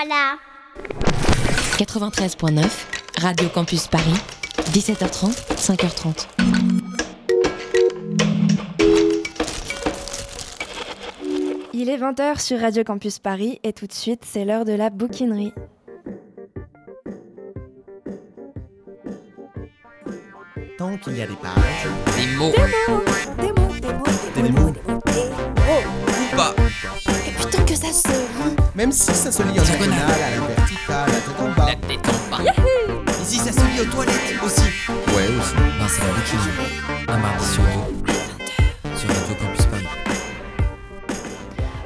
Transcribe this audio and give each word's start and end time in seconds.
Voilà. 0.00 0.38
93.9, 1.76 2.64
Radio 3.20 3.48
Campus 3.48 3.88
Paris, 3.88 4.14
17h30, 4.70 5.32
5h30. 5.56 6.28
Il 11.74 11.88
est 11.88 11.96
20h 11.96 12.40
sur 12.40 12.60
Radio 12.60 12.84
Campus 12.84 13.18
Paris 13.18 13.58
et 13.64 13.72
tout 13.72 13.88
de 13.88 13.92
suite, 13.92 14.22
c'est 14.24 14.44
l'heure 14.44 14.64
de 14.64 14.72
la 14.72 14.90
bouquinerie. 14.90 15.52
Tant 20.76 20.96
qu'il 20.98 21.16
y 21.16 21.22
a 21.22 21.26
des 21.26 21.34
pages, 21.34 21.88
Des 22.16 22.36
mots. 22.36 22.52
Des 22.52 22.58
mots, 22.92 23.02
des 23.36 23.52
mots, 23.52 24.12
des 24.36 24.52
mots, 24.52 24.72
Ou 26.08 26.17
pas. 26.38 26.54
Et 27.26 27.32
putain 27.32 27.64
que 27.64 27.74
ça 27.74 27.92
se 27.92 28.08
lit. 28.08 28.56
même 28.76 28.92
si 28.92 29.12
ça 29.12 29.32
se 29.32 29.42
lit 29.42 29.58
en 29.58 29.62
diagonale, 29.64 29.98
à 29.98 30.30
la 30.30 30.46
verticale, 30.46 31.10
à 31.10 31.20
tête 31.20 31.40
en 31.40 31.48
bas. 31.50 31.66
La 31.66 31.74
tête 31.74 32.08
en 32.08 32.30
bas. 32.30 32.50
Ici, 33.22 33.38
ça 33.38 33.52
se 33.52 33.60
lit 33.60 33.80
aux 33.80 33.90
toilettes 33.92 34.42
aussi. 34.44 34.62
Ouais, 34.88 35.26
aussi. 35.36 35.54
Non, 35.56 35.88
c'est 35.88 36.02
la. 36.02 37.12
Un 37.12 37.18
mardi 37.18 37.44
sur 37.44 37.62
deux. 37.64 38.96
Sur 38.96 39.08
Radio 39.08 39.34
Campus 39.40 39.66
Paris. 39.66 39.86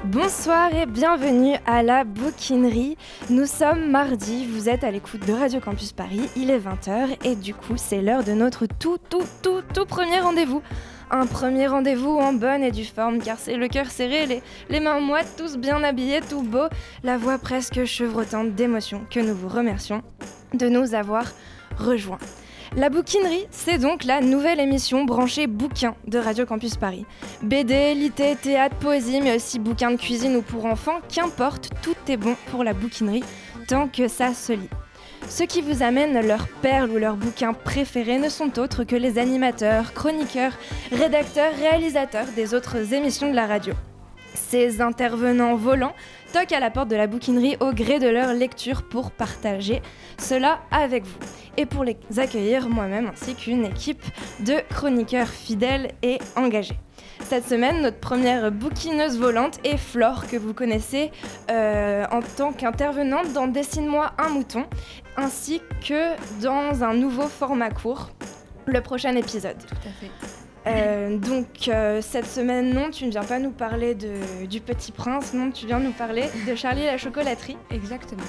Bonsoir 0.05 0.75
et 0.75 0.84
bienvenue 0.84 1.57
à 1.67 1.83
la 1.83 2.05
bouquinerie. 2.05 2.98
Nous 3.31 3.47
sommes 3.47 3.91
mardi, 3.91 4.47
vous 4.47 4.69
êtes 4.69 4.84
à 4.84 4.91
l'écoute 4.91 5.27
de 5.27 5.33
Radio 5.33 5.61
Campus 5.61 5.93
Paris, 5.93 6.29
il 6.37 6.51
est 6.51 6.59
20h 6.59 7.17
et 7.25 7.34
du 7.34 7.55
coup 7.55 7.75
c'est 7.77 8.03
l'heure 8.03 8.23
de 8.23 8.33
notre 8.33 8.67
tout 8.67 8.98
tout 9.09 9.25
tout 9.41 9.62
tout 9.73 9.87
premier 9.87 10.21
rendez-vous. 10.21 10.62
Un 11.15 11.27
premier 11.27 11.66
rendez-vous 11.66 12.16
en 12.16 12.33
bonne 12.33 12.62
et 12.62 12.71
due 12.71 12.87
forme 12.87 13.19
car 13.19 13.39
c'est 13.39 13.59
le 13.59 13.69
cœur 13.69 13.91
serré, 13.91 14.43
les, 14.70 14.80
mains 14.80 14.98
moites, 14.98 15.34
tous 15.37 15.59
bien 15.59 15.84
habillés, 15.84 16.23
tout 16.23 16.41
beau, 16.41 16.69
la 17.05 17.19
voix 17.19 17.37
presque 17.37 17.84
chevrotante 17.84 18.55
d'émotion 18.55 19.03
que 19.11 19.20
nous 19.20 19.34
vous 19.34 19.51
remercions 19.51 20.03
de 20.55 20.70
nous 20.70 20.95
avoir 20.95 21.27
rejoints. 21.77 22.19
La 22.77 22.89
bouquinerie, 22.89 23.47
c'est 23.50 23.77
donc 23.77 24.05
la 24.05 24.22
nouvelle 24.22 24.59
émission 24.59 25.05
branchée 25.05 25.47
bouquin 25.47 25.95
de 26.06 26.17
Radio 26.17 26.47
Campus 26.47 26.77
Paris. 26.77 27.05
BD, 27.42 27.92
lité, 27.92 28.34
théâtre, 28.34 28.77
poésie, 28.77 29.20
mais 29.20 29.37
aussi 29.37 29.59
bouquins 29.59 29.91
de 29.91 29.97
cuisine 29.97 30.37
ou 30.37 30.41
pour 30.41 30.65
enfants, 30.65 31.00
qu'importe, 31.15 31.69
tout 31.83 31.94
est 32.09 32.17
bon 32.17 32.37
pour 32.50 32.65
la 32.65 32.72
bouquinerie 32.72 33.25
tant 33.69 33.87
que 33.87 34.09
ça 34.09 34.33
se 34.33 34.55
lit. 34.55 34.70
Ceux 35.28 35.47
qui 35.47 35.62
vous 35.62 35.83
amènent 35.83 36.27
leurs 36.27 36.48
perles 36.48 36.91
ou 36.91 36.98
leurs 36.98 37.17
bouquins 37.17 37.55
préférés 37.55 38.19
ne 38.19 38.28
sont 38.28 38.59
autres 38.59 38.84
que 38.84 38.97
les 38.97 39.19
animateurs, 39.19 39.92
chroniqueurs, 39.95 40.53
rédacteurs, 40.91 41.55
réalisateurs 41.56 42.27
des 42.37 42.55
autres 42.55 42.92
émissions 42.92 43.31
de 43.31 43.37
la 43.37 43.47
radio. 43.47 43.75
Ces 44.34 44.81
intervenants 44.81 45.56
volants 45.56 45.95
toquent 46.33 46.53
à 46.53 46.61
la 46.61 46.70
porte 46.70 46.89
de 46.89 46.97
la 46.97 47.06
bouquinerie 47.06 47.56
au 47.61 47.73
gré 47.73 47.98
de 47.98 48.09
leur 48.09 48.33
lecture 48.34 48.83
pour 48.83 49.11
partager 49.11 49.83
cela 50.19 50.61
avec 50.70 51.05
vous. 51.05 51.19
Et 51.56 51.67
pour 51.67 51.84
les 51.84 51.97
accueillir 52.17 52.69
moi-même 52.69 53.11
ainsi 53.12 53.34
qu'une 53.34 53.65
équipe 53.65 54.05
de 54.41 54.56
chroniqueurs 54.70 55.28
fidèles 55.28 55.93
et 56.03 56.19
engagés. 56.37 56.78
Cette 57.28 57.48
semaine, 57.48 57.81
notre 57.81 57.98
première 57.98 58.53
bouquineuse 58.53 59.19
volante 59.19 59.59
est 59.65 59.78
Flore, 59.78 60.27
que 60.27 60.37
vous 60.37 60.53
connaissez 60.53 61.11
euh, 61.51 62.05
en 62.11 62.20
tant 62.20 62.53
qu'intervenante 62.53 63.33
dans 63.33 63.47
Dessine-moi 63.47 64.12
un 64.19 64.28
mouton, 64.28 64.67
ainsi 65.17 65.62
que 65.87 66.15
dans 66.43 66.84
un 66.84 66.95
nouveau 66.95 67.28
format 67.28 67.70
court, 67.70 68.11
le 68.67 68.81
prochain 68.81 69.17
épisode. 69.17 69.56
Tout 69.67 69.75
à 69.75 69.93
fait. 69.93 70.11
Euh, 70.67 71.19
donc 71.19 71.69
euh, 71.69 72.00
cette 72.00 72.27
semaine, 72.27 72.73
non, 72.73 72.91
tu 72.91 73.06
ne 73.06 73.11
viens 73.11 73.25
pas 73.25 73.39
nous 73.39 73.50
parler 73.50 73.95
de, 73.95 74.47
du 74.47 74.61
Petit 74.61 74.93
Prince, 74.93 75.33
non, 75.34 75.50
tu 75.50 75.67
viens 75.67 75.81
nous 75.81 75.93
parler 75.93 76.25
de 76.47 76.55
Charlie 76.55 76.83
et 76.83 76.87
la 76.87 76.98
chocolaterie. 76.98 77.56
Exactement. 77.70 78.23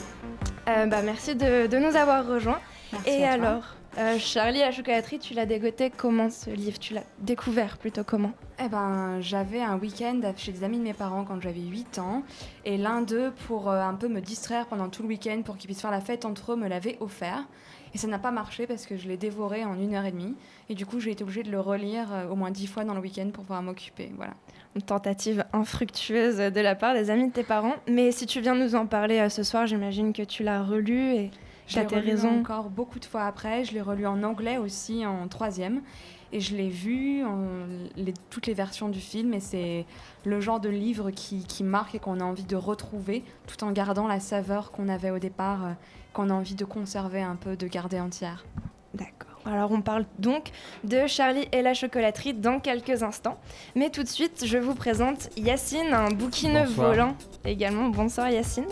Euh, 0.69 0.85
bah, 0.85 1.01
merci 1.03 1.35
de, 1.35 1.67
de 1.67 1.77
nous 1.77 1.95
avoir 1.95 2.25
rejoints. 2.25 2.59
Merci 2.93 3.09
et 3.09 3.27
à 3.27 3.37
toi. 3.37 3.61
Euh, 3.97 4.17
Charlie 4.17 4.59
la 4.59 4.71
chocolaterie, 4.71 5.19
tu 5.19 5.33
l'as 5.33 5.45
dégoté 5.45 5.91
comment 5.95 6.29
ce 6.29 6.49
livre? 6.49 6.79
Tu 6.79 6.93
l'as 6.93 7.03
découvert 7.19 7.77
plutôt 7.77 8.03
comment? 8.03 8.31
Eh 8.63 8.67
ben, 8.67 9.19
j'avais 9.19 9.61
un 9.61 9.77
week-end 9.77 10.19
chez 10.35 10.51
des 10.51 10.63
amis 10.63 10.77
de 10.77 10.83
mes 10.83 10.93
parents 10.93 11.25
quand 11.25 11.39
j'avais 11.39 11.61
8 11.61 11.99
ans. 11.99 12.23
Et 12.65 12.77
l'un 12.77 13.01
d'eux, 13.01 13.31
pour 13.47 13.69
euh, 13.69 13.81
un 13.81 13.93
peu 13.93 14.07
me 14.07 14.19
distraire 14.19 14.65
pendant 14.65 14.89
tout 14.89 15.03
le 15.03 15.09
week-end, 15.09 15.41
pour 15.43 15.57
qu'ils 15.57 15.67
puissent 15.67 15.81
faire 15.81 15.91
la 15.91 16.01
fête 16.01 16.25
entre 16.25 16.53
eux, 16.53 16.55
me 16.55 16.67
l'avait 16.67 16.97
offert. 17.01 17.45
Et 17.93 17.99
ça 17.99 18.07
n'a 18.07 18.17
pas 18.17 18.31
marché 18.31 18.65
parce 18.65 18.87
que 18.87 18.97
je 18.97 19.07
l'ai 19.07 19.17
dévoré 19.17 19.63
en 19.63 19.79
une 19.79 19.93
heure 19.93 20.05
et 20.05 20.11
demie. 20.11 20.35
Et 20.69 20.75
du 20.75 20.87
coup, 20.87 20.99
j'ai 20.99 21.11
été 21.11 21.23
obligée 21.23 21.43
de 21.43 21.51
le 21.51 21.59
relire 21.59 22.07
euh, 22.11 22.27
au 22.29 22.35
moins 22.35 22.49
dix 22.49 22.65
fois 22.65 22.83
dans 22.85 22.95
le 22.95 23.01
week-end 23.01 23.29
pour 23.31 23.43
pouvoir 23.43 23.61
m'occuper. 23.61 24.11
Voilà. 24.15 24.33
Une 24.75 24.81
tentative 24.81 25.45
infructueuse 25.53 26.37
de 26.37 26.61
la 26.61 26.73
part 26.73 26.95
des 26.95 27.11
amis 27.11 27.27
de 27.27 27.33
tes 27.33 27.43
parents. 27.43 27.75
Mais 27.87 28.11
si 28.11 28.25
tu 28.25 28.41
viens 28.41 28.55
nous 28.55 28.73
en 28.73 28.87
parler 28.87 29.29
ce 29.29 29.43
soir, 29.43 29.67
j'imagine 29.67 30.13
que 30.13 30.23
tu 30.23 30.41
l'as 30.41 30.63
relu 30.63 31.13
et 31.13 31.31
Je 31.67 31.79
l'ai 31.79 31.85
relu 31.85 32.09
raisons. 32.11 32.39
encore 32.39 32.69
beaucoup 32.69 32.99
de 32.99 33.05
fois 33.05 33.23
après. 33.25 33.63
Je 33.65 33.73
l'ai 33.73 33.81
relu 33.81 34.05
en 34.05 34.21
anglais 34.23 34.57
aussi 34.57 35.05
en 35.05 35.27
troisième. 35.27 35.81
Et 36.31 36.39
je 36.39 36.55
l'ai 36.55 36.69
vu, 36.69 37.23
en, 37.23 37.45
les- 37.95 38.13
toutes 38.31 38.47
les 38.47 38.53
versions 38.55 38.89
du 38.89 38.99
film. 38.99 39.33
Et 39.33 39.39
c'est 39.39 39.85
le 40.25 40.41
genre 40.41 40.59
de 40.59 40.69
livre 40.69 41.11
qui, 41.11 41.43
qui 41.45 41.63
marque 41.63 41.95
et 41.95 41.99
qu'on 41.99 42.19
a 42.19 42.23
envie 42.23 42.43
de 42.45 42.55
retrouver, 42.55 43.23
tout 43.47 43.63
en 43.63 43.71
gardant 43.71 44.07
la 44.07 44.19
saveur 44.19 44.71
qu'on 44.71 44.89
avait 44.89 45.11
au 45.11 45.19
départ, 45.19 45.65
euh, 45.65 45.71
qu'on 46.11 46.29
a 46.29 46.33
envie 46.33 46.55
de 46.55 46.65
conserver 46.65 47.21
un 47.21 47.35
peu, 47.35 47.55
de 47.55 47.67
garder 47.67 47.99
entière. 47.99 48.45
D'accord. 48.95 49.32
Alors 49.45 49.71
on 49.71 49.81
parle 49.81 50.05
donc 50.19 50.51
de 50.83 51.05
Charlie 51.07 51.47
et 51.51 51.61
la 51.61 51.73
chocolaterie 51.73 52.33
dans 52.33 52.59
quelques 52.59 53.03
instants. 53.03 53.37
Mais 53.75 53.89
tout 53.89 54.03
de 54.03 54.07
suite, 54.07 54.43
je 54.45 54.57
vous 54.57 54.75
présente 54.75 55.29
Yacine, 55.37 55.93
un 55.93 56.09
bouquineux 56.09 56.63
Bonsoir. 56.65 56.87
volant 56.87 57.17
également. 57.43 57.89
Bonsoir 57.89 58.29
Yacine. 58.29 58.67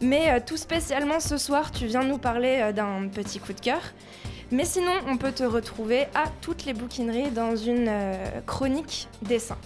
Mais 0.00 0.30
euh, 0.30 0.40
tout 0.44 0.56
spécialement 0.56 1.20
ce 1.20 1.36
soir, 1.36 1.70
tu 1.70 1.86
viens 1.86 2.04
nous 2.04 2.18
parler 2.18 2.58
euh, 2.60 2.72
d'un 2.72 3.08
petit 3.08 3.38
coup 3.38 3.52
de 3.52 3.60
cœur. 3.60 3.80
Mais 4.50 4.64
sinon, 4.64 4.92
on 5.08 5.16
peut 5.16 5.32
te 5.32 5.42
retrouver 5.42 6.04
à 6.14 6.24
toutes 6.40 6.64
les 6.64 6.74
bouquineries 6.74 7.30
dans 7.30 7.56
une 7.56 7.86
euh, 7.88 8.40
chronique 8.46 9.08
dessin. 9.22 9.56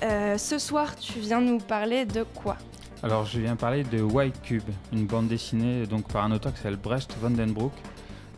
Ce 0.00 0.58
soir, 0.60 0.94
tu 0.94 1.18
viens 1.18 1.40
nous 1.40 1.58
parler 1.58 2.04
de 2.04 2.22
quoi? 2.22 2.56
Alors, 3.02 3.24
je 3.24 3.40
viens 3.40 3.56
parler 3.56 3.82
de 3.82 4.00
White 4.00 4.40
Cube, 4.42 4.62
une 4.92 5.06
bande 5.06 5.26
dessinée 5.26 5.86
donc 5.86 6.06
par 6.06 6.22
un 6.22 6.30
auteur 6.30 6.52
qui 6.52 6.58
s'appelle 6.58 6.76
Brecht 6.76 7.16
van 7.20 7.30
den 7.30 7.52
Broek, 7.52 7.72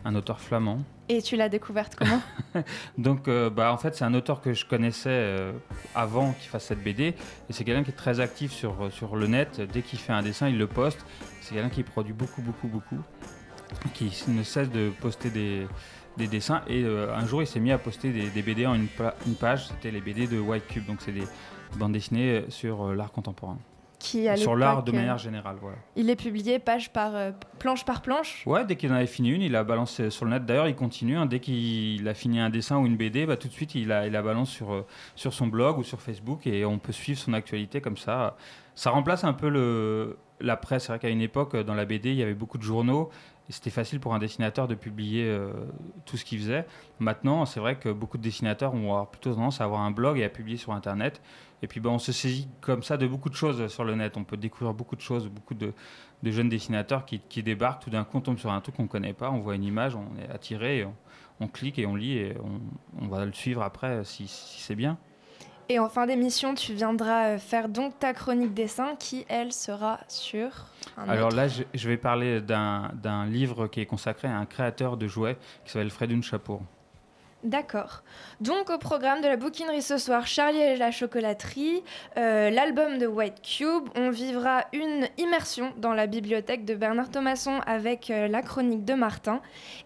un 0.03 0.15
auteur 0.15 0.39
flamand. 0.39 0.79
Et 1.11 1.21
tu 1.21 1.35
l'as 1.35 1.49
découverte 1.49 1.95
comment? 1.95 2.21
Donc, 2.97 3.27
euh, 3.27 3.49
bah, 3.49 3.73
en 3.73 3.77
fait, 3.77 3.93
c'est 3.97 4.05
un 4.05 4.13
auteur 4.13 4.39
que 4.39 4.53
je 4.53 4.65
connaissais 4.65 5.09
euh, 5.09 5.51
avant 5.93 6.31
qu'il 6.31 6.49
fasse 6.49 6.63
cette 6.63 6.81
BD. 6.81 7.07
Et 7.07 7.15
c'est 7.49 7.65
quelqu'un 7.65 7.83
qui 7.83 7.89
est 7.89 7.95
très 7.95 8.21
actif 8.21 8.53
sur, 8.53 8.81
euh, 8.81 8.89
sur 8.91 9.17
le 9.17 9.27
net. 9.27 9.59
Dès 9.59 9.81
qu'il 9.81 9.99
fait 9.99 10.13
un 10.13 10.21
dessin, 10.21 10.47
il 10.47 10.57
le 10.57 10.67
poste. 10.67 11.05
C'est 11.41 11.55
quelqu'un 11.55 11.69
qui 11.69 11.83
produit 11.83 12.13
beaucoup, 12.13 12.41
beaucoup, 12.41 12.69
beaucoup. 12.69 12.99
Qui 13.93 14.09
ne 14.29 14.41
cesse 14.43 14.69
de 14.69 14.89
poster 15.01 15.29
des, 15.29 15.67
des 16.15 16.27
dessins. 16.27 16.61
Et 16.69 16.85
un 16.85 17.25
jour, 17.25 17.43
il 17.43 17.47
s'est 17.47 17.59
mis 17.59 17.73
à 17.73 17.77
poster 17.77 18.11
des, 18.11 18.41
BD 18.41 18.65
en 18.65 18.75
une, 18.75 18.87
une 19.27 19.35
page. 19.35 19.67
C'était 19.67 19.91
les 19.91 19.99
BD 19.99 20.27
de 20.27 20.39
White 20.39 20.67
Cube. 20.67 20.85
Donc, 20.85 21.01
c'est 21.01 21.11
des 21.11 21.27
bandes 21.75 21.91
dessinées 21.91 22.45
sur 22.47 22.93
l'art 22.93 23.11
contemporain. 23.11 23.57
Qui 24.01 24.27
à 24.27 24.35
Sur 24.35 24.55
l'art 24.55 24.81
de 24.81 24.91
euh, 24.91 24.95
manière 24.95 25.19
générale, 25.19 25.57
voilà. 25.61 25.77
Il 25.95 26.09
est 26.09 26.15
publié 26.15 26.57
page 26.57 26.91
par 26.91 27.15
euh, 27.15 27.31
planche 27.59 27.85
par 27.85 28.01
planche. 28.01 28.41
Ouais, 28.47 28.65
dès 28.65 28.75
qu'il 28.75 28.91
en 28.91 28.95
avait 28.95 29.05
fini 29.05 29.29
une, 29.29 29.43
il 29.43 29.55
a 29.55 29.63
balancé 29.63 30.09
sur 30.09 30.25
le 30.25 30.31
net. 30.31 30.43
D'ailleurs, 30.43 30.67
il 30.67 30.75
continue. 30.75 31.17
hein. 31.17 31.27
dès 31.27 31.39
qu'il 31.39 32.07
a 32.07 32.15
fini 32.15 32.39
un 32.39 32.49
dessin 32.49 32.79
ou 32.79 32.87
une 32.87 32.97
BD, 32.97 33.27
bah, 33.27 33.37
tout 33.37 33.47
de 33.47 33.53
suite, 33.53 33.75
il 33.75 33.89
la, 33.89 34.07
il 34.07 34.13
la 34.13 34.23
balance 34.23 34.49
sur, 34.49 34.73
euh, 34.73 34.87
sur 35.15 35.35
son 35.35 35.45
blog 35.45 35.77
ou 35.77 35.83
sur 35.83 36.01
Facebook 36.01 36.47
et 36.47 36.65
on 36.65 36.79
peut 36.79 36.91
suivre 36.91 37.19
son 37.19 37.33
actualité 37.33 37.79
comme 37.79 37.97
ça. 37.97 38.35
Ça 38.73 38.89
remplace 38.89 39.23
un 39.23 39.33
peu 39.33 39.49
le, 39.49 40.17
la 40.39 40.57
presse. 40.57 40.85
C'est 40.85 40.93
vrai 40.93 40.99
qu'à 40.99 41.09
une 41.09 41.21
époque, 41.21 41.55
dans 41.55 41.75
la 41.75 41.85
BD, 41.85 42.09
il 42.09 42.15
y 42.15 42.23
avait 42.23 42.33
beaucoup 42.33 42.57
de 42.57 42.63
journaux 42.63 43.11
c'était 43.51 43.69
facile 43.69 43.99
pour 43.99 44.13
un 44.13 44.19
dessinateur 44.19 44.67
de 44.67 44.75
publier 44.75 45.25
euh, 45.25 45.51
tout 46.05 46.17
ce 46.17 46.25
qu'il 46.25 46.39
faisait. 46.39 46.65
Maintenant, 46.99 47.45
c'est 47.45 47.59
vrai 47.59 47.75
que 47.75 47.89
beaucoup 47.89 48.17
de 48.17 48.23
dessinateurs 48.23 48.73
avoir 48.73 49.07
plutôt 49.07 49.33
tendance 49.33 49.61
à 49.61 49.65
avoir 49.65 49.81
un 49.81 49.91
blog 49.91 50.17
et 50.17 50.23
à 50.23 50.29
publier 50.29 50.57
sur 50.57 50.73
Internet. 50.73 51.21
Et 51.63 51.67
puis, 51.67 51.79
bah, 51.79 51.89
on 51.91 51.99
se 51.99 52.11
saisit 52.11 52.47
comme 52.59 52.81
ça 52.83 52.97
de 52.97 53.05
beaucoup 53.05 53.29
de 53.29 53.35
choses 53.35 53.67
sur 53.67 53.83
le 53.83 53.95
net. 53.95 54.17
On 54.17 54.23
peut 54.23 54.37
découvrir 54.37 54.73
beaucoup 54.73 54.95
de 54.95 55.01
choses, 55.01 55.27
beaucoup 55.27 55.53
de, 55.53 55.73
de 56.23 56.31
jeunes 56.31 56.49
dessinateurs 56.49 57.05
qui, 57.05 57.19
qui 57.29 57.43
débarquent. 57.43 57.83
Tout 57.83 57.89
d'un 57.91 58.03
coup, 58.03 58.17
on 58.17 58.21
tombe 58.21 58.39
sur 58.39 58.51
un 58.51 58.61
truc 58.61 58.75
qu'on 58.75 58.83
ne 58.83 58.87
connaît 58.87 59.13
pas. 59.13 59.29
On 59.29 59.39
voit 59.39 59.55
une 59.55 59.63
image, 59.63 59.95
on 59.95 60.07
est 60.19 60.29
attiré, 60.33 60.85
on, 60.85 60.93
on 61.39 61.47
clique 61.47 61.77
et 61.77 61.85
on 61.85 61.95
lit 61.95 62.17
et 62.17 62.35
on, 62.43 63.03
on 63.05 63.07
va 63.07 63.25
le 63.25 63.33
suivre 63.33 63.61
après 63.61 64.03
si, 64.03 64.27
si 64.27 64.61
c'est 64.61 64.75
bien. 64.75 64.97
Et 65.69 65.79
en 65.79 65.87
fin 65.87 66.05
d'émission, 66.05 66.53
tu 66.53 66.73
viendras 66.73 67.27
euh, 67.29 67.37
faire 67.37 67.69
donc 67.69 67.97
ta 67.97 68.13
chronique 68.13 68.53
dessin 68.53 68.95
qui, 68.99 69.25
elle, 69.29 69.53
sera 69.53 69.99
sur. 70.09 70.49
un 70.97 71.07
Alors 71.07 71.27
autre. 71.27 71.37
là, 71.37 71.47
je, 71.47 71.63
je 71.73 71.87
vais 71.87 71.95
parler 71.97 72.41
d'un 72.41 73.25
livre 73.27 73.67
qui 73.67 73.79
est 73.79 73.85
consacré 73.85 74.27
à 74.27 74.35
un 74.37 74.45
créateur 74.45 74.97
de 74.97 75.07
jouets 75.07 75.37
qui 75.63 75.71
s'appelle 75.71 75.91
Fredun 75.91 76.21
Chapour. 76.21 76.61
D'accord. 77.43 78.03
Donc, 78.39 78.69
au 78.69 78.77
programme 78.77 79.21
de 79.21 79.27
la 79.27 79.35
bouquinerie 79.35 79.81
ce 79.81 79.97
soir, 79.97 80.27
Charlie 80.27 80.59
et 80.59 80.75
la 80.75 80.91
chocolaterie, 80.91 81.83
euh, 82.17 82.51
l'album 82.51 82.99
de 82.99 83.07
White 83.07 83.41
Cube. 83.41 83.89
On 83.95 84.11
vivra 84.11 84.65
une 84.73 85.07
immersion 85.17 85.73
dans 85.77 85.93
la 85.93 86.05
bibliothèque 86.05 86.65
de 86.65 86.75
Bernard 86.75 87.09
Thomasson 87.09 87.59
avec 87.65 88.11
euh, 88.11 88.27
la 88.27 88.43
chronique 88.43 88.85
de 88.85 88.93
Martin. 88.93 89.41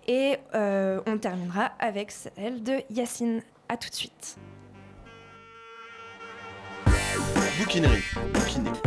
Et 0.08 0.38
euh, 0.54 1.00
on 1.08 1.18
terminera 1.18 1.72
avec 1.80 2.12
celle 2.12 2.62
de 2.62 2.82
Yacine. 2.90 3.42
À 3.70 3.78
tout 3.78 3.90
de 3.90 3.96
suite. 3.96 4.38
Bouquinerie. 7.58 8.04
Bouquinerie. 8.34 8.80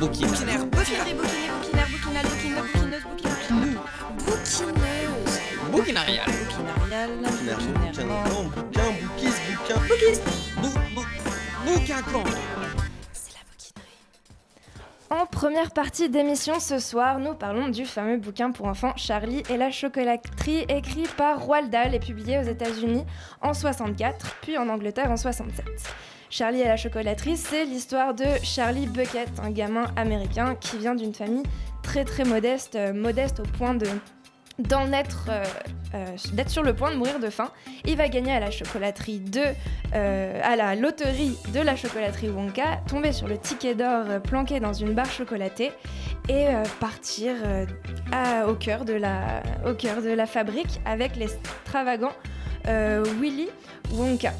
Bouquinaire, 0.00 0.66
bouquinaire. 0.66 0.66
bouquinaire, 0.66 1.88
bouquinal, 1.88 2.26
bouquineuse, 2.26 2.62
bouquineuse, 2.72 3.02
bouquinariale. 3.04 3.78
Bouquineuse. 4.26 4.93
Bouquinarial. 5.74 6.26
Bouquin. 11.66 11.96
En 15.10 15.26
première 15.26 15.72
partie 15.72 16.08
d'émission 16.08 16.60
ce 16.60 16.78
soir, 16.78 17.18
nous 17.18 17.34
parlons 17.34 17.68
du 17.68 17.86
fameux 17.86 18.18
bouquin 18.18 18.52
pour 18.52 18.66
enfants 18.66 18.92
Charlie 18.96 19.42
et 19.50 19.56
la 19.56 19.72
chocolaterie, 19.72 20.64
écrit 20.68 21.08
par 21.16 21.44
Roald 21.44 21.70
Dahl 21.70 21.92
et 21.94 21.98
publié 21.98 22.38
aux 22.38 22.42
États-Unis 22.42 23.04
en 23.42 23.52
64, 23.52 24.36
puis 24.42 24.56
en 24.56 24.68
Angleterre 24.68 25.10
en 25.10 25.16
67. 25.16 25.64
Charlie 26.30 26.60
et 26.60 26.68
la 26.68 26.76
chocolaterie, 26.76 27.36
c'est 27.36 27.64
l'histoire 27.64 28.14
de 28.14 28.26
Charlie 28.44 28.86
Bucket, 28.86 29.28
un 29.42 29.50
gamin 29.50 29.86
américain 29.96 30.54
qui 30.54 30.78
vient 30.78 30.94
d'une 30.94 31.14
famille 31.14 31.44
très 31.82 32.04
très 32.04 32.24
modeste, 32.24 32.76
euh, 32.76 32.92
modeste 32.92 33.40
au 33.40 33.44
point 33.58 33.74
de 33.74 33.86
d'en 34.58 34.92
euh, 34.92 35.44
euh, 35.94 36.06
d'être 36.32 36.50
sur 36.50 36.62
le 36.62 36.74
point 36.74 36.92
de 36.92 36.96
mourir 36.96 37.18
de 37.18 37.30
faim. 37.30 37.50
Il 37.84 37.96
va 37.96 38.08
gagner 38.08 38.32
à 38.32 38.40
la 38.40 38.50
chocolaterie 38.50 39.20
de, 39.20 39.42
euh, 39.94 40.40
à 40.42 40.56
la 40.56 40.74
loterie 40.76 41.36
de 41.52 41.60
la 41.60 41.76
chocolaterie 41.76 42.28
Wonka, 42.28 42.80
tomber 42.88 43.12
sur 43.12 43.28
le 43.28 43.38
ticket 43.38 43.74
d'or 43.74 44.20
planqué 44.22 44.60
dans 44.60 44.72
une 44.72 44.94
barre 44.94 45.10
chocolatée 45.10 45.72
et 46.28 46.46
partir 46.80 47.34
au, 48.48 48.54
cœur 48.54 48.84
de 48.84 48.94
la, 48.94 49.42
au 49.66 50.26
fabrique 50.26 50.80
avec 50.86 51.16
l'extravagant 51.16 52.12
Willy 52.66 53.48
Wonka. 53.92 54.32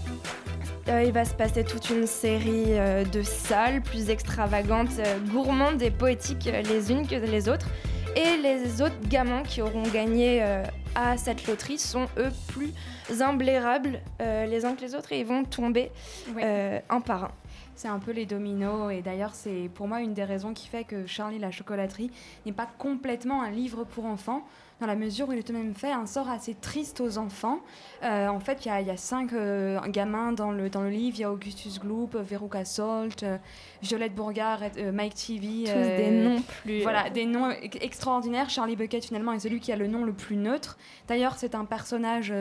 Il 0.88 1.12
va 1.12 1.25
se 1.25 1.34
passer 1.34 1.62
toute 1.64 1.90
une 1.90 2.06
série 2.06 2.78
de 3.12 3.22
salles 3.22 3.82
plus 3.82 4.08
extravagantes, 4.08 5.00
gourmandes 5.31 5.82
et 5.82 5.90
poétiques 5.90 6.46
les 6.46 6.90
unes 6.90 7.06
que 7.06 7.17
les 7.17 7.49
autres. 7.49 7.69
Et 8.16 8.37
les 8.37 8.81
autres 8.81 8.94
gamins 9.08 9.43
qui 9.43 9.61
auront 9.61 9.82
gagné 9.82 10.40
euh, 10.43 10.62
à 10.94 11.16
cette 11.16 11.46
loterie 11.46 11.78
sont 11.78 12.06
eux 12.16 12.31
plus 12.49 12.72
imblairables 13.20 14.00
euh, 14.20 14.46
les 14.46 14.64
uns 14.64 14.75
que 14.75 14.81
les 14.82 14.94
autres 14.94 15.12
et 15.12 15.20
ils 15.20 15.26
vont 15.26 15.44
tomber 15.44 15.90
Ouais. 16.34 16.43
euh, 16.44 16.78
un 16.90 17.00
par 17.00 17.25
un. 17.25 17.31
C'est 17.76 17.88
un 17.88 17.99
peu 17.99 18.12
les 18.12 18.25
dominos 18.25 18.93
et 18.93 19.02
d'ailleurs 19.02 19.34
c'est 19.34 19.69
pour 19.75 19.88
moi 19.88 20.00
une 20.00 20.14
des 20.14 20.22
raisons 20.22 20.55
qui 20.55 20.69
fait 20.69 20.84
que 20.84 21.06
Charlie 21.06 21.40
la 21.40 21.50
chocolaterie 21.50 22.11
n'est 22.46 22.52
pas 22.52 22.69
complètement 22.78 23.43
un 23.43 23.50
livre 23.50 23.82
pour 23.82 24.05
enfants 24.06 24.43
dans 24.80 24.86
la 24.86 24.96
mesure 24.96 25.28
où 25.28 25.32
il 25.32 25.38
est 25.38 25.42
tout 25.42 25.52
de 25.52 25.58
même 25.58 25.74
fait 25.74 25.92
un 25.92 26.06
sort 26.06 26.28
assez 26.28 26.54
triste 26.54 27.00
aux 27.00 27.16
enfants. 27.18 27.60
Euh, 28.02 28.26
en 28.28 28.40
fait 28.40 28.64
il 28.64 28.68
y 28.68 28.70
a, 28.70 28.80
il 28.80 28.86
y 28.86 28.90
a 28.90 28.96
cinq 28.96 29.32
euh, 29.32 29.80
gamins 29.88 30.32
dans 30.32 30.50
le, 30.50 30.68
dans 30.68 30.82
le 30.82 30.90
livre, 30.90 31.16
il 31.18 31.20
y 31.20 31.24
a 31.24 31.30
Augustus 31.32 31.78
Gloop, 31.78 32.16
Veruca 32.16 32.64
Salt, 32.64 33.22
euh, 33.22 33.38
Violette 33.82 34.14
Bourgard, 34.14 34.60
Mike 34.92 35.14
TV. 35.14 35.64
Tous 35.64 35.72
des 35.72 36.10
noms 36.10 36.42
plus. 36.62 36.82
Voilà, 36.82 37.08
des 37.10 37.24
noms 37.26 37.50
ex- 37.50 37.78
extraordinaires. 37.80 38.50
Charlie 38.50 38.76
Bucket, 38.76 39.04
finalement, 39.04 39.32
est 39.32 39.38
celui 39.40 39.60
qui 39.60 39.72
a 39.72 39.76
le 39.76 39.86
nom 39.86 40.04
le 40.04 40.12
plus 40.12 40.36
neutre. 40.36 40.76
D'ailleurs, 41.08 41.34
c'est 41.36 41.54
un 41.54 41.64
personnage 41.64 42.32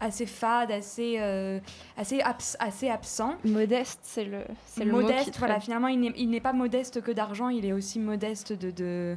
assez 0.00 0.26
fade, 0.26 0.70
assez, 0.70 1.16
euh, 1.18 1.58
assez, 1.96 2.20
abs- 2.20 2.56
assez 2.60 2.88
absent. 2.88 3.34
Modeste, 3.44 4.00
c'est 4.02 4.24
le, 4.24 4.38
c'est 4.66 4.84
le 4.84 4.92
mot 4.92 4.98
qui 4.98 5.04
modeste, 5.04 5.38
voilà, 5.38 5.60
finalement, 5.60 5.88
il 5.88 6.00
n'est- 6.00 6.12
il 6.16 6.30
n'est 6.30 6.40
pas 6.40 6.52
modeste 6.52 7.02
que 7.02 7.10
d'argent, 7.10 7.48
il 7.48 7.64
est 7.66 7.72
aussi 7.72 7.98
modeste 7.98 8.52
de. 8.52 8.70
de- 8.70 9.16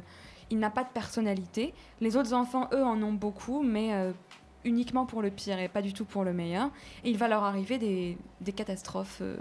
Il 0.52 0.58
n'a 0.58 0.68
pas 0.68 0.84
de 0.84 0.90
personnalité. 0.90 1.72
Les 2.02 2.14
autres 2.18 2.34
enfants, 2.34 2.68
eux, 2.74 2.84
en 2.84 3.02
ont 3.02 3.14
beaucoup, 3.14 3.62
mais 3.62 3.94
euh, 3.94 4.12
uniquement 4.66 5.06
pour 5.06 5.22
le 5.22 5.30
pire 5.30 5.58
et 5.58 5.66
pas 5.66 5.80
du 5.80 5.94
tout 5.94 6.04
pour 6.04 6.24
le 6.24 6.34
meilleur. 6.34 6.68
Et 7.04 7.10
il 7.10 7.16
va 7.16 7.26
leur 7.26 7.42
arriver 7.42 7.78
des, 7.78 8.52
catastrophes. 8.52 9.20
euh, 9.22 9.38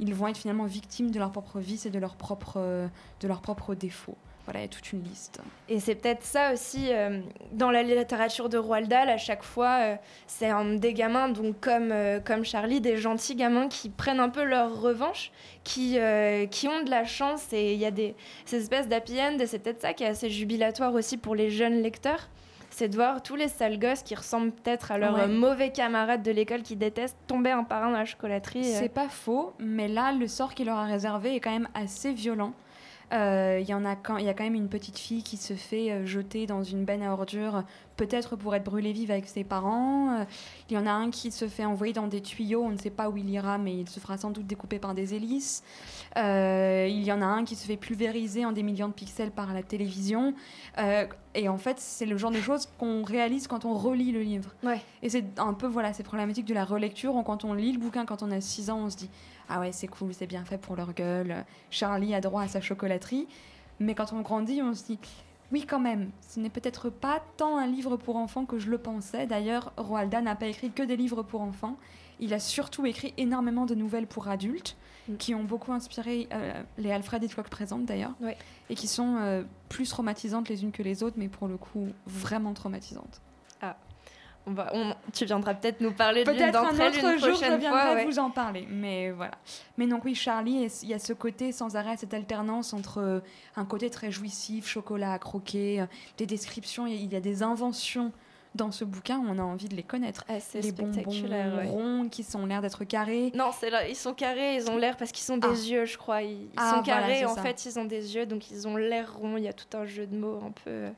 ils 0.00 0.12
vont 0.12 0.26
être 0.26 0.36
finalement 0.36 0.64
victimes 0.64 1.12
de 1.12 1.20
leur 1.20 1.30
propre 1.30 1.60
vice 1.60 1.86
et 1.86 1.90
de 1.90 2.00
leurs 2.00 2.16
propres, 2.16 2.56
euh, 2.56 2.88
de 3.20 3.28
leurs 3.28 3.42
propres 3.42 3.76
défauts. 3.76 4.18
Voilà, 4.44 4.60
il 4.60 4.62
y 4.64 4.66
a 4.66 4.68
toute 4.68 4.92
une 4.92 5.02
liste. 5.02 5.40
Et 5.70 5.80
c'est 5.80 5.94
peut-être 5.94 6.22
ça 6.22 6.52
aussi, 6.52 6.88
euh, 6.92 7.20
dans 7.52 7.70
la 7.70 7.82
littérature 7.82 8.50
de 8.50 8.58
Roald 8.58 8.88
Dahl, 8.88 9.08
à 9.08 9.16
chaque 9.16 9.42
fois, 9.42 9.78
euh, 9.80 9.96
c'est 10.26 10.50
des 10.78 10.92
gamins, 10.92 11.30
donc 11.30 11.60
comme, 11.60 11.90
euh, 11.92 12.20
comme 12.20 12.44
Charlie, 12.44 12.82
des 12.82 12.98
gentils 12.98 13.36
gamins 13.36 13.68
qui 13.68 13.88
prennent 13.88 14.20
un 14.20 14.28
peu 14.28 14.44
leur 14.44 14.80
revanche, 14.82 15.32
qui, 15.64 15.96
qui 16.50 16.68
ont 16.68 16.82
de 16.82 16.90
la 16.90 17.04
chance, 17.04 17.52
et 17.54 17.72
il 17.72 17.78
y 17.78 17.86
a 17.86 17.90
des, 17.90 18.14
ces 18.44 18.58
espèces 18.58 18.86
d'happy 18.86 19.18
end, 19.18 19.38
et 19.38 19.46
c'est 19.46 19.60
peut-être 19.60 19.80
ça 19.80 19.94
qui 19.94 20.04
est 20.04 20.08
assez 20.08 20.28
jubilatoire 20.28 20.92
aussi 20.92 21.16
pour 21.16 21.34
les 21.34 21.48
jeunes 21.48 21.80
lecteurs, 21.80 22.28
c'est 22.68 22.88
de 22.88 22.96
voir 22.96 23.22
tous 23.22 23.36
les 23.36 23.48
sales 23.48 23.78
gosses 23.78 24.02
qui 24.02 24.14
ressemblent 24.14 24.50
peut-être 24.50 24.90
à 24.92 24.98
leurs 24.98 25.14
Ouais. 25.14 25.28
mauvais 25.28 25.70
camarades 25.70 26.22
de 26.22 26.32
l'école 26.32 26.62
qui 26.62 26.74
détestent 26.76 27.16
tomber 27.28 27.52
un 27.52 27.62
par 27.64 27.84
un 27.84 27.92
dans 27.92 27.98
la 27.98 28.04
chocolaterie. 28.04 28.64
C'est 28.64 28.88
pas 28.88 29.08
faux, 29.08 29.52
mais 29.60 29.86
là, 29.88 30.12
le 30.12 30.26
sort 30.26 30.54
qu'il 30.54 30.66
leur 30.66 30.76
a 30.78 30.84
réservé 30.84 31.36
est 31.36 31.40
quand 31.40 31.52
même 31.52 31.68
assez 31.72 32.12
violent. 32.12 32.52
Euh, 33.12 33.58
Il 33.60 33.68
y, 33.68 33.74
en 33.74 33.84
a 33.84 33.94
quand- 33.96 34.16
il 34.16 34.24
y 34.24 34.28
a 34.28 34.34
quand 34.34 34.44
même 34.44 34.54
une 34.54 34.68
petite 34.68 34.98
fille 34.98 35.22
qui 35.22 35.36
se 35.36 35.54
fait 35.54 35.90
euh, 35.92 36.06
jeter 36.06 36.46
dans 36.46 36.62
une 36.62 36.84
benne 36.84 37.02
à 37.02 37.12
ordures, 37.12 37.62
peut-être 37.96 38.34
pour 38.36 38.54
être 38.54 38.64
brûlée 38.64 38.92
vive 38.92 39.10
avec 39.10 39.26
ses 39.26 39.44
parents. 39.44 40.18
Euh, 40.20 40.24
Il 40.70 40.74
y 40.74 40.78
en 40.78 40.86
a 40.86 40.90
un 40.90 41.10
qui 41.10 41.30
se 41.30 41.46
fait 41.46 41.64
envoyer 41.64 41.92
dans 41.92 42.06
des 42.08 42.20
tuyaux, 42.22 42.62
on 42.64 42.70
ne 42.70 42.78
sait 42.78 42.90
pas 42.90 43.08
où 43.10 43.16
il 43.16 43.28
ira, 43.30 43.58
mais 43.58 43.74
il 43.76 43.88
se 43.88 44.00
fera 44.00 44.16
sans 44.16 44.30
doute 44.30 44.46
découper 44.46 44.78
par 44.78 44.94
des 44.94 45.14
hélices. 45.14 45.62
Il 46.16 47.02
y 47.02 47.12
en 47.12 47.20
a 47.22 47.26
un 47.26 47.44
qui 47.44 47.54
se 47.56 47.66
fait 47.66 47.76
pulvériser 47.76 48.44
en 48.46 48.52
des 48.52 48.62
millions 48.62 48.88
de 48.88 48.92
pixels 48.94 49.30
par 49.30 49.52
la 49.52 49.62
télévision. 49.62 50.34
Et 51.34 51.48
en 51.48 51.58
fait, 51.58 51.78
c'est 51.80 52.06
le 52.06 52.16
genre 52.16 52.30
de 52.30 52.40
choses 52.40 52.68
qu'on 52.78 53.02
réalise 53.02 53.46
quand 53.48 53.64
on 53.64 53.74
relit 53.74 54.12
le 54.12 54.22
livre. 54.22 54.50
Ouais. 54.62 54.80
Et 55.02 55.08
c'est 55.10 55.24
un 55.38 55.52
peu 55.52 55.66
voilà, 55.66 55.92
ces 55.92 56.02
problématiques 56.04 56.46
de 56.46 56.54
la 56.54 56.64
relecture. 56.64 57.14
Quand 57.26 57.44
on 57.44 57.52
lit 57.54 57.72
le 57.72 57.78
bouquin 57.78 58.04
quand 58.06 58.22
on 58.22 58.30
a 58.30 58.40
6 58.40 58.70
ans, 58.70 58.78
on 58.86 58.90
se 58.90 58.96
dit 58.96 59.10
Ah 59.48 59.60
ouais, 59.60 59.72
c'est 59.72 59.86
cool, 59.88 60.14
c'est 60.14 60.26
bien 60.26 60.44
fait 60.44 60.58
pour 60.58 60.76
leur 60.76 60.92
gueule. 60.94 61.44
Charlie 61.70 62.14
a 62.14 62.20
droit 62.20 62.42
à 62.42 62.48
sa 62.48 62.60
chocolaterie. 62.60 63.26
Mais 63.80 63.94
quand 63.94 64.12
on 64.12 64.20
grandit, 64.20 64.62
on 64.62 64.74
se 64.74 64.84
dit 64.84 64.98
Oui, 65.52 65.66
quand 65.66 65.80
même, 65.80 66.10
ce 66.28 66.40
n'est 66.40 66.50
peut-être 66.50 66.90
pas 66.90 67.22
tant 67.36 67.58
un 67.58 67.66
livre 67.66 67.96
pour 67.96 68.16
enfants 68.16 68.44
que 68.46 68.58
je 68.58 68.70
le 68.70 68.78
pensais. 68.78 69.26
D'ailleurs, 69.26 69.72
Roald 69.76 70.10
Dahl 70.10 70.24
n'a 70.24 70.36
pas 70.36 70.46
écrit 70.46 70.70
que 70.70 70.82
des 70.82 70.96
livres 70.96 71.22
pour 71.22 71.40
enfants. 71.40 71.76
Il 72.20 72.32
a 72.32 72.38
surtout 72.38 72.86
écrit 72.86 73.12
énormément 73.16 73.66
de 73.66 73.74
nouvelles 73.74 74.06
pour 74.06 74.28
adultes 74.28 74.76
Mm. 75.08 75.16
qui 75.16 75.34
ont 75.34 75.44
beaucoup 75.44 75.72
inspiré 75.72 76.28
euh, 76.32 76.62
les 76.78 76.90
Alfred 76.90 77.22
Hitchcock 77.22 77.48
présentes 77.50 77.84
d'ailleurs 77.84 78.12
et 78.70 78.74
qui 78.74 78.88
sont 78.88 79.16
euh, 79.18 79.42
plus 79.68 79.88
traumatisantes 79.88 80.48
les 80.48 80.62
unes 80.62 80.72
que 80.72 80.82
les 80.82 81.02
autres, 81.02 81.16
mais 81.18 81.28
pour 81.28 81.46
le 81.46 81.56
coup 81.58 81.88
vraiment 82.06 82.54
traumatisantes. 82.54 83.20
On 84.46 84.52
va, 84.52 84.70
on- 84.74 84.94
tu 85.12 85.24
viendras 85.24 85.54
peut-être 85.54 85.80
nous 85.80 85.92
parler 85.92 86.22
d'une 86.24 86.34
Peut-être 86.34 86.56
un 86.56 86.62
d'entre 86.64 86.80
elles 86.80 86.88
autre 86.88 87.04
une 87.14 87.18
jour, 87.18 87.28
je 87.34 87.38
prochaine 87.38 87.60
fois. 87.62 87.94
ouais. 87.94 88.04
vous 88.04 88.18
en 88.18 88.30
parler. 88.30 88.66
Mais 88.70 89.10
voilà. 89.10 89.32
Mais 89.78 89.86
donc 89.86 90.04
oui, 90.04 90.14
Charlie, 90.14 90.68
il 90.82 90.88
y 90.88 90.92
a 90.94 90.98
ce 90.98 91.12
côté 91.14 91.50
sans 91.50 91.76
arrêt, 91.76 91.96
cette 91.96 92.12
alternance 92.12 92.74
entre 92.74 92.98
euh, 92.98 93.20
un 93.56 93.64
côté 93.64 93.88
très 93.88 94.10
jouissif, 94.10 94.66
chocolat 94.68 95.14
à 95.14 95.18
croquer, 95.18 95.80
euh, 95.80 95.86
des 96.18 96.26
descriptions, 96.26 96.86
il 96.86 97.10
y 97.12 97.16
a 97.16 97.20
des 97.20 97.42
inventions 97.42 98.12
dans 98.54 98.70
ce 98.70 98.84
bouquin, 98.84 99.20
on 99.26 99.36
a 99.38 99.42
envie 99.42 99.68
de 99.68 99.74
les 99.74 99.82
connaître. 99.82 100.24
Ah, 100.28 100.38
c'est 100.38 100.60
Les 100.60 100.70
bonbons 100.70 100.92
ouais. 101.02 101.66
ronds 101.66 102.08
qui 102.08 102.22
sont 102.22 102.46
l'air 102.46 102.60
d'être 102.62 102.84
carrés. 102.84 103.32
Non, 103.34 103.50
c'est 103.58 103.68
là, 103.70 103.88
ils 103.88 103.96
sont 103.96 104.14
carrés, 104.14 104.54
ils 104.56 104.70
ont 104.70 104.76
l'air 104.76 104.96
parce 104.96 105.10
qu'ils 105.10 105.24
sont 105.24 105.38
des 105.38 105.48
Ah. 105.50 105.68
yeux, 105.70 105.84
je 105.86 105.98
crois. 105.98 106.22
Ils, 106.22 106.42
ils 106.42 106.48
Ah, 106.56 106.74
sont 106.76 106.82
carrés, 106.82 107.24
en 107.24 107.34
ça. 107.34 107.42
fait, 107.42 107.64
ils 107.64 107.78
ont 107.80 107.84
des 107.84 108.14
yeux, 108.14 108.26
donc 108.26 108.50
ils 108.52 108.68
ont 108.68 108.76
l'air 108.76 109.12
ronds. 109.16 109.38
Il 109.38 109.42
y 109.42 109.48
a 109.48 109.52
tout 109.52 109.76
un 109.76 109.86
jeu 109.86 110.06
de 110.06 110.14
mots 110.16 110.38
un 110.46 110.52
peu, 110.64 110.88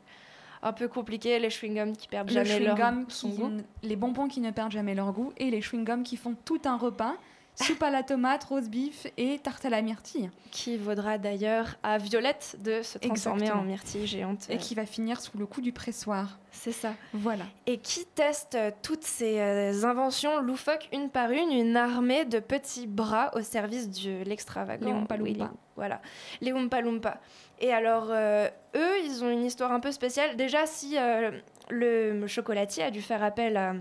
un 0.67 0.73
peu 0.73 0.89
compliqué. 0.89 1.39
Les 1.39 1.49
chewing-gums 1.49 1.97
qui 1.97 2.09
perdent 2.09 2.31
jamais 2.31 2.59
leur 2.59 2.79
son 3.09 3.29
goût. 3.31 3.51
les 3.83 3.97
bonbons 3.97 4.29
qui 4.29 4.41
ne 4.41 4.51
perdent 4.51 4.73
jamais 4.73 4.95
leur 4.95 5.13
goût 5.13 5.33
et 5.37 5.51
les 5.51 5.61
chewing-gums 5.61 6.03
qui 6.03 6.17
font 6.17 6.35
tout 6.45 6.61
un 6.65 6.77
repas. 6.77 7.15
Soupe 7.57 7.83
à 7.83 7.91
la 7.91 8.03
tomate, 8.03 8.45
rose 8.45 8.69
beef 8.69 9.07
et 9.17 9.39
tarte 9.39 9.65
à 9.65 9.71
la 9.71 9.81
myrtille. 9.81 10.31
Qui 10.51 10.77
vaudra 10.77 11.17
d'ailleurs 11.17 11.77
à 11.83 11.97
Violette 11.99 12.57
de 12.63 12.83
se 12.83 12.99
transformer 12.99 13.43
Exactement. 13.43 13.63
en 13.63 13.67
myrtille 13.67 14.07
géante. 14.07 14.47
Et 14.51 14.59
qui 14.59 14.75
va 14.75 14.85
finir 14.85 15.21
sous 15.21 15.39
le 15.39 15.47
coup 15.47 15.63
du 15.63 15.73
pressoir. 15.73 16.39
C'est 16.53 16.73
ça. 16.73 16.93
Voilà. 17.15 17.45
Et 17.67 17.79
qui 17.79 18.05
teste 18.05 18.59
toutes 18.83 19.05
ces 19.05 19.41
euh, 19.41 19.85
inventions 19.85 20.41
loufoques 20.41 20.89
une 20.93 21.09
par 21.09 21.31
une, 21.31 21.51
une 21.51 21.77
armée 21.77 22.25
de 22.27 22.41
petits 22.41 22.87
bras 22.87 23.31
au 23.35 23.41
service 23.41 23.91
de 23.91 24.23
l'extravagant. 24.25 24.87
Les 24.87 24.93
Oompa 24.93 25.17
Loompa. 25.17 25.51
Voilà, 25.77 26.01
les 26.41 26.53
Oompa 26.53 26.81
Loompa. 26.81 27.21
Et 27.59 27.73
alors, 27.73 28.09
euh, 28.11 28.49
eux, 28.75 28.99
ils 29.05 29.25
ont 29.25 29.31
une 29.31 29.45
histoire 29.45 29.73
un 29.73 29.81
peu 29.81 29.93
spéciale. 29.93 30.37
Déjà, 30.37 30.67
si 30.67 30.97
euh, 30.99 31.31
le 31.71 32.27
chocolatier 32.27 32.83
a 32.83 32.91
dû 32.91 33.03
faire 33.03 33.23
appel 33.23 33.57
à 33.57 33.75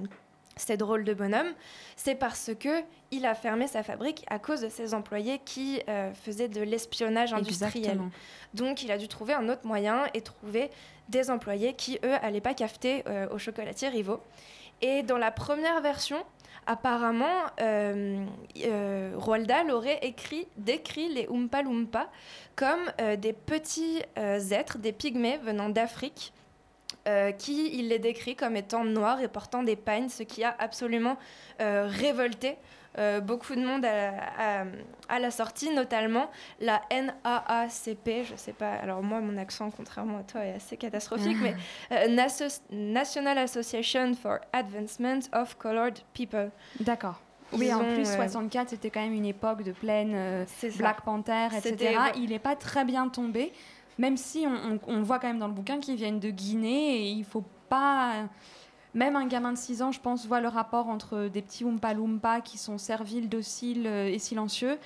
ces 0.55 0.77
drôles 0.77 1.03
de 1.03 1.13
bonhommes, 1.13 1.53
c'est 1.95 2.15
parce 2.15 2.51
que 2.59 2.83
il 3.11 3.25
a 3.25 3.35
fermé 3.35 3.67
sa 3.67 3.83
fabrique 3.83 4.25
à 4.27 4.39
cause 4.39 4.61
de 4.61 4.69
ses 4.69 4.93
employés 4.93 5.39
qui 5.43 5.81
euh, 5.89 6.13
faisaient 6.13 6.47
de 6.47 6.61
l'espionnage 6.61 7.33
industriel. 7.33 7.85
Exactement. 7.85 8.11
Donc 8.53 8.83
il 8.83 8.91
a 8.91 8.97
dû 8.97 9.07
trouver 9.07 9.33
un 9.33 9.49
autre 9.49 9.65
moyen 9.65 10.03
et 10.13 10.21
trouver 10.21 10.69
des 11.09 11.29
employés 11.29 11.73
qui, 11.73 11.99
eux, 12.03 12.13
allaient 12.21 12.41
pas 12.41 12.53
cafeter 12.53 13.03
euh, 13.07 13.27
aux 13.29 13.37
chocolatiers 13.37 13.89
rivaux. 13.89 14.21
Et 14.81 15.03
dans 15.03 15.17
la 15.17 15.31
première 15.31 15.81
version, 15.81 16.23
apparemment, 16.65 17.43
euh, 17.61 18.25
euh, 18.63 19.13
Roald 19.15 19.47
Dahl 19.47 19.71
aurait 19.71 19.99
écrit, 20.01 20.47
décrit 20.57 21.09
les 21.09 21.27
Oompa 21.27 21.61
Loompa 21.61 22.09
comme 22.55 22.91
euh, 23.01 23.15
des 23.15 23.33
petits 23.33 24.01
êtres, 24.15 24.77
des 24.77 24.91
pygmées 24.91 25.37
venant 25.37 25.69
d'Afrique, 25.69 26.33
euh, 27.07 27.31
qui 27.31 27.77
il 27.77 27.89
les 27.89 27.99
décrit 27.99 28.35
comme 28.35 28.55
étant 28.55 28.83
noirs 28.83 29.21
et 29.21 29.27
portant 29.27 29.63
des 29.63 29.75
pagnes, 29.75 30.09
ce 30.09 30.23
qui 30.23 30.43
a 30.43 30.55
absolument 30.59 31.17
euh, 31.61 31.87
révolté 31.89 32.57
euh, 32.97 33.19
beaucoup 33.19 33.55
de 33.55 33.61
monde 33.65 33.83
à, 33.85 34.61
à- 34.61 34.65
à 35.09 35.19
la 35.19 35.29
sortie, 35.29 35.69
notamment 35.73 36.31
la 36.61 36.81
NAACP, 36.89 38.23
je 38.23 38.35
sais 38.35 38.53
pas, 38.53 38.71
alors 38.73 39.03
moi 39.03 39.19
mon 39.21 39.37
accent 39.37 39.69
contrairement 39.71 40.19
à 40.19 40.23
toi 40.23 40.45
est 40.45 40.53
assez 40.53 40.77
catastrophique, 40.77 41.37
mais 41.41 41.55
euh, 41.91 42.07
Naso- 42.07 42.61
National 42.71 43.37
Association 43.37 44.13
for 44.13 44.37
Advancement 44.53 45.19
of 45.33 45.55
Colored 45.57 45.99
People. 46.13 46.51
D'accord. 46.79 47.19
Oui, 47.53 47.71
en 47.73 47.79
plus, 47.93 48.09
euh, 48.09 48.15
64, 48.15 48.69
c'était 48.69 48.89
quand 48.89 49.01
même 49.01 49.13
une 49.13 49.25
époque 49.25 49.61
de 49.63 49.71
pleine. 49.71 50.13
Black 50.79 51.01
Panther, 51.03 51.47
etc. 51.55 51.75
Il 52.17 52.29
n'est 52.31 52.39
pas 52.39 52.55
très 52.55 52.83
bien 52.83 53.07
tombé, 53.07 53.53
même 53.97 54.17
si 54.17 54.45
on, 54.47 54.73
on- 54.73 54.79
on 54.95 55.01
voit 55.03 55.19
quand 55.19 55.27
même 55.27 55.39
dans 55.39 55.47
le 55.47 55.53
bouquin 55.53 55.79
qu'ils 55.79 55.95
viennent 55.95 56.19
de 56.19 56.29
Guinée 56.29 56.97
et 57.07 57.09
il 57.11 57.23
faut 57.23 57.43
pas. 57.69 58.25
Même 58.93 59.17
un 59.17 59.25
gamin 59.27 59.51
de 59.51 59.57
6 59.57 59.81
ans, 59.81 59.91
je 59.91 59.99
pense, 59.99 60.25
voit 60.25 60.39
le 60.39 60.47
rapport 60.47 60.87
entre 60.87 61.27
des 61.27 61.41
petits 61.41 61.65
Oompa 61.65 61.93
Loompa 61.93 62.39
qui 62.39 62.57
sont 62.57 62.77
serviles, 62.77 63.27
dociles 63.27 63.87
euh, 63.87 64.07
et 64.07 64.19
silencieux 64.19 64.77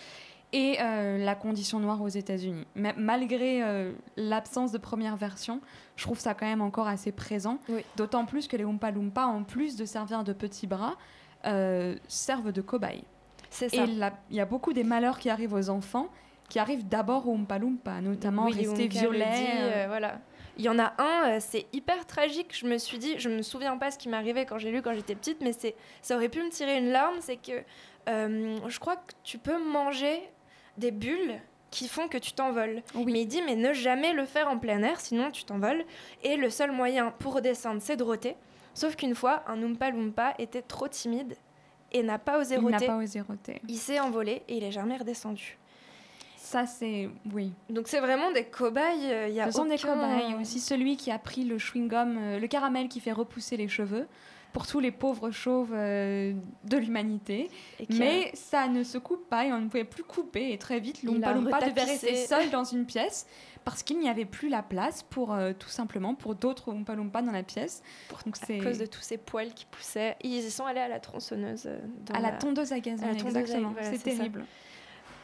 et 0.51 0.77
euh, 0.81 1.23
la 1.23 1.35
condition 1.35 1.79
noire 1.79 2.01
aux 2.01 2.07
États-Unis. 2.07 2.65
Ma- 2.73 2.93
Malgré 2.93 3.61
euh, 3.61 3.91
l'absence 4.17 4.71
de 4.71 4.79
première 4.79 5.15
version, 5.15 5.61
je 5.95 6.03
trouve 6.05 6.17
ça 6.19 6.33
quand 6.33 6.47
même 6.47 6.61
encore 6.61 6.87
assez 6.87 7.11
présent. 7.11 7.59
Oui. 7.69 7.81
D'autant 7.97 8.25
plus 8.25 8.47
que 8.47 8.57
les 8.57 8.63
Oompa 8.63 8.89
Loompa, 8.89 9.25
en 9.25 9.43
plus 9.43 9.75
de 9.75 9.85
servir 9.85 10.23
de 10.23 10.33
petits 10.33 10.65
bras, 10.65 10.95
euh, 11.45 11.95
servent 12.07 12.51
de 12.51 12.61
cobayes. 12.61 13.03
C'est 13.51 13.69
ça. 13.69 13.83
Et 13.85 13.89
il 14.31 14.35
y 14.35 14.39
a 14.39 14.45
beaucoup 14.45 14.73
des 14.73 14.83
malheurs 14.83 15.19
qui 15.19 15.29
arrivent 15.29 15.53
aux 15.53 15.69
enfants, 15.69 16.07
qui 16.49 16.59
arrivent 16.59 16.87
d'abord 16.87 17.27
aux 17.27 17.33
Oompa 17.33 17.59
Loompa, 17.59 18.01
notamment 18.01 18.45
le 18.47 18.51
violets. 18.53 18.87
dit, 18.87 19.47
euh, 19.61 19.83
euh, 19.83 19.85
voilà. 19.87 20.19
Il 20.57 20.65
y 20.65 20.69
en 20.69 20.77
a 20.77 20.93
un, 20.97 21.29
euh, 21.29 21.37
c'est 21.39 21.67
hyper 21.71 22.05
tragique. 22.05 22.47
Je 22.51 22.65
me 22.67 22.77
suis 22.77 22.97
dit, 22.97 23.17
je 23.17 23.29
me 23.29 23.41
souviens 23.41 23.77
pas 23.77 23.91
ce 23.91 23.97
qui 23.97 24.09
m'est 24.09 24.17
arrivé 24.17 24.45
quand 24.45 24.57
j'ai 24.57 24.71
lu 24.71 24.81
quand 24.81 24.93
j'étais 24.93 25.15
petite, 25.15 25.39
mais 25.41 25.53
c'est, 25.53 25.75
ça 26.01 26.17
aurait 26.17 26.27
pu 26.27 26.43
me 26.43 26.49
tirer 26.49 26.77
une 26.77 26.89
larme. 26.89 27.15
C'est 27.21 27.37
que 27.37 27.63
euh, 28.09 28.57
je 28.67 28.79
crois 28.79 28.97
que 28.97 29.13
tu 29.23 29.37
peux 29.37 29.57
manger 29.63 30.21
des 30.77 30.91
bulles 30.91 31.39
qui 31.71 31.87
font 31.87 32.07
que 32.07 32.17
tu 32.17 32.33
t'envoles. 32.33 32.81
Mais 32.95 33.21
il 33.21 33.27
dit, 33.27 33.41
mais 33.45 33.55
ne 33.55 33.71
jamais 33.73 34.11
le 34.11 34.25
faire 34.25 34.49
en 34.49 34.57
plein 34.57 34.81
air, 34.81 34.99
sinon 34.99 35.29
tu 35.31 35.43
t'envoles. 35.43 35.85
Et 36.23 36.35
le 36.35 36.49
seul 36.49 36.71
moyen 36.71 37.11
pour 37.19 37.35
redescendre, 37.35 37.81
c'est 37.81 37.95
de 37.95 38.03
roter. 38.03 38.35
Sauf 38.73 38.95
qu'une 38.95 39.13
fois, 39.13 39.43
un 39.47 39.61
Oompa 39.61 39.91
Loompa 39.91 40.33
était 40.39 40.61
trop 40.63 40.87
timide 40.87 41.35
et 41.91 42.01
n'a 42.01 42.17
pas 42.17 42.39
osé 42.39 42.55
il 42.55 42.61
n'a 42.65 42.71
roter. 42.77 42.87
pas 42.87 42.97
osé 42.97 43.21
roter. 43.21 43.61
Il 43.67 43.77
s'est 43.77 43.99
envolé 43.99 44.41
et 44.47 44.57
il 44.57 44.63
est 44.63 44.71
jamais 44.71 44.97
redescendu. 44.97 45.58
Ça, 46.49 46.65
c'est. 46.65 47.09
Oui. 47.31 47.51
Donc 47.69 47.87
c'est 47.87 47.99
vraiment 47.99 48.31
des 48.31 48.45
cobayes. 48.45 49.11
euh, 49.11 49.27
Il 49.27 49.35
y 49.35 49.39
a 49.41 49.45
Ce 49.45 49.51
sont 49.51 49.65
des 49.65 49.75
aucun- 49.75 49.93
cobayes. 49.93 50.31
Y 50.31 50.33
a 50.33 50.37
aussi 50.41 50.59
celui 50.59 50.97
qui 50.97 51.11
a 51.11 51.19
pris 51.19 51.43
le 51.43 51.57
chewing-gum, 51.59 52.17
euh, 52.17 52.39
le 52.39 52.47
caramel 52.47 52.87
qui 52.89 52.99
fait 52.99 53.11
repousser 53.11 53.55
les 53.55 53.67
cheveux, 53.67 54.07
pour 54.51 54.65
tous 54.65 54.79
les 54.79 54.89
pauvres 54.91 55.29
chauves 55.29 55.73
euh, 55.73 56.33
de 56.63 56.77
l'humanité. 56.77 57.51
A- 57.79 57.83
Mais 57.99 58.31
ça 58.33 58.67
ne 58.67 58.83
se 58.83 58.97
coupe 58.97 59.29
pas 59.29 59.45
et 59.45 59.53
on 59.53 59.59
ne 59.59 59.67
pouvait 59.67 59.83
plus 59.83 60.01
couper. 60.03 60.51
Et 60.51 60.57
très 60.57 60.79
vite, 60.79 61.03
Il 61.03 61.09
l'Oompa 61.09 61.29
a 61.29 61.33
Loompa 61.35 61.59
devait 61.69 61.83
rester 61.83 62.15
seul 62.15 62.49
dans 62.49 62.63
une 62.63 62.87
pièce 62.87 63.27
parce 63.63 63.83
qu'il 63.83 63.99
n'y 63.99 64.09
avait 64.09 64.25
plus 64.25 64.49
la 64.49 64.63
place 64.63 65.03
pour 65.03 65.33
euh, 65.33 65.53
tout 65.53 65.69
simplement 65.69 66.15
pour 66.15 66.33
d'autres 66.33 66.69
Oompa 66.71 66.95
Loompa 66.95 67.21
dans 67.21 67.31
la 67.31 67.43
pièce. 67.43 67.83
Donc 68.25 68.37
à 68.41 68.63
cause 68.63 68.79
de 68.79 68.87
tous 68.87 69.01
ces 69.01 69.17
poils 69.19 69.53
qui 69.53 69.67
poussaient. 69.67 70.15
Ils 70.23 70.31
y 70.43 70.49
sont 70.49 70.65
allés 70.65 70.79
à 70.79 70.87
la 70.87 70.99
tronçonneuse. 70.99 71.69
dans 72.07 72.15
à 72.15 72.19
la 72.19 72.31
tondeuse 72.31 72.71
à 72.73 72.79
gazon, 72.79 73.03
à 73.03 73.09
la 73.09 73.15
tondeuse 73.17 73.35
à- 73.35 73.39
exactement. 73.41 73.69
voilà, 73.73 73.91
c'est 73.91 73.99
terrible. 74.03 74.45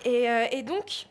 Et, 0.08 0.30
euh, 0.30 0.46
et 0.52 0.62
donc, 0.62 1.08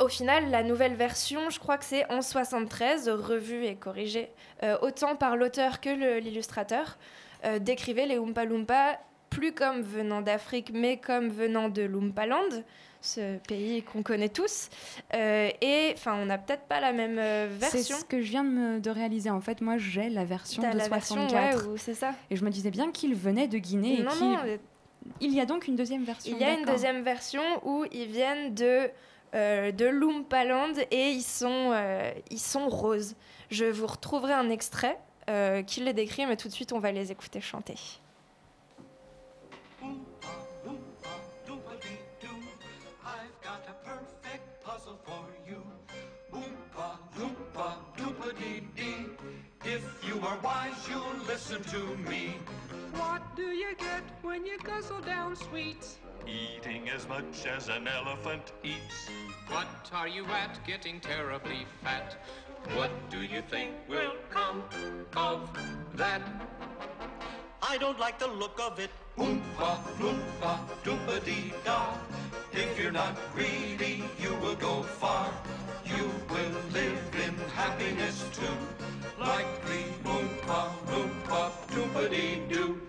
au 0.00 0.08
final, 0.08 0.50
la 0.50 0.62
nouvelle 0.62 0.94
version, 0.94 1.50
je 1.50 1.58
crois 1.58 1.78
que 1.78 1.84
c'est 1.84 2.10
en 2.12 2.22
73, 2.22 3.08
revue 3.08 3.64
et 3.64 3.74
corrigée, 3.76 4.30
euh, 4.62 4.76
autant 4.82 5.16
par 5.16 5.36
l'auteur 5.36 5.80
que 5.80 5.90
l'illustrateur, 6.20 6.98
euh, 7.44 7.58
décrivait 7.58 8.06
les 8.06 8.18
Oompa 8.18 8.44
Loompa 8.44 8.98
plus 9.30 9.52
comme 9.52 9.80
venant 9.82 10.20
d'Afrique, 10.20 10.70
mais 10.74 10.98
comme 10.98 11.28
venant 11.28 11.68
de 11.70 11.82
l'Oompaland, 11.82 12.62
ce 13.00 13.38
pays 13.48 13.82
qu'on 13.82 14.02
connaît 14.02 14.28
tous. 14.28 14.68
Euh, 15.14 15.48
et 15.60 15.90
enfin, 15.94 16.14
on 16.20 16.26
n'a 16.26 16.38
peut-être 16.38 16.64
pas 16.64 16.80
la 16.80 16.92
même 16.92 17.18
euh, 17.18 17.48
C'est 17.60 17.76
version. 17.78 17.96
ce 17.96 18.04
que 18.04 18.20
je 18.20 18.30
viens 18.30 18.44
de, 18.44 18.50
me- 18.50 18.80
de 18.80 18.90
réaliser. 18.90 19.30
En 19.30 19.40
fait, 19.40 19.60
moi, 19.60 19.76
j'ai 19.78 20.08
la 20.10 20.24
version 20.24 20.62
de 20.62 20.76
la 20.76 20.88
version, 20.88 21.16
64. 21.16 21.66
ouais, 21.68 21.78
c'est 21.78 21.94
ça. 21.94 22.12
Et 22.30 22.36
je 22.36 22.44
me 22.44 22.50
disais 22.50 22.70
bien 22.70 22.92
qu'il 22.92 23.14
venait 23.14 23.48
de 23.48 23.58
Guinée. 23.58 24.00
et 24.00 24.02
Non, 24.02 24.14
non, 24.20 24.36
Il 25.20 25.32
y 25.34 25.40
a 25.40 25.46
donc 25.46 25.66
une 25.66 25.74
deuxième 25.76 26.04
version. 26.04 26.36
Il 26.36 26.40
y 26.40 26.44
a 26.44 26.52
une 26.52 26.64
deuxième 26.66 27.02
version 27.02 27.42
où 27.64 27.84
ils 27.90 28.06
viennent 28.06 28.54
de, 28.54 28.88
de 29.32 29.86
Loompaland 29.86 30.74
et 30.90 31.10
ils 31.10 31.22
sont, 31.22 31.70
euh, 31.72 32.12
ils 32.30 32.40
sont 32.40 32.68
roses. 32.68 33.14
Je 33.50 33.64
vous 33.64 33.86
retrouverai 33.86 34.32
un 34.32 34.50
extrait 34.50 34.98
euh, 35.30 35.62
qui 35.62 35.80
les 35.80 35.92
décrit, 35.92 36.26
mais 36.26 36.36
tout 36.36 36.48
de 36.48 36.52
suite 36.52 36.72
on 36.72 36.78
va 36.78 36.92
les 36.92 37.12
écouter 37.12 37.40
chanter. 37.40 37.76
Eating 56.26 56.88
as 56.88 57.08
much 57.08 57.46
as 57.46 57.68
an 57.68 57.88
elephant 57.88 58.52
eats. 58.62 59.08
What 59.48 59.90
are 59.92 60.06
you 60.06 60.24
at 60.26 60.64
getting 60.66 61.00
terribly 61.00 61.66
fat? 61.82 62.16
What 62.74 62.90
do 63.10 63.22
you 63.22 63.42
think 63.50 63.72
will 63.88 64.14
come 64.30 64.62
of 65.16 65.50
that? 65.94 66.22
I 67.60 67.76
don't 67.78 67.98
like 67.98 68.18
the 68.18 68.28
look 68.28 68.60
of 68.60 68.78
it. 68.78 68.90
Oompa, 69.18 69.78
loompa, 69.98 70.60
doopa 70.84 71.24
dee 71.24 71.52
da. 71.64 71.94
If 72.52 72.78
you're 72.80 72.92
not 72.92 73.18
greedy, 73.34 74.04
you 74.18 74.34
will 74.36 74.56
go 74.56 74.82
far. 74.82 75.32
You 75.84 76.10
will 76.30 76.54
live 76.72 77.02
in 77.26 77.34
happiness 77.54 78.24
too. 78.32 78.56
Like 79.18 79.64
the 79.66 79.82
Oompa, 80.08 80.70
loompa, 80.86 81.50
doopa 81.68 82.10
dee 82.10 82.42
doo. 82.48 82.50
Doompa 82.50 82.50
dee 82.50 82.54
doo. 82.54 82.80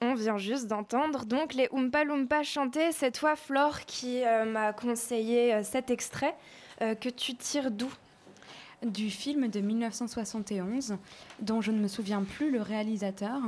On 0.00 0.14
vient 0.14 0.38
juste 0.38 0.66
d'entendre 0.66 1.24
donc 1.24 1.54
les 1.54 1.68
Oompa 1.72 2.04
Loompa 2.04 2.42
chanter. 2.42 2.92
C'est 2.92 3.10
toi, 3.10 3.36
Flore, 3.36 3.80
qui 3.80 4.22
euh, 4.22 4.44
m'a 4.44 4.72
conseillé 4.72 5.54
euh, 5.54 5.62
cet 5.62 5.90
extrait 5.90 6.36
euh, 6.82 6.94
que 6.94 7.08
tu 7.08 7.34
tires 7.34 7.70
d'où? 7.70 7.90
Du 8.84 9.08
film 9.08 9.48
de 9.48 9.60
1971, 9.60 10.96
dont 11.40 11.62
je 11.62 11.72
ne 11.72 11.80
me 11.80 11.88
souviens 11.88 12.22
plus 12.22 12.50
le 12.50 12.60
réalisateur, 12.60 13.40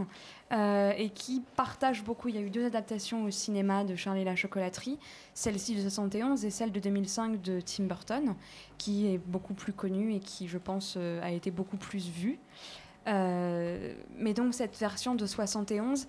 et 0.50 1.10
qui 1.10 1.42
partage 1.56 2.02
beaucoup. 2.02 2.28
Il 2.28 2.36
y 2.36 2.38
a 2.38 2.40
eu 2.40 2.48
deux 2.48 2.64
adaptations 2.64 3.24
au 3.24 3.30
cinéma 3.30 3.84
de 3.84 3.96
Charlie 3.96 4.24
la 4.24 4.34
chocolaterie, 4.34 4.98
celle-ci 5.34 5.74
de 5.74 5.82
71 5.82 6.42
et 6.46 6.50
celle 6.50 6.72
de 6.72 6.80
2005 6.80 7.42
de 7.42 7.60
Tim 7.60 7.84
Burton, 7.84 8.34
qui 8.78 9.08
est 9.08 9.18
beaucoup 9.18 9.52
plus 9.52 9.74
connue 9.74 10.14
et 10.14 10.20
qui, 10.20 10.48
je 10.48 10.56
pense, 10.56 10.96
a 10.96 11.30
été 11.30 11.50
beaucoup 11.50 11.76
plus 11.76 12.08
vue. 12.08 12.38
Euh, 13.06 13.94
mais 14.16 14.34
donc 14.34 14.54
cette 14.54 14.76
version 14.76 15.14
de 15.14 15.26
71, 15.26 16.06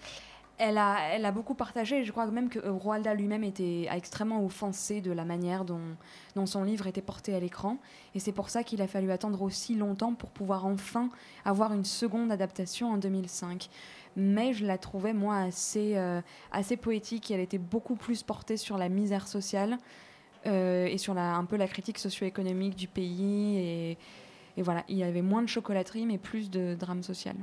elle 0.58 0.77
a, 0.77 0.98
elle 1.12 1.25
a 1.25 1.32
beaucoup 1.32 1.54
partagé. 1.54 2.04
Je 2.04 2.12
crois 2.12 2.25
même 2.27 2.50
que 2.50 2.60
euh, 2.60 2.72
Roald 2.72 3.04
Dahl 3.04 3.18
lui-même 3.18 3.44
était 3.44 3.88
extrêmement 3.92 4.44
offensé 4.44 5.01
de 5.01 5.12
la 5.12 5.24
manière 5.24 5.66
dont, 5.66 5.96
dont 6.36 6.46
son 6.46 6.63
livre 6.63 6.88
était 6.88 7.01
porté 7.01 7.36
à 7.36 7.39
l'écran. 7.39 7.77
Et 8.16 8.20
c'est 8.20 8.32
pour 8.32 8.50
ça 8.50 8.63
qu'il 8.63 8.82
a 8.82 8.88
fallu 8.88 9.12
attendre 9.12 9.42
aussi 9.42 9.75
longtemps 9.75 10.13
pour 10.13 10.30
pouvoir 10.32 10.66
enfin 10.66 11.10
avoir 11.46 11.74
une 11.74 11.86
seconde 11.86 12.32
adaptation 12.32 12.92
en 12.92 12.98
2005. 12.98 13.70
Mais 14.16 14.54
je 14.54 14.66
la 14.66 14.80
trouvais, 14.80 15.13
moi, 15.13 15.38
assez, 15.38 15.96
euh, 15.96 16.22
assez 16.51 16.75
poétique. 16.75 17.30
Elle 17.30 17.39
était 17.39 17.60
beaucoup 17.60 17.96
plus 17.96 18.24
portée 18.24 18.58
sur 18.58 18.80
la 18.80 18.89
misère 18.89 19.27
sociale 19.27 19.77
euh, 20.48 20.88
et 20.88 20.98
sur 20.98 21.13
la, 21.13 21.36
un 21.36 21.46
peu 21.46 21.56
la 21.56 21.68
critique 21.68 22.00
socio-économique 22.00 22.75
du 22.75 22.88
pays. 22.88 23.58
Et, 23.60 23.98
et 24.58 24.62
voilà, 24.62 24.84
il 24.90 24.98
y 24.98 25.04
avait 25.04 25.22
moins 25.22 25.42
de 25.42 25.48
chocolaterie, 25.48 26.06
mais 26.06 26.18
plus 26.18 26.50
de 26.50 26.76
drame 26.76 27.04
social. 27.04 27.36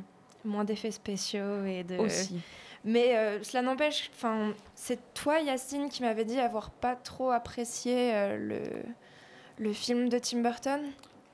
Moins 0.44 0.64
d'effets 0.64 0.90
spéciaux 0.90 1.64
et 1.64 1.84
de. 1.84 1.96
Aussi. 1.96 2.40
Mais 2.84 3.16
euh, 3.16 3.42
cela 3.42 3.62
n'empêche, 3.62 4.10
enfin, 4.14 4.52
c'est 4.74 5.14
toi, 5.14 5.40
Yacine, 5.40 5.88
qui 5.88 6.02
m'avait 6.02 6.26
dit 6.26 6.38
avoir 6.38 6.70
pas 6.70 6.96
trop 6.96 7.30
apprécié 7.30 8.12
euh, 8.12 8.36
le, 8.36 9.64
le 9.64 9.72
film 9.72 10.10
de 10.10 10.18
Tim 10.18 10.42
Burton? 10.42 10.82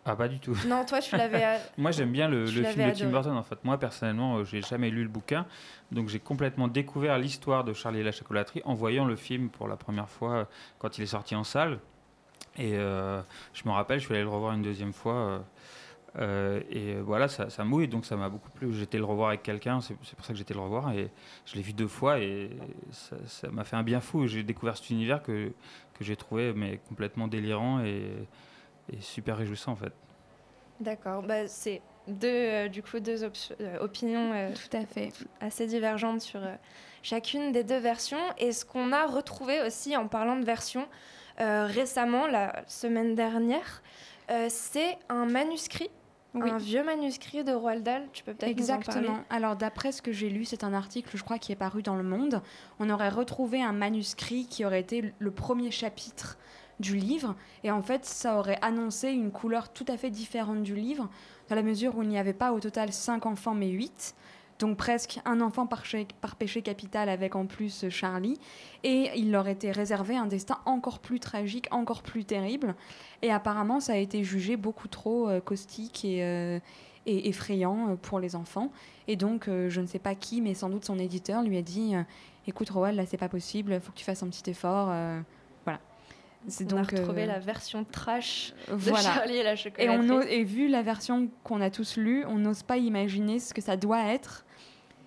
Ah, 0.04 0.16
pas 0.16 0.28
du 0.28 0.38
tout. 0.38 0.56
Non, 0.66 0.84
toi, 0.84 1.00
tu 1.00 1.16
l'avais. 1.16 1.58
Moi, 1.78 1.90
j'aime 1.90 2.10
bien 2.12 2.28
le, 2.28 2.44
le 2.44 2.64
film 2.64 2.88
de 2.90 2.94
Tim. 2.96 3.10
Burton. 3.10 3.36
En 3.36 3.42
fait, 3.42 3.62
moi, 3.64 3.78
personnellement, 3.78 4.38
euh, 4.38 4.44
j'ai 4.44 4.62
jamais 4.62 4.90
lu 4.90 5.02
le 5.02 5.08
bouquin, 5.08 5.44
donc 5.92 6.08
j'ai 6.08 6.20
complètement 6.20 6.68
découvert 6.68 7.18
l'histoire 7.18 7.64
de 7.64 7.72
Charlie 7.72 8.00
et 8.00 8.04
la 8.04 8.12
chocolaterie 8.12 8.62
en 8.64 8.74
voyant 8.74 9.04
le 9.04 9.16
film 9.16 9.50
pour 9.50 9.68
la 9.68 9.76
première 9.76 10.08
fois 10.08 10.32
euh, 10.32 10.44
quand 10.78 10.98
il 10.98 11.02
est 11.02 11.06
sorti 11.08 11.34
en 11.34 11.44
salle. 11.44 11.80
Et 12.56 12.74
euh, 12.74 13.20
je 13.52 13.62
me 13.66 13.72
rappelle, 13.72 14.00
je 14.00 14.06
suis 14.06 14.14
allé 14.14 14.24
le 14.24 14.30
revoir 14.30 14.54
une 14.54 14.62
deuxième 14.62 14.92
fois. 14.92 15.44
Euh, 16.18 16.60
et 16.70 16.94
voilà, 16.94 17.28
ça, 17.28 17.50
ça 17.50 17.64
mouille, 17.64 17.88
donc 17.88 18.04
ça 18.04 18.16
m'a 18.16 18.28
beaucoup 18.28 18.50
plu. 18.50 18.72
J'étais 18.74 18.98
le 18.98 19.04
revoir 19.04 19.28
avec 19.28 19.42
quelqu'un, 19.42 19.80
c'est 19.80 19.94
pour 19.94 20.24
ça 20.24 20.32
que 20.32 20.38
j'étais 20.38 20.54
le 20.54 20.60
revoir, 20.60 20.92
et 20.92 21.10
je 21.46 21.54
l'ai 21.54 21.62
vu 21.62 21.72
deux 21.72 21.88
fois, 21.88 22.18
et 22.18 22.50
ça 22.90 23.50
m'a 23.50 23.64
fait 23.64 23.76
un 23.76 23.82
bien 23.82 24.00
fou. 24.00 24.26
J'ai 24.26 24.42
découvert 24.42 24.76
cet 24.76 24.90
univers 24.90 25.22
que, 25.22 25.52
que 25.94 26.04
j'ai 26.04 26.16
trouvé 26.16 26.52
mais 26.52 26.80
complètement 26.88 27.28
délirant 27.28 27.80
et, 27.84 28.26
et 28.92 29.00
super 29.00 29.36
réjouissant 29.36 29.72
en 29.72 29.76
fait. 29.76 29.92
D'accord, 30.80 31.22
bah, 31.22 31.46
c'est 31.46 31.82
deux, 32.08 32.26
euh, 32.28 32.68
du 32.68 32.82
coup, 32.82 33.00
deux 33.00 33.22
op- 33.22 33.36
euh, 33.60 33.78
opinions 33.80 34.32
euh, 34.32 34.50
Tout 34.54 34.76
à 34.76 34.86
fait. 34.86 35.12
assez 35.40 35.66
divergentes 35.66 36.22
sur 36.22 36.40
euh, 36.42 36.54
chacune 37.02 37.52
des 37.52 37.64
deux 37.64 37.78
versions. 37.78 38.18
Et 38.38 38.52
ce 38.52 38.64
qu'on 38.64 38.90
a 38.90 39.06
retrouvé 39.06 39.60
aussi 39.60 39.94
en 39.96 40.08
parlant 40.08 40.36
de 40.36 40.44
versions 40.44 40.86
euh, 41.38 41.66
récemment, 41.66 42.26
la 42.26 42.62
semaine 42.66 43.14
dernière, 43.14 43.82
euh, 44.30 44.46
c'est 44.48 44.98
un 45.08 45.26
manuscrit, 45.26 45.90
Oui. 46.34 46.48
un 46.50 46.58
vieux 46.58 46.84
manuscrit 46.84 47.44
de 47.44 47.52
Roald 47.52 47.82
Dahl. 47.82 48.08
Tu 48.12 48.22
peux 48.24 48.34
peut-être 48.34 48.56
nous 48.56 48.64
en 48.70 48.78
parler? 48.78 48.84
Exactement. 49.00 49.18
Alors 49.30 49.56
d'après 49.56 49.92
ce 49.92 50.02
que 50.02 50.12
j'ai 50.12 50.30
lu, 50.30 50.44
c'est 50.44 50.64
un 50.64 50.72
article, 50.74 51.16
je 51.16 51.22
crois, 51.22 51.38
qui 51.38 51.52
est 51.52 51.56
paru 51.56 51.82
dans 51.82 51.96
Le 51.96 52.04
Monde. 52.04 52.42
On 52.78 52.88
aurait 52.90 53.08
retrouvé 53.08 53.62
un 53.62 53.72
manuscrit 53.72 54.46
qui 54.46 54.64
aurait 54.64 54.80
été 54.80 55.12
le 55.18 55.30
premier 55.30 55.70
chapitre 55.70 56.38
du 56.78 56.96
livre. 56.96 57.34
Et 57.62 57.70
en 57.70 57.82
fait, 57.82 58.04
ça 58.06 58.38
aurait 58.38 58.58
annoncé 58.62 59.10
une 59.10 59.30
couleur 59.30 59.70
tout 59.72 59.84
à 59.88 59.96
fait 59.98 60.10
différente 60.10 60.62
du 60.62 60.74
livre, 60.74 61.10
dans 61.48 61.56
la 61.56 61.62
mesure 61.62 61.96
où 61.96 62.02
il 62.02 62.08
n'y 62.08 62.18
avait 62.18 62.32
pas 62.32 62.52
au 62.52 62.60
total 62.60 62.92
cinq 62.92 63.26
enfants, 63.26 63.54
mais 63.54 63.68
huit. 63.68 64.14
Donc 64.60 64.76
presque 64.76 65.18
un 65.24 65.40
enfant 65.40 65.66
par, 65.66 65.84
ché- 65.84 66.06
par 66.20 66.36
péché 66.36 66.60
capital 66.62 67.08
avec 67.08 67.34
en 67.34 67.46
plus 67.46 67.88
Charlie. 67.88 68.38
Et 68.84 69.10
il 69.16 69.32
leur 69.32 69.48
était 69.48 69.72
réservé 69.72 70.16
un 70.16 70.26
destin 70.26 70.58
encore 70.66 71.00
plus 71.00 71.18
tragique, 71.18 71.66
encore 71.72 72.02
plus 72.02 72.24
terrible. 72.24 72.74
Et 73.22 73.32
apparemment, 73.32 73.80
ça 73.80 73.94
a 73.94 73.96
été 73.96 74.22
jugé 74.22 74.56
beaucoup 74.56 74.86
trop 74.86 75.28
euh, 75.28 75.40
caustique 75.40 76.04
et, 76.04 76.22
euh, 76.22 76.60
et 77.06 77.28
effrayant 77.28 77.88
euh, 77.90 77.94
pour 77.96 78.20
les 78.20 78.36
enfants. 78.36 78.70
Et 79.08 79.16
donc, 79.16 79.48
euh, 79.48 79.68
je 79.70 79.80
ne 79.80 79.86
sais 79.86 79.98
pas 79.98 80.14
qui, 80.14 80.40
mais 80.42 80.54
sans 80.54 80.68
doute 80.68 80.84
son 80.84 80.98
éditeur 80.98 81.42
lui 81.42 81.56
a 81.56 81.62
dit 81.62 81.94
Écoute, 82.46 82.70
Roald, 82.70 82.96
là, 82.96 83.06
c'est 83.06 83.16
pas 83.16 83.28
possible, 83.28 83.72
il 83.72 83.80
faut 83.80 83.92
que 83.92 83.98
tu 83.98 84.04
fasses 84.04 84.22
un 84.22 84.28
petit 84.28 84.48
effort. 84.50 84.86
voilà. 85.64 85.80
C'est 86.48 86.70
On 86.72 86.76
donc. 86.76 86.92
a 86.92 86.96
retrouvé 86.96 87.22
euh, 87.24 87.26
la 87.26 87.38
version 87.38 87.84
trash 87.84 88.54
de 88.68 88.74
voilà. 88.74 89.00
Charlie 89.00 89.36
et 89.36 89.42
la 89.42 89.52
Et, 89.52 89.56
chocolaterie. 89.56 89.98
on 89.98 90.10
ose- 90.10 90.26
et 90.28 90.44
vu 90.44 90.68
la 90.68 90.80
version 90.82 91.28
qu'on 91.44 91.60
a 91.60 91.70
tous 91.70 91.96
lue, 91.98 92.24
on 92.26 92.36
n'ose 92.36 92.62
pas 92.62 92.76
imaginer 92.78 93.38
ce 93.38 93.52
que 93.54 93.60
ça 93.60 93.76
doit 93.76 94.04
être. 94.06 94.44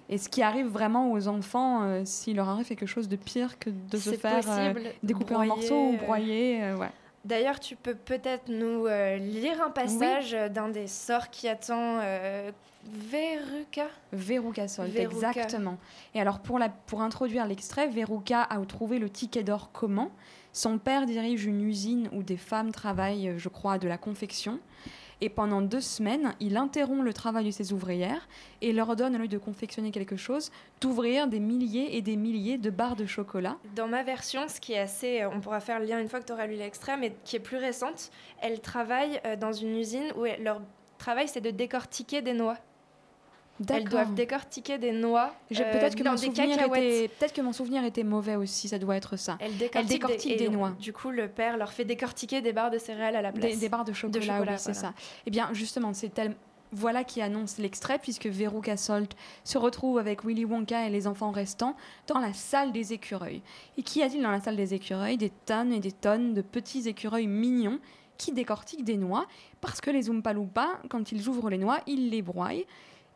Et 0.10 0.17
ce 0.17 0.27
qui 0.29 0.41
arrive 0.41 0.67
vraiment 0.67 1.12
aux 1.12 1.27
enfants 1.27 1.83
euh, 1.83 2.01
s'il 2.05 2.36
leur 2.36 2.50
arrive 2.50 2.65
quelque 2.67 2.86
chose 2.86 3.07
de 3.07 3.15
pire 3.15 3.57
que 3.57 3.69
de 3.69 3.98
se 3.98 4.12
faire 4.12 4.43
euh, 4.48 4.74
découper 5.01 5.36
en 5.36 5.45
morceaux 5.45 5.89
ou 5.89 5.93
euh, 5.93 5.98
broyer. 6.05 6.63
euh, 6.63 6.75
ouais. 6.77 6.89
D'ailleurs, 7.25 7.60
tu 7.62 7.77
peux 7.77 7.95
peut-être 7.95 8.50
nous 8.50 8.86
euh, 8.86 9.15
lire 9.17 9.62
un 9.65 9.69
passage 9.69 10.36
d'un 10.53 10.67
des 10.67 10.88
sorts 10.88 11.29
qui 11.29 11.48
attend 11.48 12.00
euh, 12.01 12.51
Veruca? 12.86 13.88
Veruca 14.12 14.67
Salt, 14.67 14.89
Veruca. 14.91 15.29
exactement. 15.29 15.77
Et 16.13 16.19
alors, 16.19 16.39
pour, 16.39 16.60
la, 16.60 16.67
pour 16.69 17.01
introduire 17.01 17.48
l'extrait, 17.48 17.88
Veruca 17.88 18.41
a 18.43 18.60
trouvé 18.65 19.00
le 19.00 19.10
ticket 19.10 19.43
d'or 19.43 19.69
comment 19.72 20.12
Son 20.51 20.77
père 20.77 21.05
dirige 21.05 21.45
une 21.45 21.62
usine 21.62 22.10
où 22.12 22.24
des 22.24 22.36
femmes 22.38 22.72
travaillent, 22.74 23.33
je 23.38 23.50
crois, 23.50 23.77
de 23.77 23.88
la 23.88 23.98
confection. 23.98 24.60
Et 25.24 25.30
pendant 25.30 25.62
deux 25.62 25.80
semaines, 25.80 26.36
il 26.42 26.58
interrompt 26.58 27.01
le 27.01 27.13
travail 27.13 27.46
de 27.46 27.51
ses 27.51 27.72
ouvrières 27.72 28.27
et 28.60 28.74
leur 28.74 28.98
donne, 28.98 29.15
au 29.15 29.20
lieu 29.20 29.30
de 29.30 29.38
confectionner 29.38 29.89
quelque 29.89 30.18
chose, 30.18 30.51
d'ouvrir 30.82 31.30
des 31.30 31.39
milliers 31.39 31.96
et 31.96 32.01
des 32.01 32.18
milliers 32.18 32.58
de 32.58 32.70
barres 32.70 32.98
de 32.98 33.06
chocolat. 33.06 33.56
Dans 33.74 33.88
ma 33.88 34.03
version, 34.03 34.50
ce 34.50 34.60
qui 34.60 34.74
est 34.74 34.80
assez, 34.80 35.22
euh, 35.22 35.30
on 35.34 35.39
pourra 35.39 35.62
faire 35.62 35.80
le 35.80 35.86
lien 35.86 36.01
une 36.01 36.10
fois 36.10 36.20
que 36.20 36.25
tu 36.25 36.34
auras 36.34 36.46
lu 36.46 36.56
l'extrait, 36.56 36.98
mais 36.98 37.15
qui 37.24 37.38
est 37.38 37.39
plus 37.39 37.56
récente, 37.56 38.12
elle 38.42 38.60
travaille 38.60 39.22
euh, 39.25 39.38
dans 39.38 39.53
une 39.53 39.77
usine 39.77 40.12
où 40.18 40.25
leur 40.44 40.60
travail 40.98 41.30
c'est 41.30 41.39
de 41.39 41.51
décortiquer 41.51 42.22
des 42.22 42.34
noix. 42.34 42.58
Elles 43.69 43.83
doivent 43.86 44.13
décortiquer 44.13 44.77
des 44.77 44.91
noix 44.91 45.33
euh, 45.51 45.55
Peut-être 45.55 45.95
que, 45.95 46.03
mon 46.03 46.17
souvenir 46.17 46.60
était- 46.60 47.07
peut-être 47.07 47.33
que 47.33 47.41
mon 47.41 47.53
souvenir 47.53 47.83
était 47.83 48.03
mauvais 48.03 48.36
aussi, 48.36 48.67
ça 48.67 48.79
doit 48.79 48.95
être 48.95 49.15
ça. 49.15 49.38
Elle 49.39 49.55
décortique, 49.57 49.89
décortique 49.89 50.38
des 50.38 50.50
noix. 50.50 50.72
Du 50.79 50.91
coup, 50.91 51.12
le 51.12 51.27
père 51.27 51.57
leur 51.57 51.72
fait 51.72 51.86
décortiquer 51.86 52.41
des 52.41 52.51
barres 52.51 52.72
de 52.72 52.79
céréales 52.79 53.15
à 53.15 53.22
la 53.22 53.31
place. 53.31 53.53
Des, 53.53 53.57
des 53.57 53.69
barres 53.69 53.86
de 53.86 53.93
chocolat, 53.93 54.22
chocolat, 54.22 54.51
oui, 54.53 54.57
c'est 54.57 54.74
voilà. 54.74 54.89
ça. 54.89 54.93
Eh 55.25 55.31
bien, 55.31 55.50
justement, 55.53 55.93
c'est 55.93 56.10
tel... 56.10 56.36
Voilà 56.75 57.03
qui 57.03 57.22
annonce 57.22 57.60
l'extrait, 57.60 58.00
puisque 58.00 58.25
Veruca 58.25 58.75
Salt 58.77 59.15
se 59.43 59.60
retrouve 59.60 60.00
avec 60.00 60.25
Willy 60.25 60.43
Wonka 60.43 60.88
et 60.88 60.89
les 60.89 61.05
enfants 61.05 61.29
restants 61.29 61.75
dans 62.07 62.17
la 62.17 62.33
salle 62.33 62.72
des 62.72 62.93
écureuils. 62.93 63.43
Et 63.77 63.83
qu'y 63.83 64.01
a-t-il 64.01 64.24
dans 64.24 64.31
la 64.31 64.41
salle 64.41 64.55
des 64.55 64.74
écureuils? 64.74 65.17
Des 65.17 65.30
tonnes 65.45 65.71
et 65.71 65.80
des 65.80 65.91
tonnes 65.91 66.34
de 66.34 66.41
petits 66.41 66.89
écureuils 66.89 67.28
mignons 67.28 67.78
qui 68.17 68.32
décortiquent 68.32 68.84
des 68.84 68.97
noix, 68.97 69.28
parce 69.62 69.82
que 69.82 69.91
les 69.91 70.10
Oompa 70.10 70.34
Loompa, 70.34 70.80
quand 70.89 71.12
ils 71.12 71.30
ouvrent 71.30 71.51
les 71.51 71.60
noix, 71.60 71.80
ils 71.86 72.10
les 72.10 72.23
broient. 72.23 72.49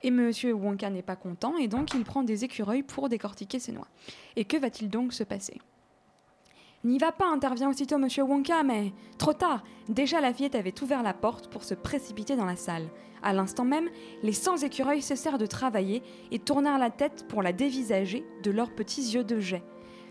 Et 0.03 0.12
Monsieur 0.12 0.53
Wonka 0.53 0.89
n'est 0.89 1.01
pas 1.01 1.15
content, 1.15 1.57
et 1.57 1.67
donc 1.67 1.93
il 1.93 2.03
prend 2.03 2.23
des 2.23 2.43
écureuils 2.43 2.83
pour 2.83 3.10
décortiquer 3.10 3.60
ces 3.60 3.71
noix. 3.71 3.88
Et 4.36 4.45
que 4.45 4.57
va-t-il 4.57 4.89
donc 4.89 5.13
se 5.13 5.23
passer? 5.23 5.60
N'y 6.83 6.99
va 6.99 7.12
pas, 7.12 7.27
intervient 7.27 7.69
aussitôt 7.69 7.97
Monsieur 7.97 8.23
Wonka, 8.23 8.63
mais 8.63 8.93
trop 9.17 9.33
tard. 9.33 9.63
Déjà 9.89 10.21
la 10.21 10.33
fillette 10.33 10.55
avait 10.55 10.83
ouvert 10.83 11.01
la 11.01 11.13
porte 11.13 11.49
pour 11.49 11.63
se 11.63 11.73
précipiter 11.73 12.36
dans 12.36 12.45
la 12.45 12.55
salle. 12.55 12.88
À 13.23 13.33
l'instant 13.33 13.65
même, 13.65 13.89
les 14.21 14.31
100 14.31 14.57
écureuils 14.57 15.01
cessèrent 15.01 15.39
de 15.39 15.47
travailler 15.47 16.03
et 16.31 16.38
tournèrent 16.38 16.77
la 16.77 16.91
tête 16.91 17.25
pour 17.27 17.41
la 17.41 17.51
dévisager 17.51 18.23
de 18.43 18.51
leurs 18.51 18.75
petits 18.75 19.13
yeux 19.13 19.23
de 19.23 19.39
jet. 19.39 19.63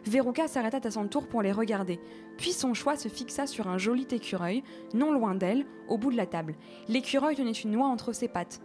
Veruca 0.05 0.49
s'arrêta 0.49 0.79
à 0.87 0.90
son 0.90 1.09
tour 1.09 1.27
pour 1.27 1.42
les 1.42 1.53
regarder, 1.53 2.01
puis 2.37 2.53
son 2.53 2.75
choix 2.75 2.96
se 2.96 3.09
fixa 3.09 3.46
sur 3.46 3.68
un 3.68 3.79
joli 3.79 4.07
écureuil, 4.11 4.62
non 4.94 5.12
loin 5.12 5.35
d'elle, 5.35 5.66
au 5.88 5.99
bout 5.99 6.12
de 6.12 6.16
la 6.16 6.27
table. 6.27 6.57
L'écureuil 6.88 7.37
tenait 7.37 7.53
une 7.53 7.72
noix 7.72 7.88
entre 7.88 8.12
ses 8.12 8.29
pattes. 8.29 8.61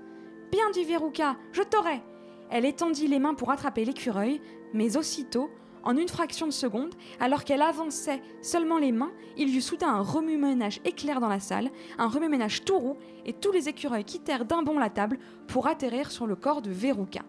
Bien 0.51 0.69
dit 0.69 0.83
Veruca, 0.83 1.37
je 1.53 1.61
t'aurai 1.61 2.01
Elle 2.49 2.65
étendit 2.65 3.07
les 3.07 3.19
mains 3.19 3.35
pour 3.35 3.51
attraper 3.51 3.85
l'écureuil, 3.85 4.41
mais 4.73 4.97
aussitôt, 4.97 5.49
en 5.83 5.95
une 5.95 6.09
fraction 6.09 6.45
de 6.45 6.51
seconde, 6.51 6.93
alors 7.21 7.45
qu'elle 7.45 7.61
avançait 7.61 8.21
seulement 8.41 8.77
les 8.77 8.91
mains, 8.91 9.13
il 9.37 9.47
y 9.47 9.57
eut 9.57 9.61
soudain 9.61 9.87
un 9.87 10.01
remue-ménage 10.01 10.81
éclair 10.83 11.21
dans 11.21 11.29
la 11.29 11.39
salle, 11.39 11.71
un 11.97 12.09
remue-ménage 12.09 12.65
tout 12.65 12.77
roux, 12.77 12.97
et 13.25 13.31
tous 13.31 13.53
les 13.53 13.69
écureuils 13.69 14.03
quittèrent 14.03 14.43
d'un 14.43 14.61
bond 14.61 14.77
la 14.77 14.89
table 14.89 15.19
pour 15.47 15.67
atterrir 15.67 16.11
sur 16.11 16.27
le 16.27 16.35
corps 16.35 16.61
de 16.61 16.69
Veruca. 16.69 17.21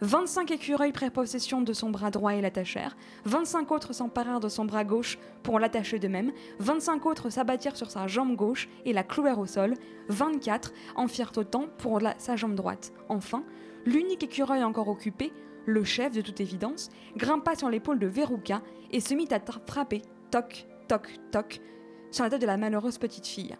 25 0.00 0.52
écureuils 0.52 0.92
prirent 0.92 1.10
possession 1.10 1.60
de 1.60 1.72
son 1.72 1.90
bras 1.90 2.10
droit 2.10 2.34
et 2.34 2.40
l'attachèrent, 2.40 2.96
25 3.24 3.72
autres 3.72 3.92
s'emparèrent 3.92 4.38
de 4.38 4.48
son 4.48 4.64
bras 4.64 4.84
gauche 4.84 5.18
pour 5.42 5.58
l'attacher 5.58 5.98
de 5.98 6.06
même, 6.06 6.32
25 6.60 7.04
autres 7.06 7.30
s'abattirent 7.30 7.76
sur 7.76 7.90
sa 7.90 8.06
jambe 8.06 8.36
gauche 8.36 8.68
et 8.84 8.92
la 8.92 9.02
clouèrent 9.02 9.40
au 9.40 9.46
sol, 9.46 9.74
24 10.08 10.72
en 10.94 11.08
firent 11.08 11.32
autant 11.36 11.66
pour 11.78 12.00
sa 12.18 12.36
jambe 12.36 12.54
droite. 12.54 12.92
Enfin, 13.08 13.42
l'unique 13.86 14.22
écureuil 14.22 14.62
encore 14.62 14.88
occupé, 14.88 15.32
le 15.66 15.82
chef 15.82 16.12
de 16.12 16.20
toute 16.20 16.40
évidence, 16.40 16.90
grimpa 17.16 17.56
sur 17.56 17.68
l'épaule 17.68 17.98
de 17.98 18.06
Veruca 18.06 18.62
et 18.92 19.00
se 19.00 19.14
mit 19.14 19.28
à 19.32 19.40
frapper, 19.66 20.02
toc, 20.30 20.66
toc, 20.86 21.08
toc, 21.32 21.60
sur 22.12 22.22
la 22.22 22.30
tête 22.30 22.40
de 22.40 22.46
la 22.46 22.56
malheureuse 22.56 22.98
petite 22.98 23.26
fille. 23.26 23.56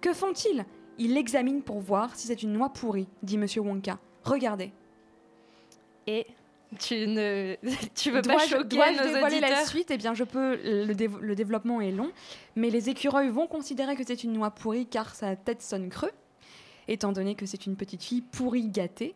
Que 0.00 0.12
font-ils? 0.12 0.64
Ils 0.98 1.14
l'examinent 1.14 1.62
pour 1.62 1.80
voir 1.80 2.14
si 2.14 2.28
c'est 2.28 2.44
une 2.44 2.52
noix 2.52 2.68
pourrie, 2.68 3.08
dit 3.24 3.38
Monsieur 3.38 3.62
Wonka. 3.62 3.98
Regardez. 4.22 4.72
Et 6.06 6.26
tu 6.78 7.06
ne, 7.06 7.56
tu 7.94 8.10
veux 8.10 8.22
pas 8.22 8.34
Dois-je- 8.34 8.48
choquer 8.50 8.76
dois-je 8.76 8.98
nos 8.98 9.12
dévoiler 9.14 9.40
la 9.40 9.64
suite? 9.64 9.90
Eh 9.90 9.96
bien, 9.96 10.14
je 10.14 10.24
peux. 10.24 10.56
Le, 10.62 10.92
dév- 10.94 11.18
le 11.20 11.34
développement 11.34 11.80
est 11.80 11.90
long, 11.92 12.10
mais 12.56 12.70
les 12.70 12.88
écureuils 12.90 13.28
vont 13.30 13.46
considérer 13.46 13.96
que 13.96 14.04
c'est 14.06 14.24
une 14.24 14.32
noix 14.32 14.50
pourrie 14.50 14.86
car 14.86 15.14
sa 15.14 15.36
tête 15.36 15.62
sonne 15.62 15.88
creux, 15.88 16.10
étant 16.88 17.12
donné 17.12 17.34
que 17.34 17.46
c'est 17.46 17.66
une 17.66 17.76
petite 17.76 18.02
fille 18.02 18.22
pourrie 18.22 18.68
gâtée. 18.68 19.14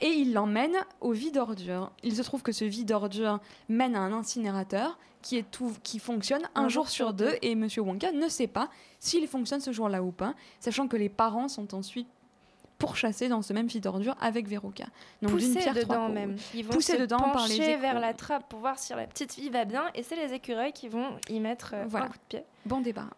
Et 0.00 0.08
ils 0.08 0.32
l'emmènent 0.32 0.84
au 1.00 1.12
vide 1.12 1.36
ordure. 1.36 1.92
Il 2.02 2.16
se 2.16 2.22
trouve 2.22 2.42
que 2.42 2.50
ce 2.50 2.64
vide 2.64 2.90
ordure 2.90 3.38
mène 3.68 3.94
à 3.94 4.00
un 4.00 4.12
incinérateur 4.12 4.98
qui, 5.20 5.36
est 5.36 5.48
tout, 5.48 5.72
qui 5.84 6.00
fonctionne 6.00 6.42
un, 6.56 6.68
jour 6.68 6.88
sur 6.88 7.12
deux, 7.12 7.36
et 7.40 7.54
Monsieur 7.54 7.82
Wonka 7.82 8.10
ne 8.10 8.26
sait 8.26 8.48
pas 8.48 8.68
s'il 8.98 9.28
fonctionne 9.28 9.60
ce 9.60 9.70
jour-là 9.70 10.02
ou 10.02 10.10
pas, 10.10 10.34
sachant 10.58 10.88
que 10.88 10.96
les 10.96 11.08
parents 11.08 11.46
sont 11.46 11.72
ensuite 11.76 12.08
pourchassés 12.86 13.28
dans 13.28 13.42
ce 13.42 13.52
même 13.52 13.66
vide 13.68 13.86
ordure 13.86 14.16
avec 14.20 14.46
Veruca. 14.48 14.84
Donc, 15.22 15.32
poussés 15.32 15.58
pierre 15.60 15.72
dedans 15.74 16.08
même. 16.08 16.36
Ils 16.54 16.64
vont 16.64 16.72
Poussés 16.72 16.96
se 16.96 17.00
dedans 17.02 17.18
par 17.18 17.46
les 17.46 17.56
pencher 17.56 17.70
échos. 17.72 17.80
vers 17.80 18.00
la 18.00 18.12
trappe 18.12 18.48
pour 18.48 18.58
voir 18.58 18.78
si 18.78 18.92
la 18.92 19.06
petite 19.06 19.32
fille 19.34 19.50
va 19.50 19.64
bien. 19.64 19.84
Et 19.94 20.02
c'est 20.02 20.16
les 20.16 20.32
écureuils 20.34 20.72
qui 20.72 20.88
vont 20.88 21.16
y 21.28 21.38
mettre 21.40 21.74
euh, 21.74 21.84
Voilà. 21.86 22.06
un 22.06 22.08
coup 22.08 22.16
de 22.18 22.28
pied. 22.28 22.44
Bon 22.66 22.80
débarras. 22.80 23.10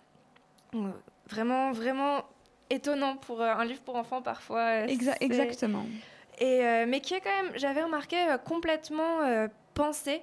Euh, 0.75 0.91
Vraiment, 1.31 1.73
vraiment 1.73 2.23
étonnant 2.69 3.17
pour 3.17 3.41
euh, 3.41 3.55
un 3.55 3.65
livre 3.65 3.81
pour 3.81 3.97
enfants 3.97 4.21
parfois. 4.21 4.83
Exa- 4.87 5.17
exactement. 5.21 5.87
Et, 6.39 6.61
euh, 6.65 6.85
mais 6.87 7.01
qui 7.01 7.15
est 7.15 7.21
quand 7.21 7.43
même, 7.43 7.53
j'avais 7.57 7.83
remarqué, 7.83 8.17
complètement 8.45 9.19
pensé 9.73 10.23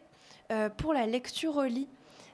pour 0.77 0.93
la 0.93 1.05
lecture 1.07 1.55
au 1.57 1.63
lit. 1.63 1.87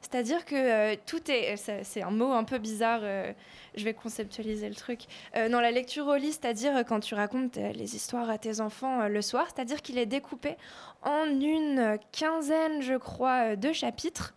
C'est-à-dire 0.09 0.45
que 0.45 0.55
euh, 0.55 0.95
tout 1.05 1.29
est, 1.29 1.57
c'est 1.57 1.83
c'est 1.83 2.01
un 2.01 2.11
mot 2.11 2.31
un 2.31 2.45
peu 2.45 2.59
bizarre, 2.59 3.01
euh, 3.03 3.33
je 3.75 3.83
vais 3.83 3.93
conceptualiser 3.93 4.69
le 4.69 4.75
truc. 4.75 5.01
Euh, 5.35 5.49
dans 5.49 5.59
la 5.59 5.71
lecture 5.71 6.07
au 6.07 6.15
lit, 6.15 6.31
c'est-à-dire 6.31 6.77
euh, 6.77 6.83
quand 6.83 7.01
tu 7.01 7.13
racontes 7.13 7.57
euh, 7.57 7.73
les 7.73 7.95
histoires 7.95 8.29
à 8.29 8.37
tes 8.37 8.61
enfants 8.61 9.01
euh, 9.01 9.07
le 9.09 9.21
soir, 9.21 9.47
c'est-à-dire 9.53 9.81
qu'il 9.81 9.97
est 9.97 10.05
découpé 10.05 10.55
en 11.01 11.25
une 11.25 11.99
quinzaine, 12.13 12.81
je 12.81 12.95
crois, 12.95 13.51
euh, 13.51 13.55
de 13.57 13.73
chapitres. 13.73 14.33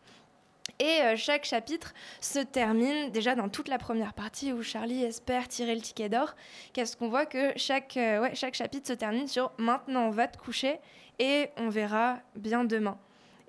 Et 0.81 1.03
euh, 1.03 1.15
chaque 1.17 1.45
chapitre 1.45 1.95
se 2.21 2.41
termine 2.41 3.11
déjà 3.11 3.37
dans 3.37 3.49
toute 3.49 3.69
la 3.69 3.79
première 3.79 4.13
partie 4.13 4.53
où 4.53 4.63
Charlie 4.65 5.05
espère 5.05 5.47
tirer 5.47 5.77
le 5.77 5.83
ticket 5.83 6.09
d'or. 6.09 6.35
Qu'est-ce 6.73 6.97
qu'on 6.97 7.09
voit 7.11 7.27
que 7.27 7.53
chaque, 7.55 7.97
euh, 7.97 8.23
ouais, 8.23 8.35
chaque 8.35 8.55
chapitre 8.55 8.89
se 8.89 8.95
termine 8.95 9.29
sur 9.29 9.53
maintenant 9.57 10.07
on 10.07 10.11
va 10.11 10.27
te 10.27 10.37
coucher 10.37 10.81
et 11.21 11.51
on 11.59 11.69
verra 11.69 12.19
bien 12.35 12.65
demain. 12.65 12.99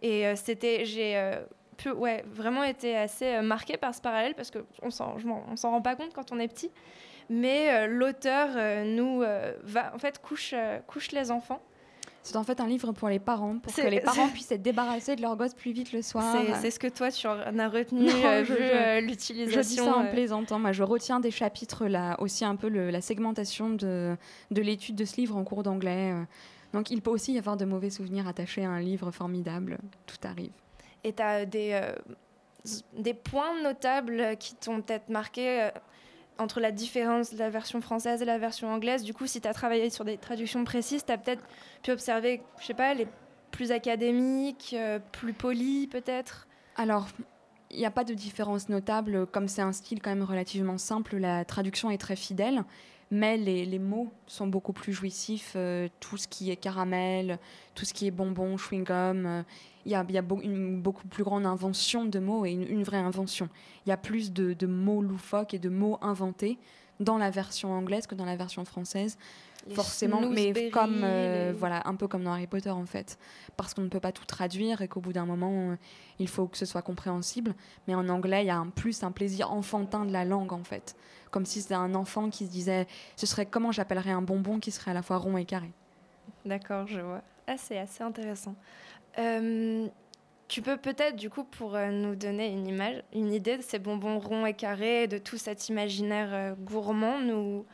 Et 0.04 0.28
euh, 0.28 0.36
c'était, 0.36 0.86
j'ai 0.86 1.18
euh, 1.18 1.42
pu, 1.82 1.92
ouais, 1.92 2.24
vraiment 2.34 2.64
été 2.64 2.96
assez 2.98 3.26
euh, 3.26 3.42
marquée 3.42 3.78
par 3.78 3.94
ce 3.96 4.02
parallèle 4.02 4.34
parce 4.36 4.52
qu'on 4.52 4.90
s'en, 4.90 5.16
on 5.50 5.56
s'en 5.56 5.72
rend 5.72 5.82
pas 5.82 5.96
compte 5.96 6.14
quand 6.14 6.32
on 6.32 6.40
est 6.40 6.48
petit. 6.48 6.72
Mais 7.30 7.70
euh, 7.72 7.88
l'auteur 7.88 8.50
euh, 8.56 8.84
nous 8.84 9.22
va, 9.64 9.94
en 9.96 10.00
fait, 10.00 10.20
couche, 10.22 10.54
couche 10.88 11.12
les 11.12 11.32
enfants. 11.32 11.62
C'est 12.24 12.36
en 12.36 12.44
fait 12.44 12.60
un 12.60 12.68
livre 12.68 12.92
pour 12.92 13.10
les 13.10 13.18
parents, 13.18 13.58
pour 13.58 13.74
que 13.74 13.82
les 13.82 14.00
parents 14.02 14.28
puissent 14.28 14.52
être 14.52 14.62
débarrassés 14.62 15.16
de 15.16 15.24
leur 15.24 15.36
gosse 15.36 15.56
plus 15.56 15.72
vite 15.72 15.92
le 15.92 16.04
soir. 16.04 16.36
C'est, 16.62 16.70
ce 16.70 16.78
que 16.78 16.86
toi 16.88 17.10
tu 17.10 17.26
en 17.26 17.58
as 17.58 17.68
retenu, 17.68 18.04
Non, 18.06 18.12
euh, 18.26 18.42
vu 18.44 18.54
je- 18.54 18.60
Je 18.60 19.00
dis 19.00 19.08
l'utilisation. 19.08 19.86
ça 19.86 19.98
en 19.98 20.06
euh, 20.06 20.12
plaisantant. 20.12 20.60
Moi, 20.60 20.72
je 20.72 20.84
retiens 20.84 21.20
des 21.20 21.32
chapitres 21.32 21.88
là, 21.88 22.16
aussi 22.22 22.46
un 22.46 22.56
peu 22.56 22.68
le- 22.70 22.92
la 22.92 23.02
segmentation 23.02 23.72
de, 23.72 24.16
de 24.52 24.62
l'étude 24.62 24.96
de 24.96 25.06
ce 25.06 25.16
livre 25.16 25.36
en 25.36 25.44
cours 25.44 25.64
d'anglais. 25.64 26.14
Donc, 26.74 26.92
il 26.92 27.02
peut 27.02 27.10
aussi 27.10 27.34
y 27.34 27.38
avoir 27.40 27.58
de 27.58 27.66
mauvais 27.66 27.90
souvenirs 27.90 28.28
attachés 28.28 28.66
à 28.66 28.70
un 28.70 28.80
livre 28.80 29.10
formidable. 29.10 29.80
Tout 30.06 30.28
arrive. 30.28 30.52
Et 31.04 31.14
tu 31.14 31.22
as 31.22 31.46
des, 31.46 31.72
euh, 31.74 31.94
des 32.94 33.14
points 33.14 33.62
notables 33.62 34.38
qui 34.38 34.56
t'ont 34.56 34.82
peut-être 34.82 35.10
marqué 35.10 35.62
euh, 35.62 35.70
entre 36.38 36.60
la 36.60 36.72
différence 36.72 37.34
de 37.34 37.40
la 37.40 37.50
version 37.50 37.82
française 37.82 38.22
et 38.22 38.26
la 38.26 38.38
version 38.38 38.72
anglaise. 38.72 39.04
Du 39.04 39.14
coup, 39.14 39.28
si 39.28 39.42
tu 39.42 39.48
as 39.48 39.54
travaillé 39.54 39.90
sur 39.90 40.06
des 40.06 40.18
traductions 40.18 40.64
précises, 40.64 41.06
tu 41.06 41.12
as 41.12 41.18
peut-être 41.18 41.44
pu 41.84 41.92
observer, 41.92 42.42
je 42.60 42.66
sais 42.66 42.74
pas, 42.74 42.94
les 42.94 43.08
plus 43.52 43.72
académiques, 43.72 44.76
euh, 44.78 45.00
plus 45.12 45.34
polis 45.34 45.88
peut-être. 45.88 46.48
Alors, 46.78 47.08
il 47.70 47.78
n'y 47.78 47.86
a 47.86 47.92
pas 47.92 48.04
de 48.04 48.14
différence 48.14 48.70
notable. 48.70 49.26
Comme 49.28 49.48
c'est 49.48 49.62
un 49.62 49.74
style 49.74 50.02
quand 50.02 50.10
même 50.12 50.24
relativement 50.24 50.78
simple, 50.78 51.18
la 51.18 51.46
traduction 51.46 51.90
est 51.90 51.98
très 51.98 52.16
fidèle. 52.16 52.64
Mais 53.14 53.36
les, 53.36 53.66
les 53.66 53.80
mots 53.80 54.10
sont 54.26 54.48
beaucoup 54.48 54.72
plus 54.72 54.94
jouissifs. 54.94 55.58
tout 56.00 56.16
ce 56.16 56.30
qui 56.30 56.50
est 56.50 56.56
caramel, 56.56 57.40
tout 57.76 57.86
ce 57.86 57.94
qui 57.94 58.08
est 58.08 58.12
bonbon, 58.12 58.56
chewing-gum. 58.58 59.26
euh, 59.26 59.44
Il 59.86 59.92
y 59.92 59.96
a, 59.96 60.06
y 60.10 60.18
une 60.44 60.82
beaucoup 60.82 61.08
plus 61.08 61.24
grande 61.24 61.46
invention 61.46 62.06
de 62.06 62.20
mots 62.20 62.46
et 62.46 62.52
une, 62.52 62.68
une 62.68 62.84
vraie 62.84 62.98
invention. 62.98 63.50
Il 63.86 63.90
y 63.90 63.92
a 63.92 63.98
plus 63.98 64.32
de, 64.32 64.54
de 64.54 64.68
mots 64.68 65.02
loufoques 65.02 65.54
et 65.54 65.60
de 65.60 65.70
mots 65.70 65.98
inventés 66.02 66.58
dans 67.00 67.18
la 67.18 67.32
version 67.32 67.72
anglaise 67.74 68.06
que 68.06 68.14
dans 68.16 68.26
la 68.26 68.36
version 68.36 68.64
française. 68.66 69.18
Les 69.68 69.76
Forcément, 69.76 70.22
mais 70.22 70.70
comme 70.72 71.02
euh, 71.04 71.52
les- 71.52 71.54
voilà, 71.58 71.82
un 71.86 71.94
peu 71.96 72.08
comme 72.08 72.24
dans 72.24 72.32
Harry 72.32 72.48
Potter 72.48 72.72
en 72.72 72.86
fait, 72.88 73.20
parce 73.58 73.74
qu'on 73.76 73.84
ne 73.84 73.90
peut 73.90 74.00
pas 74.00 74.12
tout 74.12 74.26
traduire 74.26 74.82
et 74.82 74.88
qu'au 74.88 75.02
bout 75.02 75.14
d'un 75.14 75.26
moment, 75.28 75.72
euh, 75.72 75.76
il 76.18 76.28
faut 76.28 76.48
que 76.48 76.58
ce 76.58 76.66
soit 76.66 76.82
compréhensible. 76.82 77.54
Mais 77.88 77.94
en 77.94 78.10
anglais, 78.10 78.44
il 78.44 78.48
y 78.48 78.52
a 78.52 78.58
un 78.58 78.70
plus 78.70 79.04
un 79.04 79.12
plaisir 79.12 79.52
enfantin 79.52 80.06
de 80.06 80.12
la 80.12 80.26
langue 80.26 80.52
en 80.52 80.64
fait, 80.64 80.96
comme 81.30 81.46
si 81.46 81.62
c'était 81.62 81.76
un 81.76 81.94
enfant 81.94 82.30
qui 82.32 82.48
se 82.48 82.52
disait, 82.52 82.88
ce 83.16 83.28
serait 83.28 83.46
comment 83.46 83.72
j'appellerais 83.72 84.10
un 84.12 84.24
bonbon 84.24 84.60
qui 84.60 84.72
serait 84.72 84.92
à 84.92 84.96
la 84.96 85.04
fois 85.04 85.18
rond 85.18 85.38
et 85.38 85.46
carré. 85.46 85.72
D'accord, 86.44 86.88
je 86.88 87.00
vois. 87.02 87.22
Ah, 87.52 87.58
c'est 87.58 87.78
assez 87.78 88.02
intéressant. 88.02 88.56
Euh, 89.20 89.86
tu 90.48 90.62
peux 90.62 90.78
peut-être, 90.78 91.18
du 91.18 91.30
coup, 91.30 91.44
pour 91.44 91.76
euh, 91.76 91.90
nous 91.92 92.16
donner 92.16 92.48
une 92.48 92.66
image, 92.66 93.04
une 93.14 93.34
idée 93.34 93.58
de 93.58 93.62
ces 93.62 93.78
bonbons 93.78 94.20
ronds 94.20 94.46
et 94.46 94.54
carrés, 94.54 95.08
de 95.08 95.18
tout 95.18 95.38
cet 95.38 95.68
imaginaire 95.68 96.30
euh, 96.34 96.54
gourmand, 96.56 97.20
nous 97.20 97.66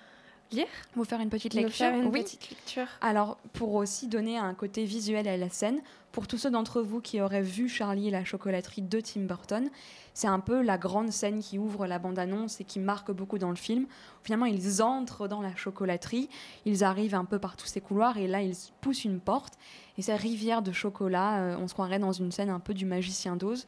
lire 0.51 0.67
Vous 0.95 1.03
faire 1.03 1.19
une 1.19 1.29
petite 1.29 1.53
lecture 1.53 1.75
faire 1.89 1.95
une 1.95 2.07
Oui. 2.07 2.23
petite 2.23 2.49
lecture. 2.49 2.87
Alors, 3.01 3.37
pour 3.53 3.73
aussi 3.75 4.07
donner 4.07 4.37
un 4.37 4.53
côté 4.53 4.85
visuel 4.85 5.27
à 5.27 5.37
la 5.37 5.49
scène, 5.49 5.81
pour 6.11 6.27
tous 6.27 6.37
ceux 6.37 6.49
d'entre 6.49 6.81
vous 6.81 6.99
qui 7.01 7.21
auraient 7.21 7.41
vu 7.43 7.69
Charlie 7.69 8.07
et 8.07 8.11
la 8.11 8.23
chocolaterie 8.23 8.81
de 8.81 8.99
Tim 8.99 9.21
Burton, 9.21 9.69
c'est 10.13 10.27
un 10.27 10.39
peu 10.39 10.61
la 10.63 10.77
grande 10.79 11.11
scène 11.11 11.41
qui 11.41 11.59
ouvre 11.59 11.85
la 11.85 11.99
bande-annonce 11.99 12.59
et 12.59 12.63
qui 12.63 12.79
marque 12.79 13.11
beaucoup 13.11 13.37
dans 13.37 13.51
le 13.51 13.55
film. 13.55 13.85
Finalement, 14.23 14.45
ils 14.47 14.81
entrent 14.81 15.27
dans 15.27 15.41
la 15.41 15.55
chocolaterie, 15.55 16.27
ils 16.65 16.83
arrivent 16.83 17.13
un 17.13 17.25
peu 17.25 17.37
par 17.37 17.55
tous 17.55 17.67
ces 17.67 17.81
couloirs 17.81 18.17
et 18.17 18.27
là, 18.27 18.41
ils 18.41 18.55
poussent 18.81 19.05
une 19.05 19.19
porte. 19.19 19.53
Et 19.97 20.01
cette 20.01 20.19
rivière 20.19 20.61
de 20.63 20.71
chocolat, 20.71 21.39
euh, 21.41 21.57
on 21.59 21.67
se 21.67 21.73
croirait 21.73 21.99
dans 21.99 22.13
une 22.13 22.31
scène 22.31 22.49
un 22.49 22.59
peu 22.59 22.73
du 22.73 22.85
magicien 22.85 23.35
d'Oz. 23.35 23.67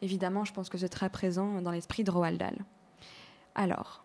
Évidemment, 0.00 0.46
je 0.46 0.54
pense 0.54 0.70
que 0.70 0.78
c'est 0.78 0.88
très 0.88 1.10
présent 1.10 1.60
dans 1.60 1.70
l'esprit 1.70 2.04
de 2.04 2.10
Roald 2.10 2.38
Dahl. 2.38 2.56
Alors, 3.54 4.04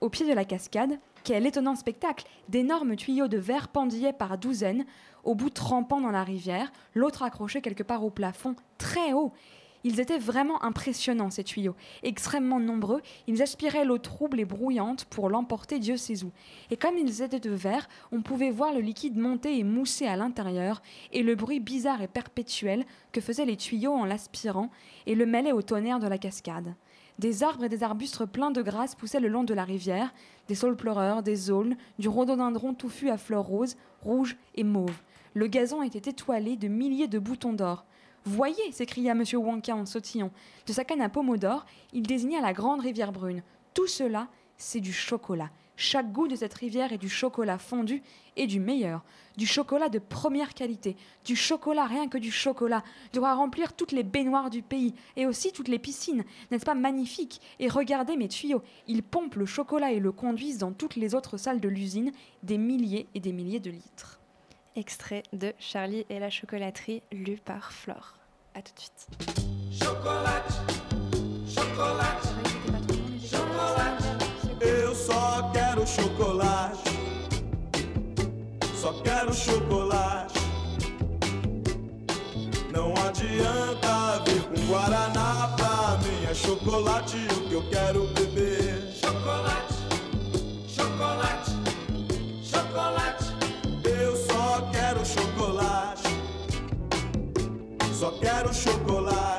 au 0.00 0.08
pied 0.08 0.28
de 0.28 0.32
la 0.34 0.44
cascade, 0.44 0.98
quel 1.26 1.44
étonnant 1.44 1.74
spectacle 1.74 2.24
D'énormes 2.48 2.94
tuyaux 2.94 3.26
de 3.26 3.36
verre 3.36 3.66
pendillaient 3.66 4.12
par 4.12 4.38
douzaines, 4.38 4.86
au 5.24 5.34
bout 5.34 5.50
trempant 5.50 6.00
dans 6.00 6.12
la 6.12 6.22
rivière, 6.22 6.70
l'autre 6.94 7.24
accroché 7.24 7.60
quelque 7.60 7.82
part 7.82 8.04
au 8.04 8.10
plafond, 8.10 8.54
très 8.78 9.12
haut. 9.12 9.32
Ils 9.82 9.98
étaient 9.98 10.20
vraiment 10.20 10.62
impressionnants, 10.62 11.30
ces 11.30 11.42
tuyaux. 11.42 11.74
Extrêmement 12.04 12.60
nombreux, 12.60 13.02
ils 13.26 13.42
aspiraient 13.42 13.84
l'eau 13.84 13.98
trouble 13.98 14.38
et 14.38 14.44
brouillante 14.44 15.04
pour 15.06 15.28
l'emporter 15.28 15.80
Dieu 15.80 15.96
sait 15.96 16.22
où. 16.22 16.30
Et 16.70 16.76
comme 16.76 16.96
ils 16.96 17.22
étaient 17.22 17.40
de 17.40 17.50
verre, 17.50 17.88
on 18.12 18.22
pouvait 18.22 18.52
voir 18.52 18.72
le 18.72 18.80
liquide 18.80 19.16
monter 19.16 19.58
et 19.58 19.64
mousser 19.64 20.06
à 20.06 20.14
l'intérieur, 20.14 20.80
et 21.12 21.24
le 21.24 21.34
bruit 21.34 21.58
bizarre 21.58 22.02
et 22.02 22.08
perpétuel 22.08 22.84
que 23.10 23.20
faisaient 23.20 23.46
les 23.46 23.56
tuyaux 23.56 23.94
en 23.94 24.04
l'aspirant, 24.04 24.70
et 25.06 25.16
le 25.16 25.26
mêlait 25.26 25.50
au 25.50 25.62
tonnerre 25.62 25.98
de 25.98 26.06
la 26.06 26.18
cascade. 26.18 26.76
Des 27.18 27.42
arbres 27.42 27.64
et 27.64 27.68
des 27.70 27.82
arbustes 27.82 28.26
pleins 28.26 28.50
de 28.50 28.60
grâce 28.60 28.94
poussaient 28.94 29.20
le 29.20 29.28
long 29.28 29.44
de 29.44 29.54
la 29.54 29.64
rivière, 29.64 30.12
des 30.48 30.54
saules 30.54 30.76
pleureurs, 30.76 31.22
des 31.22 31.50
aulnes, 31.50 31.76
du 31.98 32.08
rhododendron 32.08 32.74
touffu 32.74 33.08
à 33.08 33.16
fleurs 33.16 33.46
roses, 33.46 33.76
rouges 34.02 34.36
et 34.54 34.64
mauves. 34.64 35.00
Le 35.32 35.46
gazon 35.46 35.82
était 35.82 36.10
étoilé 36.10 36.56
de 36.56 36.68
milliers 36.68 37.08
de 37.08 37.18
boutons 37.18 37.52
d'or. 37.54 37.84
Voyez 38.24 38.72
s'écria 38.72 39.12
M. 39.12 39.22
Wonka 39.34 39.74
en 39.74 39.86
sautillant. 39.86 40.30
De 40.66 40.72
sa 40.72 40.84
canne 40.84 41.00
à 41.00 41.08
pommeau 41.08 41.36
d'or, 41.36 41.64
il 41.92 42.02
désigna 42.02 42.40
la 42.40 42.52
grande 42.52 42.80
rivière 42.80 43.12
brune. 43.12 43.42
Tout 43.72 43.86
cela, 43.86 44.28
c'est 44.56 44.80
du 44.80 44.92
chocolat. 44.92 45.50
Chaque 45.76 46.10
goût 46.10 46.26
de 46.26 46.36
cette 46.36 46.54
rivière 46.54 46.92
est 46.92 46.98
du 46.98 47.08
chocolat 47.08 47.58
fondu 47.58 48.02
et 48.36 48.46
du 48.46 48.60
meilleur. 48.60 49.02
Du 49.36 49.46
chocolat 49.46 49.90
de 49.90 49.98
première 49.98 50.54
qualité. 50.54 50.96
Du 51.24 51.36
chocolat, 51.36 51.84
rien 51.84 52.08
que 52.08 52.16
du 52.16 52.32
chocolat, 52.32 52.82
doit 53.12 53.34
remplir 53.34 53.74
toutes 53.74 53.92
les 53.92 54.02
baignoires 54.02 54.48
du 54.48 54.62
pays 54.62 54.94
et 55.16 55.26
aussi 55.26 55.52
toutes 55.52 55.68
les 55.68 55.78
piscines. 55.78 56.24
N'est-ce 56.50 56.64
pas 56.64 56.74
magnifique? 56.74 57.42
Et 57.58 57.68
regardez 57.68 58.16
mes 58.16 58.28
tuyaux. 58.28 58.62
Ils 58.86 59.02
pompent 59.02 59.36
le 59.36 59.44
chocolat 59.46 59.92
et 59.92 60.00
le 60.00 60.12
conduisent 60.12 60.58
dans 60.58 60.72
toutes 60.72 60.96
les 60.96 61.14
autres 61.14 61.36
salles 61.36 61.60
de 61.60 61.68
l'usine, 61.68 62.12
des 62.42 62.58
milliers 62.58 63.06
et 63.14 63.20
des 63.20 63.32
milliers 63.32 63.60
de 63.60 63.70
litres. 63.70 64.18
Extrait 64.76 65.22
de 65.32 65.52
Charlie 65.58 66.06
et 66.08 66.18
la 66.18 66.30
chocolaterie, 66.30 67.02
lu 67.12 67.36
par 67.36 67.72
Flore. 67.72 68.14
À 68.54 68.62
tout 68.62 68.72
de 68.74 68.80
suite. 68.80 69.06
Chocolate, 69.70 70.52
chocolate, 71.46 72.15
chocolate. 79.36 80.40
Não 82.72 82.94
adianta 83.06 84.22
vir 84.24 84.42
com 84.42 84.66
guaraná 84.66 85.54
pra 85.56 85.98
mim. 86.02 86.24
É 86.28 86.34
chocolate 86.34 87.16
o 87.36 87.48
que 87.48 87.52
eu 87.52 87.62
quero 87.70 88.06
beber. 88.08 88.92
Chocolate, 89.00 89.74
chocolate, 90.66 91.52
chocolate. 92.42 93.24
Eu 93.84 94.16
só 94.16 94.68
quero 94.72 95.04
chocolate. 95.04 96.02
Só 97.92 98.10
quero 98.12 98.54
chocolate. 98.54 99.35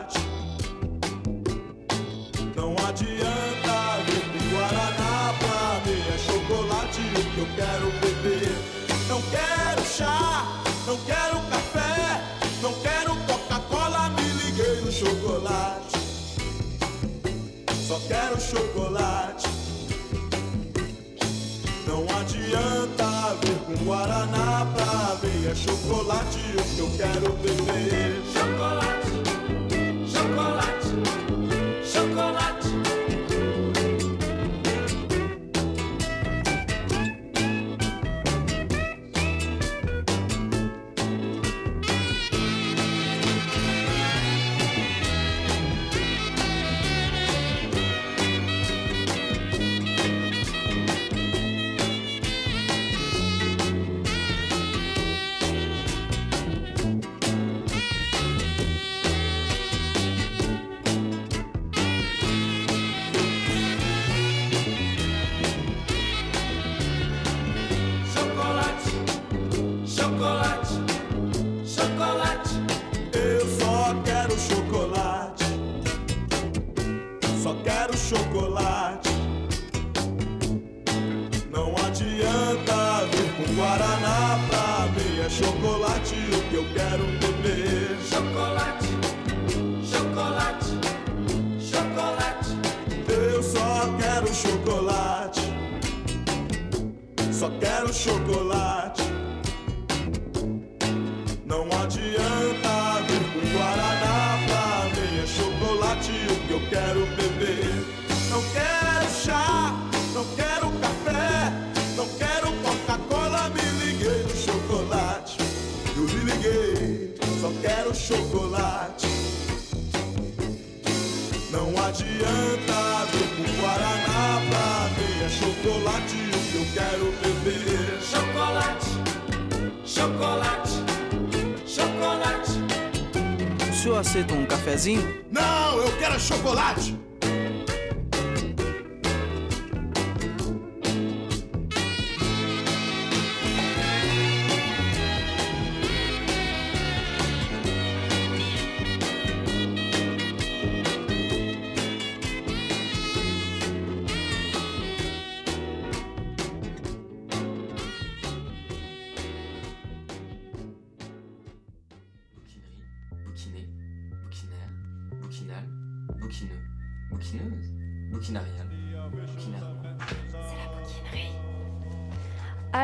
Pra 24.66 25.18
mim. 25.22 25.48
É 25.48 25.56
chocolate 25.56 26.40
o 26.58 26.76
que 26.76 26.80
eu 26.80 26.90
quero 26.98 27.34
beber. 27.34 28.22
Chocolate, 28.34 29.12
chocolate, 30.12 30.94
chocolate. 31.84 32.47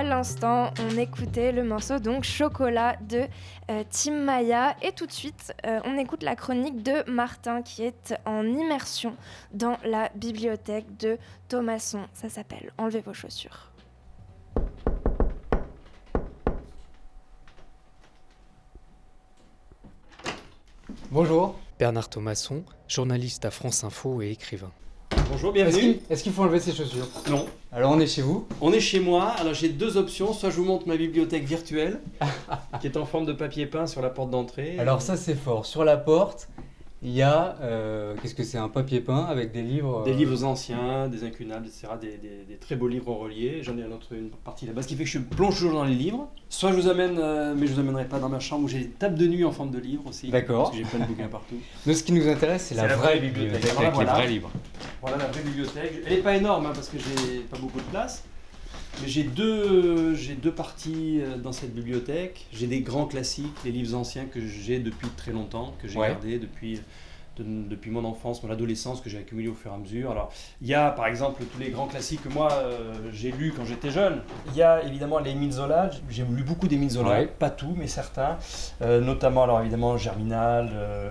À 0.04 0.06
l'instant, 0.06 0.74
on 0.82 0.98
écoutait 0.98 1.54
le 1.54 1.64
morceau 1.64 1.98
donc 1.98 2.26
Chocolat 2.26 2.98
de 3.08 3.26
euh, 3.72 3.84
Tim 3.90 4.26
Maya 4.26 4.76
et 4.82 4.92
tout 4.92 5.06
de 5.06 5.14
suite, 5.14 5.54
euh, 5.66 5.80
on 5.86 5.98
écoute 5.98 6.24
la 6.24 6.36
chronique 6.36 6.84
de 6.84 7.10
Martin 7.10 7.62
qui 7.62 7.84
est 7.84 8.14
en 8.26 8.46
immersion 8.46 9.16
dans 9.54 9.78
la 9.86 10.10
bibliothèque 10.14 10.98
de 10.98 11.18
Thomasson. 11.48 12.02
Ça 12.12 12.28
s'appelle 12.28 12.74
Enlevez 12.78 13.00
vos 13.00 13.14
chaussures. 13.14 13.72
Bonjour, 21.12 21.58
Bernard 21.80 22.10
Thomasson, 22.10 22.66
journaliste 22.90 23.46
à 23.46 23.52
France 23.52 23.86
Info 23.86 24.22
et 24.22 24.32
écrivain. 24.32 24.72
Bonjour, 25.34 25.50
Est-ce 25.56 25.64
bienvenue. 25.66 25.94
qu'il 25.98 26.02
est-ce 26.12 26.22
qu'il 26.22 26.32
faut 26.32 26.44
enlever 26.44 26.60
ses 26.60 26.74
chaussures? 26.74 27.08
Non. 27.28 27.48
Alors 27.72 27.92
on 27.92 28.00
est 28.00 28.06
chez 28.06 28.22
vous 28.22 28.48
On 28.62 28.72
est 28.72 28.80
chez 28.80 29.00
moi, 29.00 29.30
alors 29.40 29.56
j'ai 29.56 29.70
deux 29.70 29.98
options. 29.98 30.32
Soit 30.32 30.52
je 30.52 30.58
vous 30.58 30.64
montre 30.64 30.88
ma 30.88 30.96
bibliothèque 30.96 31.44
virtuelle, 31.46 32.02
qui 32.80 32.86
est 32.86 32.98
en 32.98 33.06
forme 33.06 33.26
de 33.26 33.34
papier 33.34 33.66
peint 33.66 33.88
sur 33.88 34.04
la 34.04 34.12
porte 34.12 34.30
d'entrée. 34.30 34.78
Alors 34.78 35.02
ça 35.02 35.18
c'est 35.18 35.34
fort. 35.34 35.66
Sur 35.66 35.84
la 35.86 35.98
porte, 35.98 36.50
il 37.04 37.12
y 37.12 37.22
a, 37.22 37.58
euh, 37.62 38.16
qu'est-ce 38.22 38.34
que 38.34 38.44
c'est, 38.44 38.58
un 38.58 38.70
papier 38.70 39.02
peint 39.02 39.26
avec 39.26 39.52
des 39.52 39.62
livres... 39.62 40.04
Des 40.06 40.12
euh, 40.12 40.16
livres 40.16 40.46
anciens, 40.46 41.10
des 41.10 41.26
incunables, 41.26 41.68
etc. 41.68 41.88
Des, 42.00 42.18
des- 42.18 42.46
des 42.48 42.56
très 42.56 42.78
beaux 42.78 42.88
livres 42.88 43.14
reliés. 43.14 43.60
J'en 43.62 43.78
ai 43.78 43.84
un 43.84 43.92
autre, 43.92 44.14
une 44.14 44.30
partie 44.30 44.66
là-bas, 44.66 44.82
ce 44.84 44.88
qui 44.88 44.96
fait 44.96 45.04
que 45.04 45.10
je 45.10 45.20
plonge 45.20 45.56
toujours 45.56 45.74
dans 45.74 45.84
les 45.84 45.96
livres. 45.96 46.30
Soit 46.48 46.72
je 46.72 46.78
vous 46.78 46.88
amène, 46.88 47.18
euh, 47.20 47.56
mais 47.58 47.68
je 47.68 47.74
vous 47.74 47.80
amènerai 47.82 48.06
pas 48.06 48.20
dans 48.20 48.30
ma 48.30 48.40
chambre 48.40 48.64
où 48.64 48.68
j'ai 48.70 48.80
des 48.80 48.90
tables 48.90 49.18
de 49.18 49.28
nuit 49.28 49.44
en 49.44 49.52
forme 49.52 49.72
de 49.72 49.80
livres 49.80 50.08
aussi. 50.08 50.30
D'accord. 50.30 50.64
Parce 50.64 50.78
que 50.78 50.78
j'ai 50.78 50.90
plein 50.90 51.00
de 51.00 51.06
bouquins 51.06 51.28
partout. 51.28 51.56
Mais 51.86 51.94
ce 51.94 52.04
qui 52.04 52.14
nous 52.14 52.28
intéresse, 52.28 52.68
c'est 52.68 52.76
la, 52.76 52.96
vraie 52.96 53.20
bibliothèque, 53.20 53.66
avec 53.78 53.94
voilà. 53.94 54.14
les 54.14 54.18
vrais 54.20 54.28
livres. 54.28 54.52
Voilà 55.02 55.18
la 55.18 55.26
vraie 55.26 55.42
bibliothèque. 55.42 56.04
Elle 56.06 56.14
n'est 56.14 56.22
pas 56.22 56.38
énorme 56.38 56.68
hein, 56.68 56.72
parce 56.74 56.88
que 56.88 56.98
j'ai 56.98 57.40
pas 57.40 57.58
beaucoup 57.58 57.80
de 57.80 57.86
place. 57.86 58.24
Mais 59.02 59.08
j'ai 59.08 59.24
deux, 59.24 60.16
j'ai 60.16 60.36
deux 60.36 60.52
parties 60.54 61.20
euh, 61.22 61.38
dans 61.38 61.52
cette 61.52 61.74
bibliothèque. 61.74 62.46
J'ai 62.54 62.68
des 62.68 62.82
grands 62.82 63.06
classiques, 63.06 63.56
les 63.66 63.72
livres 63.72 63.96
anciens 63.98 64.26
que 64.26 64.40
j'ai 64.46 64.80
depuis 64.80 65.08
très 65.18 65.32
longtemps, 65.32 65.76
que 65.82 65.88
j'ai 65.88 65.98
Ouais. 66.00 66.10
gardés 66.10 66.40
depuis, 66.40 66.80
de- 67.38 67.44
depuis 67.70 67.92
mon 67.92 68.06
enfance, 68.06 68.44
mon 68.44 68.52
adolescence, 68.52 69.02
que 69.02 69.10
j'ai 69.10 69.18
accumulé 69.20 69.48
au 69.48 69.54
fur 69.54 69.72
et 69.72 69.74
à 69.74 69.78
mesure. 69.78 70.12
Alors, 70.12 70.32
il 70.62 70.68
y 70.68 70.74
a 70.74 70.92
par 70.92 71.08
exemple 71.08 71.44
tous 71.52 71.60
les 71.60 71.70
grands 71.72 71.88
classiques 71.88 72.24
que 72.24 72.30
moi 72.30 72.52
euh, 72.54 72.94
j'ai 73.12 73.32
lus 73.32 73.54
quand 73.56 73.66
j'étais 73.66 73.90
jeune. 73.92 74.22
Il 74.50 74.56
y 74.56 74.64
a 74.64 74.84
évidemment 74.84 75.20
les 75.20 75.34
Zola. 75.52 75.90
J'ai 76.10 76.24
lu 76.24 76.44
beaucoup 76.44 76.68
d'Émile 76.68 76.92
Zola, 76.92 77.10
Ouais. 77.10 77.28
pas 77.28 77.50
tout, 77.50 77.74
mais 77.78 77.88
certains. 77.88 78.38
Euh, 78.82 79.02
notamment, 79.02 79.44
alors 79.44 79.60
évidemment, 79.62 79.98
Germinal. 79.98 80.70
euh, 80.74 81.10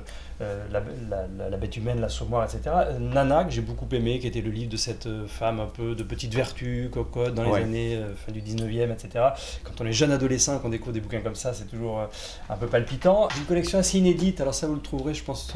la, 0.73 0.81
la- 1.09 1.27
la- 1.39 1.51
la 1.51 1.57
bête 1.57 1.77
humaine, 1.77 2.01
l'assommoir, 2.01 2.43
etc. 2.43 2.63
Euh, 2.75 2.99
Nana, 2.99 3.45
que 3.45 3.53
j'ai 3.53 3.61
beaucoup 3.61 3.87
aimé, 3.93 4.19
qui 4.19 4.27
était 4.27 4.41
le 4.41 4.51
livre 4.51 4.71
de 4.73 4.77
cette 4.77 5.09
femme 5.29 5.61
un 5.61 5.67
peu 5.67 5.95
de 5.95 6.03
petite 6.03 6.35
vertu, 6.35 6.89
cocotte, 6.93 7.35
dans 7.35 7.45
les 7.45 7.51
Ouais. 7.51 7.63
années 7.63 8.01
fin 8.17 8.33
du 8.33 8.41
19e, 8.41 8.91
etc. 8.91 9.25
Quand 9.63 9.81
on 9.81 9.87
est 9.87 9.93
jeune 9.93 10.11
adolescent, 10.11 10.59
qu'on 10.59 10.71
découvre 10.71 10.95
des 10.95 11.01
bouquins 11.01 11.21
comme 11.21 11.37
ça, 11.37 11.53
c'est 11.55 11.67
toujours 11.67 12.01
un 12.51 12.57
peu 12.57 12.67
palpitant. 12.67 13.29
J'ai 13.33 13.39
une 13.41 13.47
collection 13.47 13.79
assez 13.79 13.99
inédite, 13.99 14.41
alors 14.41 14.55
ça 14.55 14.67
vous 14.67 14.75
le 14.75 14.81
trouverez, 14.81 15.15
je 15.15 15.23
pense, 15.23 15.53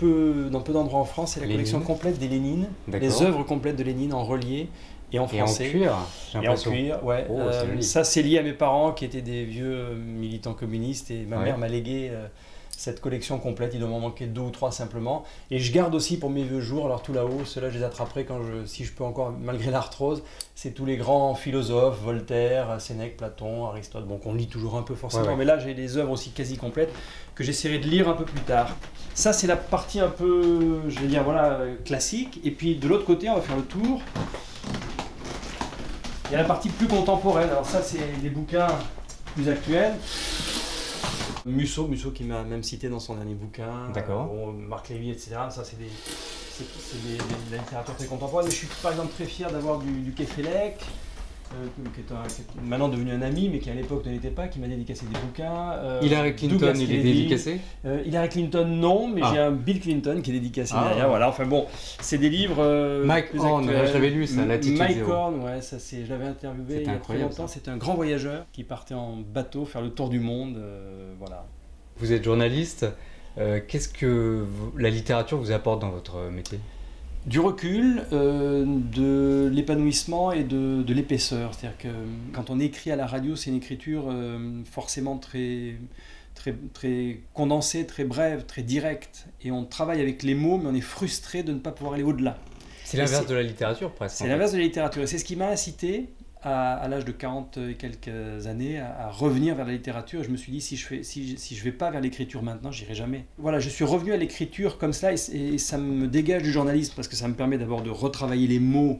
peu, 0.00 0.48
dans 0.50 0.60
peu 0.60 0.72
d'endroits 0.72 1.00
en 1.00 1.04
France, 1.04 1.32
c'est 1.34 1.40
la 1.40 1.46
Lénine. 1.46 1.58
collection 1.58 1.80
complète 1.80 2.18
des 2.18 2.28
Lénine, 2.28 2.66
D'accord. 2.88 3.08
les 3.08 3.22
œuvres 3.22 3.42
complètes 3.44 3.76
de 3.76 3.82
Lénine 3.84 4.12
en 4.14 4.24
relié 4.24 4.68
et 5.12 5.18
en 5.18 5.26
Et 5.26 5.42
en 5.42 5.46
français. 5.46 5.68
cuir, 5.68 5.94
j'ai 6.32 6.42
Et 6.42 6.48
en 6.48 6.54
cuir, 6.54 7.04
ouais. 7.04 7.26
Oh, 7.28 7.38
Euh, 7.38 7.80
ça, 7.80 8.04
c'est 8.04 8.22
lié 8.22 8.38
à 8.38 8.42
mes 8.42 8.52
parents 8.52 8.92
qui 8.92 9.04
étaient 9.04 9.20
des 9.22 9.44
vieux 9.44 9.94
militants 9.96 10.54
communistes 10.54 11.10
et 11.10 11.24
ma 11.28 11.38
Ouais. 11.38 11.44
mère 11.44 11.58
m'a 11.58 11.68
légué 11.68 12.08
euh, 12.12 12.26
cette 12.80 13.02
collection 13.02 13.38
complète. 13.38 13.72
Il 13.74 13.80
doit 13.80 13.90
m'en 13.90 14.00
manquer 14.00 14.24
deux 14.24 14.40
ou 14.40 14.48
trois 14.48 14.72
simplement. 14.72 15.22
Et 15.50 15.58
je 15.58 15.70
garde 15.70 15.94
aussi 15.94 16.18
pour 16.18 16.30
mes 16.30 16.42
vieux 16.44 16.62
jours, 16.62 16.86
alors 16.86 17.02
tout 17.02 17.12
là-haut, 17.12 17.44
ceux-là, 17.44 17.68
je 17.68 17.76
les 17.76 17.84
attraperai 17.84 18.24
quand 18.24 18.42
je, 18.42 18.64
si 18.64 18.84
je 18.86 18.92
peux 18.94 19.04
encore, 19.04 19.34
malgré 19.38 19.70
l'arthrose. 19.70 20.22
C'est 20.54 20.70
tous 20.72 20.86
les 20.86 20.96
grands 20.96 21.34
philosophes, 21.34 22.00
Voltaire, 22.02 22.80
Sénèque, 22.80 23.18
Platon, 23.18 23.66
Aristote. 23.66 24.06
Bon, 24.06 24.16
qu'on 24.16 24.32
lit 24.32 24.46
toujours 24.46 24.76
un 24.78 24.82
peu 24.82 24.94
forcément, 24.94 25.24
Ouais, 25.24 25.28
ouais. 25.32 25.36
mais 25.36 25.44
là, 25.44 25.58
j'ai 25.58 25.74
des 25.74 25.98
œuvres 25.98 26.12
aussi 26.12 26.30
quasi 26.30 26.56
complètes 26.56 26.92
que 27.34 27.44
j'essaierai 27.44 27.78
de 27.80 27.86
lire 27.86 28.08
un 28.08 28.14
peu 28.14 28.24
plus 28.24 28.40
tard. 28.40 28.74
Ça, 29.12 29.34
c'est 29.34 29.46
la 29.46 29.56
partie 29.56 30.00
un 30.00 30.08
peu, 30.08 30.80
je 30.88 30.98
vais 31.00 31.06
dire, 31.06 31.22
voilà, 31.22 31.60
classique. 31.84 32.40
Et 32.44 32.50
puis 32.50 32.76
de 32.76 32.88
l'autre 32.88 33.04
côté, 33.04 33.28
on 33.28 33.34
va 33.34 33.42
faire 33.42 33.56
le 33.56 33.64
tour. 33.64 34.00
Il 36.30 36.32
y 36.32 36.34
a 36.34 36.38
la 36.38 36.44
partie 36.44 36.70
plus 36.70 36.86
contemporaine. 36.86 37.50
Alors 37.50 37.66
ça, 37.66 37.82
c'est 37.82 38.20
des 38.22 38.30
bouquins 38.30 38.68
plus 39.34 39.50
actuels. 39.50 39.92
Musso, 41.46 41.86
Musso 41.86 42.10
qui 42.10 42.24
m'a 42.24 42.42
même 42.44 42.62
cité 42.62 42.88
dans 42.88 43.00
son 43.00 43.14
dernier 43.16 43.34
bouquin. 43.34 43.88
D'accord. 43.94 44.24
Euh, 44.32 44.46
bon, 44.46 44.52
Marc 44.52 44.88
Lévy, 44.90 45.10
etc. 45.10 45.36
Ça, 45.50 45.64
c'est 45.64 45.78
des, 45.78 45.88
c'est, 45.88 46.64
c'est 46.78 47.02
des- 47.02 47.16
des- 47.16 47.18
de 47.18 47.52
la 47.52 47.58
littérature 47.58 47.94
très 47.96 48.06
contemporaine. 48.06 48.46
Mais 48.46 48.52
je 48.52 48.58
suis 48.58 48.68
par 48.82 48.90
exemple 48.92 49.12
très 49.14 49.24
fier 49.26 49.50
d'avoir 49.50 49.78
du, 49.78 49.90
du 49.90 50.12
Kefelec, 50.12 50.84
qui, 51.94 52.00
est 52.00 52.12
un- 52.12 52.22
qui 52.26 52.58
est 52.58 52.62
maintenant 52.68 52.88
devenu 52.88 53.12
un 53.12 53.22
ami, 53.22 53.48
mais 53.48 53.58
qui 53.58 53.70
à 53.70 53.74
l'époque 53.74 54.04
ne 54.06 54.12
l'était 54.12 54.30
pas, 54.30 54.48
qui 54.48 54.58
m'a 54.60 54.68
dédicacé 54.68 55.04
des 55.06 55.18
bouquins. 55.18 55.72
Euh, 55.72 56.00
Hillary 56.02 56.34
Clinton, 56.36 56.54
Douglas 56.56 56.74
il 56.80 56.92
est 56.92 57.02
dédicacé 57.02 57.60
Euh, 57.84 58.02
Hillary 58.06 58.28
Clinton, 58.28 58.64
non, 58.66 59.08
mais 59.08 59.20
Ah. 59.24 59.30
j'ai 59.32 59.38
un 59.40 59.50
Bill 59.50 59.80
Clinton 59.80 60.20
qui 60.22 60.30
est 60.30 60.34
dédicacé 60.34 60.74
Ah. 60.76 60.86
derrière. 60.88 61.08
Voilà, 61.08 61.28
enfin 61.28 61.46
bon, 61.46 61.66
c'est 62.00 62.18
des 62.18 62.30
livres. 62.30 62.56
euh, 62.60 63.04
Mike 63.04 63.26
Horn, 63.38 63.66
je 63.68 63.92
l'avais 63.92 64.10
lu, 64.10 64.26
ça, 64.26 64.44
Latitude 64.46 64.78
Mike. 64.78 65.08
Horn, 65.08 65.40
ouais, 65.44 65.60
ça 65.60 65.78
c'est, 65.78 66.04
je 66.04 66.10
l'avais 66.10 66.26
interviewé 66.26 66.82
il 66.82 66.86
y 66.86 66.90
a 66.90 66.96
très 66.98 67.18
longtemps. 67.18 67.46
C'était 67.48 67.70
un 67.70 67.76
grand 67.76 67.94
voyageur 67.94 68.46
qui 68.52 68.64
partait 68.64 68.94
en 68.94 69.16
bateau 69.16 69.64
faire 69.64 69.82
le 69.82 69.90
tour 69.90 70.08
du 70.08 70.20
monde. 70.20 70.56
euh, 70.56 71.12
voilà. 71.18 71.46
Vous 71.98 72.12
êtes 72.12 72.24
journaliste. 72.24 72.86
euh, 73.38 73.60
Qu'est-ce 73.66 73.88
que 73.88 74.44
vous- 74.48 74.72
la 74.78 74.90
littérature 74.90 75.38
vous 75.38 75.52
apporte 75.52 75.80
dans 75.80 75.90
votre 75.90 76.30
métier? 76.30 76.58
Du 77.26 77.38
recul, 77.38 78.02
euh, 78.12 78.64
de 78.66 79.50
l'épanouissement 79.52 80.32
et 80.32 80.42
de, 80.42 80.82
de 80.82 80.94
l'épaisseur. 80.94 81.54
C'est-à-dire 81.54 81.78
que 81.78 81.88
euh, 81.88 82.06
quand 82.32 82.48
on 82.48 82.58
écrit 82.58 82.90
à 82.90 82.96
la 82.96 83.06
radio, 83.06 83.36
c'est 83.36 83.50
une 83.50 83.56
écriture 83.56 84.06
euh, 84.08 84.62
forcément 84.64 85.18
très, 85.18 85.76
très, 86.34 86.54
très 86.72 87.20
condensée, 87.34 87.86
très 87.86 88.04
brève, 88.04 88.46
très 88.46 88.62
directe. 88.62 89.26
Et 89.42 89.50
on 89.50 89.64
travaille 89.64 90.00
avec 90.00 90.22
les 90.22 90.34
mots, 90.34 90.56
mais 90.56 90.70
on 90.70 90.74
est 90.74 90.80
frustré 90.80 91.42
de 91.42 91.52
ne 91.52 91.58
pas 91.58 91.72
pouvoir 91.72 91.94
aller 91.94 92.04
au-delà. 92.04 92.38
C'est 92.84 92.96
l'inverse 92.96 93.26
de 93.26 93.34
la 93.34 93.42
littérature, 93.42 93.92
presque. 93.92 94.16
C'est 94.16 94.26
l'inverse 94.26 94.52
de 94.52 94.58
la 94.58 94.64
littérature. 94.64 95.02
Et 95.02 95.06
c'est 95.06 95.18
ce 95.18 95.24
qui 95.24 95.36
m'a 95.36 95.48
incité, 95.48 96.08
à, 96.42 96.86
l'âge 96.88 97.04
de 97.04 97.12
40 97.12 97.58
et 97.58 97.74
quelques 97.74 98.46
années, 98.46 98.78
à, 98.78 99.10
revenir 99.10 99.54
vers 99.54 99.66
la 99.66 99.72
littérature. 99.72 100.22
Je 100.22 100.30
me 100.30 100.36
suis 100.36 100.52
dit, 100.52 100.60
si 100.60 100.76
je 100.76 100.86
fais, 100.86 101.02
si, 101.02 101.36
si 101.36 101.54
vais 101.54 101.72
pas 101.72 101.90
vers 101.90 102.00
l'écriture 102.00 102.42
maintenant, 102.42 102.70
j'irai 102.70 102.94
jamais. 102.94 103.26
Voilà, 103.38 103.60
je 103.60 103.68
suis 103.68 103.84
revenu 103.84 104.12
à 104.12 104.16
l'écriture 104.16 104.78
comme 104.78 104.92
cela, 104.92 105.12
et, 105.12 105.58
ça 105.58 105.78
me 105.78 106.06
dégage 106.06 106.42
du 106.42 106.52
journalisme, 106.52 106.94
parce 106.96 107.08
que 107.08 107.16
ça 107.16 107.28
me 107.28 107.34
permet 107.34 107.58
d'abord 107.58 107.82
de 107.82 107.90
retravailler 107.90 108.46
les 108.46 108.60
mots 108.60 108.98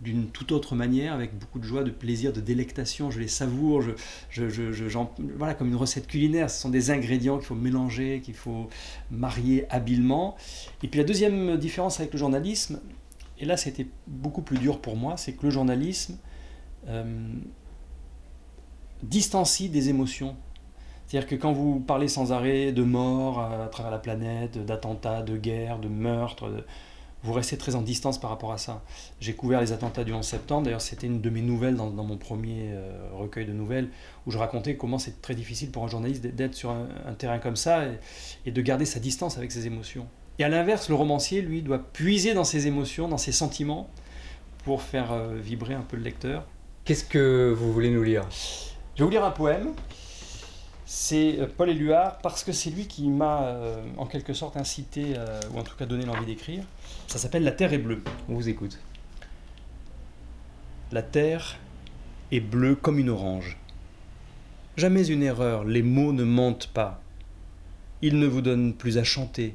d'une 0.00 0.28
toute 0.28 0.52
autre 0.52 0.76
manière, 0.76 1.12
avec 1.12 1.36
beaucoup 1.36 1.58
de 1.58 1.64
joie, 1.64 1.82
de 1.82 1.90
plaisir, 1.90 2.32
de 2.32 2.40
délectation. 2.40 3.10
Je 3.10 3.18
les 3.18 3.26
savoure, 3.26 3.82
je, 3.82 3.90
je, 4.30 4.48
je- 4.70 4.84
voilà, 5.36 5.54
comme 5.54 5.66
une 5.68 5.74
recette 5.74 6.06
culinaire. 6.06 6.48
Ce 6.50 6.60
sont 6.60 6.68
des 6.70 6.92
ingrédients 6.92 7.38
qu'il 7.38 7.46
faut 7.46 7.56
mélanger, 7.56 8.20
qu'il 8.22 8.34
faut 8.34 8.68
marier 9.10 9.66
habilement. 9.70 10.36
Et 10.84 10.88
puis 10.88 10.98
la 10.98 11.04
deuxième 11.04 11.56
différence 11.56 11.98
avec 11.98 12.12
le 12.12 12.18
journalisme, 12.20 12.78
et 13.40 13.44
là 13.44 13.56
c'était 13.56 13.88
beaucoup 14.06 14.42
plus 14.42 14.58
dur 14.58 14.80
pour 14.80 14.94
moi, 14.94 15.16
c'est 15.16 15.32
que 15.32 15.44
le 15.46 15.50
journalisme, 15.50 16.16
euh, 16.88 17.04
distancie 19.02 19.68
des 19.68 19.88
émotions. 19.88 20.36
C'est-à-dire 21.06 21.28
que 21.28 21.36
quand 21.36 21.52
vous 21.52 21.80
parlez 21.80 22.08
sans 22.08 22.32
arrêt 22.32 22.72
de 22.72 22.82
mort 22.82 23.40
à, 23.40 23.66
travers 23.68 23.90
la 23.90 23.98
planète, 23.98 24.58
d'attentats, 24.64 25.22
de 25.22 25.36
guerre, 25.36 25.78
de 25.78 25.88
meurtres, 25.88 26.50
de- 26.50 26.64
vous 27.24 27.32
restez 27.32 27.56
très 27.56 27.74
en 27.74 27.82
distance 27.82 28.18
par 28.20 28.30
rapport 28.30 28.52
à 28.52 28.58
ça. 28.58 28.82
J'ai 29.18 29.32
couvert 29.34 29.60
les 29.60 29.72
attentats 29.72 30.04
du 30.04 30.12
11 30.12 30.24
septembre, 30.24 30.64
d'ailleurs 30.64 30.80
c'était 30.80 31.06
une 31.08 31.20
de 31.20 31.30
mes 31.30 31.40
nouvelles 31.42 31.74
dans, 31.74 31.90
mon 31.90 32.16
premier 32.16 32.68
euh, 32.70 33.08
recueil 33.14 33.44
de 33.44 33.52
nouvelles, 33.52 33.88
où 34.26 34.30
je 34.30 34.38
racontais 34.38 34.76
comment 34.76 34.98
c'est 34.98 35.20
très 35.20 35.34
difficile 35.34 35.70
pour 35.70 35.82
un 35.82 35.88
journaliste 35.88 36.24
d'être- 36.26 36.54
sur 36.54 36.70
un, 36.70 36.86
terrain 37.16 37.38
comme 37.38 37.56
ça 37.56 37.84
et, 38.46 38.50
de 38.52 38.60
garder 38.62 38.84
sa 38.84 39.00
distance 39.00 39.36
avec 39.38 39.50
ses 39.50 39.66
émotions. 39.66 40.06
Et 40.38 40.44
à 40.44 40.48
l'inverse, 40.48 40.88
le 40.88 40.94
romancier, 40.94 41.42
lui, 41.42 41.62
doit 41.62 41.80
puiser 41.80 42.34
dans 42.34 42.44
ses 42.44 42.68
émotions, 42.68 43.08
dans 43.08 43.18
ses 43.18 43.32
sentiments, 43.32 43.88
pour 44.64 44.82
faire 44.82 45.10
euh, 45.12 45.34
vibrer 45.42 45.74
un 45.74 45.80
peu 45.82 45.96
le 45.96 46.02
lecteur. 46.04 46.44
Qu'est-ce 46.88 47.04
que 47.04 47.54
vous 47.54 47.70
voulez 47.70 47.90
nous 47.90 48.02
lire? 48.02 48.24
Je 48.94 49.00
vais 49.00 49.04
vous 49.04 49.10
lire 49.10 49.22
un 49.22 49.30
poème. 49.30 49.74
C'est 50.86 51.38
euh, 51.38 51.46
Paul 51.54 51.68
Éluard 51.68 52.16
parce 52.22 52.42
que 52.42 52.52
c'est 52.52 52.70
lui 52.70 52.86
qui 52.86 53.10
m'a 53.10 53.42
euh, 53.42 53.84
en 53.98 54.06
quelque 54.06 54.32
sorte 54.32 54.56
incité, 54.56 55.12
euh, 55.18 55.38
ou 55.52 55.58
en 55.58 55.62
tout 55.64 55.76
cas 55.76 55.84
donné 55.84 56.06
l'envie 56.06 56.24
d'écrire. 56.24 56.64
Ça 57.06 57.18
s'appelle 57.18 57.44
La 57.44 57.52
Terre 57.52 57.74
est 57.74 57.78
bleue. 57.78 58.02
On 58.30 58.36
vous 58.36 58.48
écoute. 58.48 58.78
La 60.90 61.02
terre 61.02 61.58
est 62.32 62.40
bleue 62.40 62.74
comme 62.74 62.98
une 62.98 63.10
orange. 63.10 63.58
Jamais 64.78 65.06
une 65.08 65.22
erreur, 65.22 65.64
les 65.64 65.82
mots 65.82 66.14
ne 66.14 66.24
mentent 66.24 66.68
pas. 66.68 67.02
Ils 68.00 68.18
ne 68.18 68.26
vous 68.26 68.40
donnent 68.40 68.72
plus 68.72 68.96
à 68.96 69.04
chanter. 69.04 69.54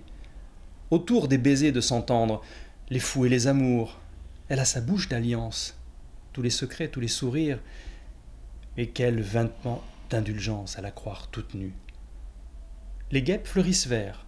Autour 0.92 1.28
des 1.28 1.40
baisers 1.40 1.72
de 1.72 1.82
s'entendre, 1.82 2.44
les 2.92 3.00
fous 3.00 3.26
et 3.26 3.30
les 3.30 3.48
amours, 3.48 3.98
elle 4.50 4.60
a 4.60 4.66
sa 4.66 4.82
bouche 4.82 5.10
d'alliance, 5.10 5.76
tous 6.34 6.42
les 6.42 6.50
secrets, 6.50 6.90
tous 6.90 7.00
les 7.00 7.08
sourires, 7.08 7.60
et 8.78 8.90
quel 8.90 9.22
vingt-ans 9.22 9.84
d'indulgence 10.10 10.78
à 10.78 10.82
la 10.82 10.92
croire 10.92 11.30
toute 11.30 11.54
nue. 11.54 11.74
Les 13.12 13.22
guêpes 13.22 13.48
fleurissent 13.48 13.88
vert. 13.88 14.26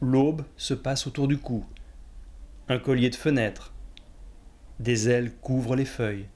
L'aube 0.00 0.44
se 0.56 0.74
passe 0.74 1.06
autour 1.06 1.28
du 1.28 1.38
cou. 1.38 1.64
Un 2.68 2.78
collier 2.78 3.10
de 3.10 3.14
fenêtres. 3.14 3.74
Des 4.80 5.08
ailes 5.08 5.34
couvrent 5.36 5.76
les 5.76 5.84
feuilles. 5.84 6.28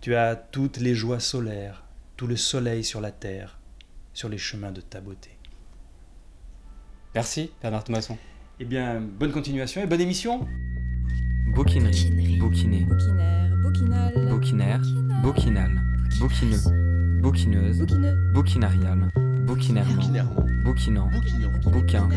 Tu 0.00 0.14
as 0.14 0.36
toutes 0.36 0.78
les 0.78 0.94
joies 0.94 1.20
solaires, 1.20 1.84
tout 2.16 2.26
le 2.26 2.36
soleil 2.36 2.84
sur 2.84 3.00
la 3.00 3.10
terre, 3.10 3.58
sur 4.14 4.28
les 4.28 4.38
chemins 4.38 4.72
de 4.72 4.80
ta 4.80 5.00
beauté. 5.00 5.30
Merci, 7.14 7.50
Bernard 7.60 7.84
Thomasson. 7.84 8.16
Eh 8.60 8.64
bien, 8.64 9.00
bonne 9.00 9.32
continuation 9.32 9.82
et 9.82 9.86
bonne 9.86 10.00
émission. 10.00 10.46
Bouquinerie, 11.54 12.38
bouquiner, 12.38 12.84
Bouquinaire, 12.84 13.50
bouquinal. 13.62 14.12
bouquinaire, 14.30 14.82
bouquinal, 15.22 15.70
bouquineux, 16.20 17.20
bouquineuse, 17.20 17.84
bouquinarial, 18.32 19.10
bouquinairement, 19.46 20.02
bouquinant, 20.64 21.10
bouquin, 21.64 22.08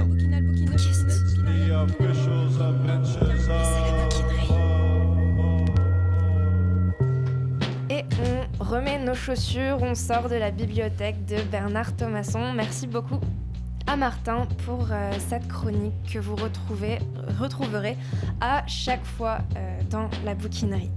officials 1.83 2.61
adventures 2.61 3.49
of 3.49 3.71
Et 7.89 8.05
on 8.21 8.63
remet 8.63 8.99
nos 8.99 9.15
chaussures, 9.15 9.81
on 9.81 9.95
sort 9.95 10.29
de 10.29 10.35
la 10.35 10.51
bibliothèque 10.51 11.25
de 11.25 11.41
Bernard 11.51 11.95
Thomasson. 11.95 12.53
Merci 12.53 12.87
beaucoup 12.87 13.19
à 13.87 13.95
Martin 13.95 14.47
pour 14.65 14.87
euh, 14.91 15.11
cette 15.19 15.47
chronique 15.47 15.93
que 16.11 16.19
vous 16.19 16.35
retrouvez, 16.35 16.99
retrouverez 17.39 17.97
à 18.39 18.63
chaque 18.67 19.03
fois 19.03 19.39
euh, 19.55 19.79
dans 19.89 20.09
la 20.25 20.35
bouquinerie. 20.35 20.91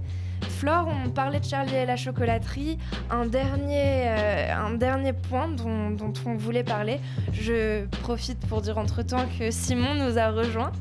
Flore, 0.59 0.87
on 0.87 1.09
parlait 1.09 1.39
de 1.39 1.45
Charlie 1.45 1.75
et 1.75 1.85
la 1.85 1.97
chocolaterie. 1.97 2.77
Un 3.09 3.25
dernier, 3.25 4.07
euh, 4.07 4.55
un 4.55 4.73
dernier 4.75 5.13
point 5.13 5.47
dont, 5.47 5.91
dont 5.91 6.13
on 6.25 6.35
voulait 6.35 6.63
parler. 6.63 6.99
Je 7.33 7.85
profite 8.01 8.39
pour 8.47 8.61
dire 8.61 8.77
entre-temps 8.77 9.25
que 9.39 9.51
Simon 9.51 9.95
nous 9.95 10.17
a 10.17 10.29
rejoint. 10.29 10.71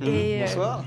Mhm, 0.00 0.08
et, 0.08 0.40
bonsoir. 0.40 0.84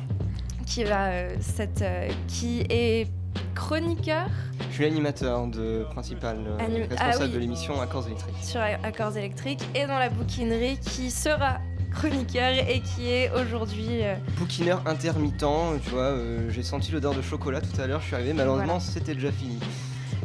qui, 0.66 0.84
va, 0.84 1.10
cette, 1.40 1.84
qui 2.28 2.62
est 2.70 3.08
chroniqueur 3.56 4.28
Je 4.70 4.74
suis 4.76 4.84
l'animateur 4.84 5.48
de 5.48 5.86
principal, 5.92 6.38
euh, 6.48 6.58
Anim- 6.60 6.82
responsable 6.90 7.14
ah 7.22 7.26
oui. 7.26 7.32
de 7.32 7.38
l'émission 7.40 7.82
Accords 7.82 8.08
électriques. 8.08 8.36
sur 8.44 8.62
Accords 8.62 9.18
électriques 9.18 9.64
et 9.76 9.86
dans 9.88 10.00
la 10.00 10.10
bouquinerie 10.10 10.78
qui 10.80 11.10
sera 11.12 11.58
chroniqueur 11.92 12.52
et 12.70 12.82
qui 12.82 13.10
est 13.10 13.32
aujourd'hui 13.32 14.04
euh, 14.04 14.16
Bouquineur 14.38 14.82
intermittent, 14.86 15.46
tu 15.84 15.90
vois, 15.90 16.02
euh, 16.02 16.50
j'ai 16.52 16.64
senti 16.64 16.92
l'odeur 16.92 17.14
de 17.16 17.22
chocolat 17.22 17.62
tout 17.62 17.80
à 17.82 17.88
l'heure, 17.88 18.02
je 18.02 18.08
suis 18.08 18.16
arrivé, 18.16 18.34
malheureusement 18.34 18.66
Voilà. 18.78 18.80
c'était 18.80 19.14
déjà 19.16 19.32
fini. 19.32 19.58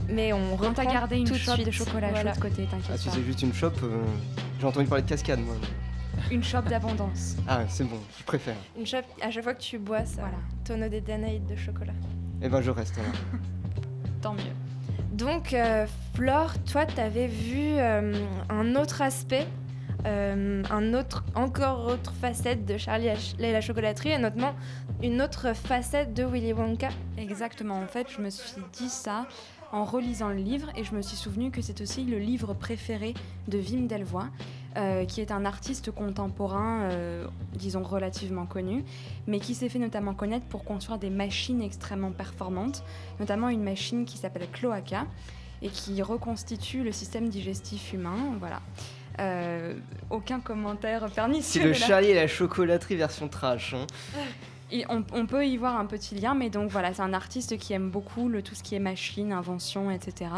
mais 0.09 0.33
on 0.33 0.57
reprend 0.57 0.85
gardé 0.85 1.16
une 1.16 1.25
tout 1.25 1.33
de 1.35 1.38
chope 1.38 1.55
suite. 1.55 1.66
de 1.66 1.70
chocolat 1.72 2.09
Voilà. 2.11 2.33
de 2.35 2.40
côté, 2.40 2.66
Ah, 2.68 2.77
t'inquiète 2.77 2.98
si 2.98 3.09
pas. 3.09 3.14
c'est 3.14 3.22
juste 3.25 3.42
une 3.42 3.55
chope, 3.55 3.79
euh, 3.83 3.96
j'ai 4.61 4.66
entendu 4.66 4.87
parler 4.87 5.03
de 5.03 5.09
cascade 5.09 5.40
moi. 5.40 5.55
Une 6.31 6.44
chope 6.44 6.68
d'abondance. 6.68 7.37
Ah, 7.48 7.61
c'est 7.68 7.85
bon, 7.85 7.96
je 8.18 8.25
préfère. 8.25 8.55
Une 8.79 8.87
chope, 8.87 9.05
à 9.22 9.31
chaque 9.31 9.42
fois 9.44 9.55
que 9.55 9.61
tu 9.62 9.79
bois 9.79 10.05
ça, 10.05 10.20
Voilà. 10.20 10.37
tonneau 10.64 10.88
des 10.88 11.01
Danaïdes 11.01 11.46
de 11.46 11.57
chocolat. 11.57 11.94
Eh 12.42 12.48
ben 12.48 12.61
je 12.61 12.70
reste 12.70 12.98
alors. 12.98 13.12
Tant 14.20 14.35
mieux. 14.35 14.42
Donc, 15.12 15.52
euh, 15.52 15.87
Flore, 16.14 16.52
toi, 16.64 16.87
t'avais 16.87 17.28
vu 17.28 17.74
euh, 17.76 18.14
un 18.48 18.74
autre 18.76 19.02
aspect, 19.02 19.46
euh, 20.07 20.62
un 20.70 20.94
autre, 20.94 21.24
encore 21.35 21.87
autre 21.87 22.12
facette 22.12 22.64
de 22.64 22.76
Charlie 22.76 23.09
et 23.38 23.52
la 23.52 23.61
chocolaterie, 23.61 24.11
et 24.11 24.18
notamment 24.18 24.55
une 25.02 25.22
autre 25.22 25.55
facette 25.55 26.14
de 26.14 26.24
Willy 26.24 26.52
Wonka. 26.52 26.88
Exactement. 27.18 27.78
En 27.78 27.87
fait, 27.87 28.09
je 28.11 28.20
me 28.20 28.31
suis 28.31 28.62
dit 28.72 28.88
ça 28.88 29.26
en 29.70 29.85
relisant 29.85 30.28
le 30.28 30.37
livre 30.37 30.68
et 30.76 30.85
je 30.85 30.94
me 30.94 31.02
suis 31.02 31.16
souvenu 31.16 31.50
que 31.50 31.62
c'est 31.62 31.81
aussi 31.81 32.05
le 32.05 32.18
livre 32.18 32.55
préféré 32.55 33.14
de 33.48 33.59
Wim 33.59 33.87
Delvoye, 33.87 34.28
euh, 34.76 35.04
qui 35.04 35.20
est 35.20 35.30
un 35.30 35.44
artiste 35.44 35.90
contemporain, 35.90 36.82
euh, 36.90 37.26
disons 37.54 37.82
relativement 37.82 38.46
connu, 38.46 38.85
mais 39.26 39.38
qui 39.40 39.54
s'est 39.54 39.68
fait 39.68 39.78
notamment 39.78 40.14
connaître 40.14 40.46
pour 40.46 40.64
construire 40.64 40.98
des 40.98 41.11
machines 41.11 41.61
extrêmement 41.62 42.11
performantes, 42.12 42.82
notamment 43.20 43.48
une 43.48 43.62
machine 43.62 44.04
qui 44.04 44.16
s'appelle 44.18 44.48
Cloaca 44.52 45.06
et 45.61 45.68
qui 45.68 46.00
reconstitue 46.02 46.82
le 46.82 46.92
système 46.92 47.28
digestif 47.28 47.92
humain. 47.92 48.16
Voilà. 48.40 48.61
Euh, 49.20 49.74
aucun 50.11 50.40
commentaire 50.40 51.04
C'est 51.08 51.14
pernicieux. 51.14 51.62
le 51.64 51.74
de 51.74 51.80
la- 51.80 51.87
Charlie 51.87 52.08
et 52.08 52.14
la 52.14 52.26
chocolaterie 52.26 52.96
version 52.96 53.28
trash. 53.28 53.74
hein. 53.74 53.87
et 54.70 54.87
on, 54.88 55.04
on 55.12 55.26
peut 55.26 55.46
y 55.46 55.58
voir 55.58 55.78
un 55.78 55.85
petit 55.85 56.14
lien, 56.14 56.35
mais 56.35 56.48
donc 56.48 56.70
voilà, 56.70 56.94
c'est 56.94 57.02
un 57.02 57.12
artiste 57.12 57.58
qui 57.58 57.74
aime 57.74 57.90
beaucoup 57.90 58.30
le, 58.30 58.40
tout 58.42 58.54
ce 58.54 58.62
qui 58.62 58.74
est 58.74 58.78
machine, 58.78 59.30
invention, 59.32 59.90
etc. 59.90 60.30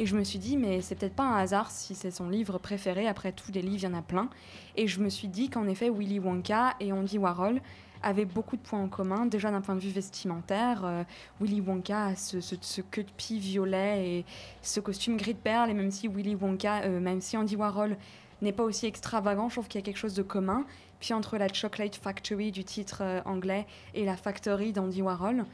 Et 0.00 0.06
je 0.06 0.16
me 0.16 0.22
suis 0.22 0.38
dit, 0.38 0.56
mais 0.56 0.80
c'est 0.80 0.94
peut-être 0.94 1.16
pas 1.16 1.24
un 1.24 1.36
hasard 1.36 1.72
si 1.72 1.96
c'est 1.96 2.12
son 2.12 2.28
livre 2.28 2.58
préféré. 2.58 3.08
Après 3.08 3.32
tout, 3.32 3.50
des 3.50 3.62
livres, 3.62 3.82
il 3.82 3.82
y 3.82 3.86
en 3.92 3.98
a 3.98 4.02
plein. 4.02 4.30
Et 4.76 4.86
je 4.86 5.00
me 5.00 5.08
suis 5.08 5.26
dit 5.26 5.50
qu'en 5.50 5.66
effet, 5.66 5.90
Willy 5.90 6.20
Wonka 6.20 6.76
et 6.78 6.92
Andy 6.92 7.18
Warhol 7.18 7.60
avaient 8.04 8.24
beaucoup 8.24 8.56
de 8.56 8.62
points 8.62 8.80
en 8.80 8.86
commun. 8.86 9.26
Déjà 9.26 9.50
d'un 9.50 9.60
point 9.60 9.74
de 9.74 9.80
vue 9.80 9.90
vestimentaire, 9.90 10.84
euh, 10.84 11.02
Willy 11.40 11.60
Wonka 11.60 12.06
a 12.06 12.14
ce, 12.14 12.40
ce, 12.40 12.80
queue 12.80 13.02
de 13.02 13.10
pie 13.16 13.40
violet 13.40 14.08
et 14.08 14.24
ce 14.62 14.78
costume 14.78 15.16
gris 15.16 15.34
de 15.34 15.38
perles. 15.40 15.70
Et 15.70 15.74
même 15.74 15.90
si 15.90 16.06
Willy 16.06 16.36
Wonka, 16.36 16.82
euh, 16.84 17.00
même 17.00 17.20
si 17.20 17.36
Andy 17.36 17.56
Warhol 17.56 17.96
n'est 18.40 18.52
pas 18.52 18.62
aussi 18.62 18.86
extravagant, 18.86 19.48
je 19.48 19.56
trouve 19.56 19.66
qu'il 19.66 19.80
y 19.80 19.82
a 19.82 19.84
quelque 19.84 19.98
chose 19.98 20.14
de 20.14 20.22
commun. 20.22 20.64
Puis 21.00 21.12
entre 21.12 21.38
la 21.38 21.52
Chocolate 21.52 21.96
Factory 21.96 22.52
du 22.52 22.62
titre 22.62 22.98
euh, 23.02 23.20
anglais 23.24 23.66
et 23.94 24.04
la 24.04 24.16
Factory 24.16 24.72
d'Andy 24.72 25.02
Warhol, 25.02 25.44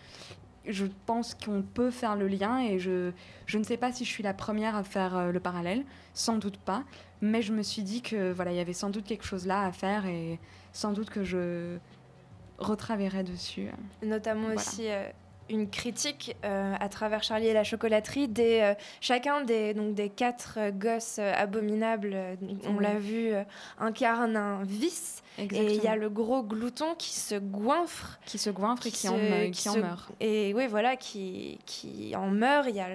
je 0.66 0.86
pense 1.06 1.34
qu'on 1.34 1.62
peut 1.62 1.90
faire 1.90 2.16
le 2.16 2.26
lien 2.28 2.58
et 2.60 2.78
je, 2.78 3.12
je 3.46 3.58
ne 3.58 3.64
sais 3.64 3.76
pas 3.76 3.92
si 3.92 4.04
je 4.04 4.10
suis 4.10 4.22
la 4.22 4.34
première 4.34 4.76
à 4.76 4.84
faire 4.84 5.16
euh, 5.16 5.32
le 5.32 5.40
parallèle, 5.40 5.84
sans 6.14 6.36
doute 6.38 6.56
pas, 6.58 6.84
mais 7.20 7.42
je 7.42 7.52
me 7.52 7.62
suis 7.62 7.82
dit 7.82 8.00
que 8.02 8.32
voilà, 8.32 8.52
il 8.52 8.56
y 8.56 8.60
avait 8.60 8.72
sans 8.72 8.90
doute 8.90 9.04
quelque 9.04 9.24
chose 9.24 9.46
là 9.46 9.62
à 9.66 9.72
faire 9.72 10.06
et 10.06 10.38
sans 10.72 10.92
doute 10.92 11.10
que 11.10 11.22
je 11.24 11.76
retravaillerai 12.58 13.24
dessus. 13.24 13.68
Notamment 14.02 14.44
Voilà. 14.46 14.60
aussi 14.60 14.88
euh, 14.88 15.08
une 15.48 15.68
critique 15.68 16.36
euh, 16.44 16.74
à 16.78 16.88
travers 16.88 17.22
Charlie 17.22 17.46
et 17.48 17.52
la 17.52 17.64
chocolaterie 17.64 18.28
des 18.28 18.60
euh, 18.62 18.74
chacun 19.00 19.42
des 19.42 19.74
donc 19.74 19.94
des 19.94 20.08
quatre 20.08 20.54
euh, 20.58 20.70
gosses 20.70 21.18
abominables 21.18 22.16
on 22.66 22.78
l'a 22.78 22.98
vu 22.98 23.32
incarne 23.78 24.36
un 24.36 24.62
vice. 24.64 25.22
Et 25.38 25.74
il 25.74 25.82
y 25.82 25.88
a 25.88 25.96
le 25.96 26.08
gros 26.08 26.44
glouton 26.44 26.94
qui 26.96 27.10
se 27.10 27.34
goinfre. 27.34 28.20
Qui 28.24 28.38
se 28.38 28.50
goinfre 28.50 28.86
et 28.86 28.90
qui, 28.90 29.08
en, 29.08 29.18
qui 29.18 29.50
qui 29.50 29.68
en 29.68 29.76
meurt. 29.76 30.12
et 30.20 30.54
oui 30.54 30.66
voilà 30.68 30.96
qui 30.96 31.58
qui 31.66 32.14
en 32.16 32.28
meurt. 32.28 32.66
Il 32.68 32.76
y 32.76 32.80
a 32.80 32.88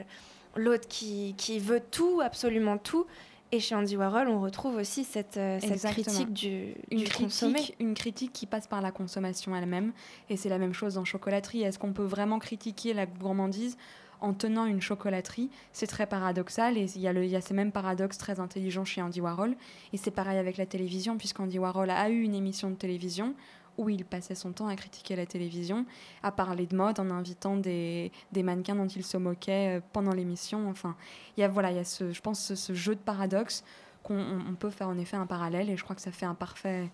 l'autre 0.55 0.87
qui, 0.87 1.35
qui 1.37 1.59
veut 1.59 1.81
tout 1.91 2.21
absolument 2.23 2.77
tout 2.77 3.05
et 3.51 3.59
chez 3.59 3.75
Andy 3.75 3.97
Warhol 3.97 4.27
on 4.27 4.39
retrouve 4.41 4.75
aussi 4.75 5.03
cette, 5.03 5.37
euh, 5.37 5.59
cette 5.59 5.81
critique 5.91 6.33
du, 6.33 6.73
une 6.91 6.99
du 7.03 7.11
consommé 7.11 7.55
critique, 7.55 7.75
une 7.79 7.93
critique 7.93 8.33
qui 8.33 8.45
passe 8.45 8.67
par 8.67 8.81
la 8.81 8.91
consommation 8.91 9.55
elle-même. 9.55 9.91
Et 10.29 10.37
c'est 10.37 10.49
la 10.49 10.57
même 10.59 10.73
chose 10.73 10.95
dans 10.95 11.05
chocolaterie. 11.05 11.63
Est-ce 11.63 11.79
qu'on 11.79 11.93
peut 11.93 12.03
vraiment 12.03 12.39
critiquer 12.39 12.93
la 12.93 13.05
gourmandise 13.05 13.77
en 14.21 14.33
tenant 14.33 14.65
une 14.65 14.81
chocolaterie? 14.81 15.49
C'est 15.73 15.87
très 15.87 16.05
paradoxal 16.05 16.77
et 16.77 16.85
il 16.95 17.01
y, 17.01 17.07
a 17.07 17.13
le- 17.13 17.25
y 17.25 17.35
a 17.35 17.41
ces 17.41 17.53
mêmes 17.53 17.71
paradoxes 17.71 18.17
très 18.17 18.39
intelligents 18.39 18.85
chez 18.85 19.01
Andy 19.01 19.21
Warhol. 19.21 19.55
Et 19.93 19.97
c'est 19.97 20.11
pareil 20.11 20.37
avec 20.37 20.57
la 20.57 20.65
télévision, 20.65 21.17
puisqu'Andy 21.17 21.57
Warhol 21.57 21.89
a 21.89 22.09
eu 22.09 22.21
une 22.21 22.35
émission 22.35 22.69
de 22.69 22.75
télévision 22.75 23.33
où 23.79 23.89
il 23.89 24.05
passait 24.05 24.35
son 24.35 24.51
temps 24.51 24.67
à 24.67 24.75
critiquer 24.75 25.15
la 25.15 25.25
télévision, 25.25 25.85
à 26.23 26.31
parler 26.31 26.67
de 26.67 26.75
mode 26.75 26.99
en 26.99 27.09
invitant 27.09 27.55
des, 27.55 28.11
des 28.31 28.43
mannequins 28.43 28.75
dont 28.75 28.87
il 28.87 29.03
se 29.03 29.17
moquait 29.17 29.77
euh, 29.77 29.81
pendant 29.93 30.11
l'émission. 30.13 30.69
Enfin, 30.69 30.95
il 31.37 31.41
y 31.41 31.43
a, 31.43 31.47
voilà, 31.47 31.71
il 31.71 31.77
y 31.77 31.79
a 31.79 31.83
ce, 31.85 32.11
je 32.11 32.21
pense 32.21 32.39
ce, 32.39 32.55
ce 32.55 32.73
jeu 32.73 32.95
de 32.95 32.99
paradoxe 32.99 33.63
qu'on 34.03 34.17
on- 34.19 34.41
on 34.51 34.53
peut 34.55 34.69
faire 34.69 34.87
en 34.89 34.97
effet 34.97 35.17
un 35.17 35.25
parallèle 35.25 35.69
et 35.69 35.77
je 35.77 35.83
crois 35.83 35.95
que 35.95 36.01
ça 36.01 36.11
fait 36.11 36.25
un 36.25 36.35
parfait, 36.35 36.89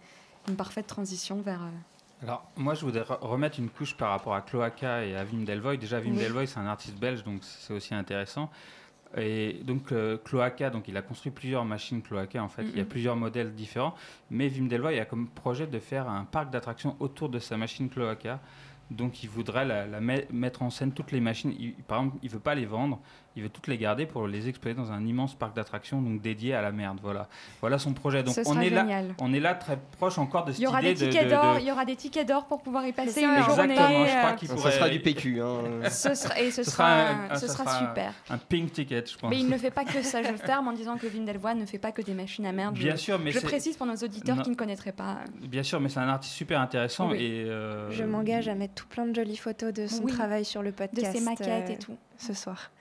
une 0.47 0.55
parfaite 0.55 0.88
transition 0.88 1.41
vers... 1.41 1.61
euh, 1.63 2.23
Alors, 2.23 2.45
moi, 2.55 2.73
je 2.75 2.86
voudrais 2.86 3.01
re- 3.03 3.19
remettre 3.19 3.59
une 3.59 3.69
couche 3.69 3.95
par 3.97 4.09
rapport 4.11 4.36
à 4.36 4.41
Cloaca 4.41 5.03
et 5.05 5.15
à 5.15 5.23
Wim 5.25 5.43
Delvoye. 5.45 5.77
Déjà, 5.77 5.99
Wim 5.99 6.13
Oui. 6.15 6.23
Delvoye, 6.23 6.47
c'est 6.47 6.59
un 6.59 6.67
artiste 6.67 6.95
belge, 6.97 7.23
donc 7.23 7.41
c'est 7.43 7.73
aussi 7.73 7.93
intéressant. 7.93 8.49
Et 9.18 9.61
donc, 9.63 9.91
euh, 9.91 10.18
Cloaca, 10.18 10.70
donc, 10.70 10.88
il 10.88 10.97
a 10.97 11.01
construit 11.01 11.32
plusieurs 11.32 11.63
machines 11.63 12.01
Cloaca, 12.01 12.43
en 12.43 12.49
fait. 12.49 12.63
Il 12.63 12.78
y 12.78 12.82
a 12.82 12.86
plusieurs 12.86 13.16
modèles 13.16 13.53
différents. 13.53 13.95
Mais 14.30 14.49
Wim 14.49 14.68
Delvoye 14.68 14.99
a 14.99 15.05
comme 15.05 15.28
projet 15.30 15.68
de 15.68 15.80
faire 15.80 16.09
un 16.09 16.26
parc 16.26 16.49
d'attractions 16.51 16.95
autour 16.99 17.30
de 17.30 17.39
sa 17.39 17.55
machine 17.57 17.89
Cloaca. 17.89 18.39
Donc, 18.91 19.24
il 19.24 19.30
voudrait 19.30 19.66
la, 19.66 19.88
la 19.88 19.99
met- 20.01 20.28
mettre 20.32 20.61
en 20.61 20.70
scène 20.70 20.91
toutes 20.91 21.11
les 21.11 21.22
machines. 21.22 21.53
Il- 21.59 21.74
par 21.74 21.99
exemple, 21.99 22.18
il 22.24 22.30
veut 22.30 22.39
pas 22.39 22.55
les 22.55 22.66
vendre, 22.66 22.99
il 23.36 23.43
veut 23.43 23.49
toutes 23.49 23.67
les 23.67 23.77
garder 23.77 24.05
pour 24.05 24.27
les 24.27 24.47
exploiter 24.47 24.75
dans 24.79 24.91
un 24.91 25.05
immense 25.05 25.33
parc 25.36 25.55
d'attractions, 25.55 26.01
donc 26.01 26.21
dédié 26.21 26.53
à 26.53 26.61
la 26.61 26.71
merde. 26.71 26.99
Voilà, 27.03 27.27
voilà 27.61 27.77
son 27.79 27.93
projet. 27.93 28.23
Donc, 28.23 28.33
Ce 28.36 28.41
on 28.41 28.53
sera 28.53 28.65
est 28.65 28.69
là, 28.69 28.81
génial. 28.81 29.15
on 29.19 29.33
est 29.33 29.39
là 29.39 29.55
très 29.55 29.77
proche 29.97 30.17
encore 30.17 30.45
de 30.45 30.51
cette 30.51 30.59
Il 30.59 30.63
y 30.63 30.67
aura 30.67 30.81
idée 30.81 30.93
des 30.93 31.05
de- 31.07 31.11
tickets 31.11 31.25
de- 31.25 31.31
d'or, 31.31 31.55
de- 31.55 31.59
il 31.59 31.65
y 31.67 31.71
aura 31.71 31.86
des 31.86 31.95
tickets 31.95 32.27
d'or 32.27 32.45
pour 32.47 32.61
pouvoir 32.61 32.86
y 32.88 32.93
passer 32.93 33.21
une 33.21 33.36
journée. 33.43 33.73
Exactement, 33.73 34.05
je 34.05 34.17
crois 34.17 34.31
qu'il 34.33 34.47
pourrait- 34.49 34.71
sera 34.71 34.89
du 34.89 34.99
PQ. 34.99 35.41
Hein. 35.41 35.89
Ce 35.89 36.13
sera, 36.15 36.39
et 36.39 36.51
ce 36.51 36.63
Ce 36.63 36.71
sera, 36.71 37.09
un- 37.31 37.36
ce 37.36 37.47
sera 37.47 37.79
super. 37.79 38.13
Un 38.29 38.38
pink 38.38 38.71
ticket, 38.71 39.03
je 39.05 39.17
pense. 39.17 39.29
Mais 39.29 39.39
il 39.39 39.49
ne 39.49 39.57
fait 39.57 39.71
pas 39.71 39.83
que 39.86 40.01
ça. 40.01 40.21
Je 40.23 40.33
ferme 40.38 40.67
en 40.67 40.73
disant 40.73 40.97
que 40.97 41.07
Wim 41.07 41.25
Delvoye 41.25 41.55
ne 41.55 41.65
fait 41.65 41.77
pas 41.79 41.91
que 41.91 42.01
des 42.01 42.13
machines 42.13 42.45
à 42.45 42.51
merde. 42.51 42.75
Bien 42.75 42.91
je, 42.95 43.01
sûr, 43.01 43.19
mais 43.19 43.31
je 43.31 43.39
précise 43.39 43.75
pour 43.77 43.86
nos 43.86 43.95
auditeurs 43.95 44.38
Non. 44.38 44.43
qui 44.43 44.49
ne 44.49 44.55
connaîtraient 44.55 44.91
pas. 44.91 45.17
Bien 45.41 45.63
sûr, 45.63 45.79
mais 45.79 45.89
c'est 45.89 45.99
un 45.99 46.07
artiste 46.07 46.33
super 46.33 46.59
intéressant 46.61 47.09
Oui. 47.11 47.17
et 47.21 47.43
euh, 47.45 47.91
Je 47.91 48.03
m'engage 48.03 48.47
à 48.47 48.55
mettre 48.55 48.75
tout 48.75 48.88
plein 48.88 49.05
de 49.05 49.13
jolies 49.13 49.38
photos 49.38 49.73
de 49.73 49.88
son 49.88 50.03
Oui. 50.03 50.11
travail 50.11 50.45
sur 50.45 50.61
le 50.63 50.71
podcast. 50.71 51.11
ses 51.15 51.21
maquettes 51.21 51.69
euh, 51.69 51.73
et 51.73 51.77
tout. 51.77 51.97
Ce 52.17 52.33
soir. 52.33 52.71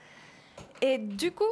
Et 0.81 0.97
du 0.97 1.31
coup, 1.31 1.43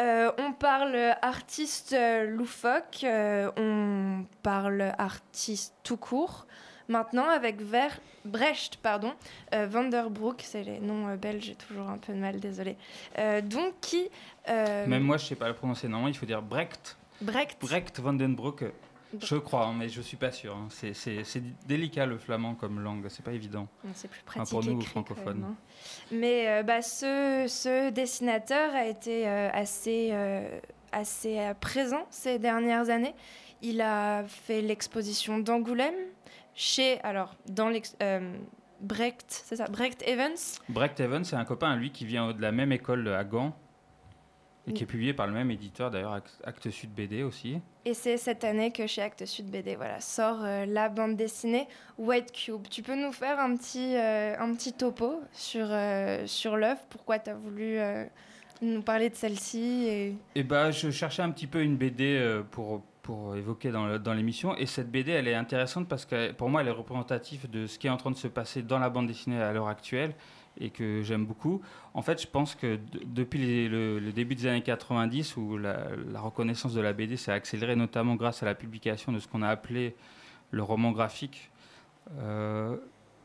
euh, 0.00 0.30
on 0.38 0.52
parle 0.52 0.96
artiste 1.22 1.92
euh, 1.92 2.24
loufoque, 2.26 3.04
euh, 3.04 3.50
on 3.56 4.24
parle 4.42 4.92
artiste 4.98 5.74
tout 5.82 5.96
court. 5.96 6.46
Maintenant, 6.88 7.28
avec 7.30 7.62
Ver- 7.62 7.98
Brecht, 8.26 8.76
pardon, 8.76 9.14
euh, 9.54 9.66
Vanderbroek, 9.66 10.42
c'est 10.42 10.62
les 10.64 10.80
noms 10.80 11.14
belges, 11.16 11.44
j'ai 11.44 11.54
toujours 11.54 11.88
un 11.88 11.96
peu 11.98 12.12
de 12.12 12.18
mal, 12.18 12.40
désolé. 12.40 12.76
Donc, 13.44 13.74
qui. 13.80 14.10
même 14.46 15.02
moi 15.02 15.16
je 15.16 15.24
sais 15.26 15.34
pas 15.34 15.48
le 15.48 15.54
prononcer 15.54 15.88
normalement, 15.88 16.08
il 16.08 16.16
faut 16.16 16.26
dire 16.26 16.42
Brecht. 16.42 16.96
Brecht. 17.22 17.58
Brecht 17.60 18.00
van 18.00 18.12
den 18.14 18.34
Broek. 18.34 18.64
Je 19.22 19.36
crois, 19.36 19.66
hein, 19.66 19.74
mais 19.78 19.88
je 19.88 20.00
suis 20.00 20.16
pas 20.16 20.30
sûr. 20.32 20.54
hein. 20.56 20.68
C'est- 20.70 21.42
délicat 21.66 22.06
le 22.06 22.18
flamand 22.18 22.54
comme 22.54 22.80
langue, 22.80 23.06
c'est 23.08 23.24
pas 23.24 23.32
évident. 23.32 23.68
C'est 23.94 24.08
plus 24.10 24.20
Enfin, 24.26 24.40
pratique 24.44 24.52
pour 24.52 24.64
nous 24.64 24.80
francophones. 24.80 25.44
hein. 25.48 25.54
Mais 26.12 26.48
euh, 26.48 26.62
bah, 26.62 26.82
ce, 26.82 27.46
ce 27.48 27.90
dessinateur 27.90 28.74
a 28.74 28.86
été 28.86 29.28
euh, 29.28 29.50
assez, 29.52 30.10
euh, 30.12 30.58
assez 30.92 31.38
présent 31.60 32.06
ces 32.10 32.38
dernières 32.38 32.90
années. 32.90 33.14
Il 33.62 33.80
a 33.80 34.24
fait 34.26 34.60
l'exposition 34.62 35.38
d'Angoulême 35.38 35.94
chez, 36.54 37.00
alors, 37.02 37.34
dans 37.48 37.68
l'ex- 37.68 37.96
Brecht, 38.80 39.24
c'est 39.28 39.56
ça, 39.56 39.64
Brecht 39.66 40.02
Evans. 40.06 40.36
Brecht 40.68 41.00
Evans, 41.00 41.24
c'est 41.24 41.36
un 41.36 41.44
copain 41.46 41.70
à 41.70 41.76
lui 41.76 41.90
qui 41.90 42.04
vient 42.04 42.32
de 42.32 42.42
la 42.42 42.52
même 42.52 42.70
école 42.72 43.08
à 43.08 43.24
Gand 43.24 43.56
et 44.66 44.70
Mm. 44.70 44.74
qui 44.74 44.82
est 44.82 44.86
publié 44.86 45.12
par 45.12 45.26
le 45.26 45.32
même 45.32 45.50
éditeur 45.50 45.90
d'ailleurs, 45.90 46.14
Act- 46.14 46.40
Actes 46.44 46.70
Sud 46.70 46.90
BD 46.94 47.22
aussi. 47.22 47.60
Et 47.84 47.92
c'est 47.94 48.16
cette 48.16 48.44
année 48.44 48.70
que 48.70 48.86
chez 48.86 49.02
Actes 49.02 49.26
Sud 49.26 49.50
BD 49.50 49.76
voilà, 49.76 50.00
sort 50.00 50.38
euh, 50.42 50.64
la 50.66 50.88
bande 50.88 51.16
dessinée 51.16 51.68
White 51.98 52.32
Cube. 52.32 52.62
Tu 52.70 52.82
peux 52.82 52.94
nous 52.96 53.12
faire 53.12 53.38
un 53.40 53.56
petit, 53.56 53.94
euh, 53.96 54.34
un 54.38 54.54
petit 54.54 54.72
topo 54.72 55.20
sur, 55.32 55.66
euh, 55.68 56.26
sur 56.26 56.56
l'œuvre? 56.56 56.80
Pourquoi 56.88 57.18
tu 57.18 57.30
as 57.30 57.34
voulu 57.34 57.78
nous 58.62 58.82
parler 58.82 59.10
de 59.10 59.14
celle-ci 59.14 59.84
et... 59.86 60.16
Et 60.34 60.42
bah, 60.42 60.70
je 60.70 60.90
cherchais 60.90 61.22
un 61.22 61.30
petit 61.30 61.46
peu 61.46 61.60
une 61.62 61.76
BD 61.76 62.40
pour, 62.52 62.82
pour 63.02 63.36
évoquer 63.36 63.70
dans 63.70 64.14
l'émission. 64.14 64.56
Et 64.56 64.64
cette 64.64 64.90
BD, 64.90 65.12
elle 65.12 65.28
est 65.28 65.34
intéressante 65.34 65.86
parce 65.88 66.06
que 66.06 66.32
pour 66.32 66.48
moi, 66.48 66.62
elle 66.62 66.68
est 66.68 66.70
représentative 66.70 67.50
de 67.50 67.66
ce 67.66 67.78
qui 67.78 67.88
est 67.88 67.90
en 67.90 67.98
train 67.98 68.12
de 68.12 68.16
se 68.16 68.28
passer 68.28 68.62
dans 68.62 68.78
la 68.78 68.88
bande 68.88 69.08
dessinée 69.08 69.42
à 69.42 69.52
l'heure 69.52 69.68
actuelle 69.68 70.14
et 70.60 70.70
que 70.70 71.02
j'aime 71.02 71.26
beaucoup. 71.26 71.60
En 71.94 72.02
fait, 72.02 72.20
je 72.20 72.26
pense 72.26 72.54
que 72.54 72.76
de- 72.76 73.04
depuis 73.04 73.68
le, 73.68 74.12
début 74.12 74.34
des 74.34 74.46
années 74.46 74.62
90, 74.62 75.36
où 75.36 75.58
la, 75.58 75.88
reconnaissance 76.16 76.74
de 76.74 76.80
la 76.80 76.92
BD 76.92 77.16
s'est 77.16 77.32
accélérée, 77.32 77.76
notamment 77.76 78.14
grâce 78.14 78.42
à 78.42 78.46
la 78.46 78.54
publication 78.54 79.12
de 79.12 79.18
ce 79.18 79.28
qu'on 79.28 79.42
a 79.42 79.48
appelé 79.48 79.94
le 80.50 80.62
roman 80.62 80.92
graphique, 80.92 81.50
euh, 82.18 82.76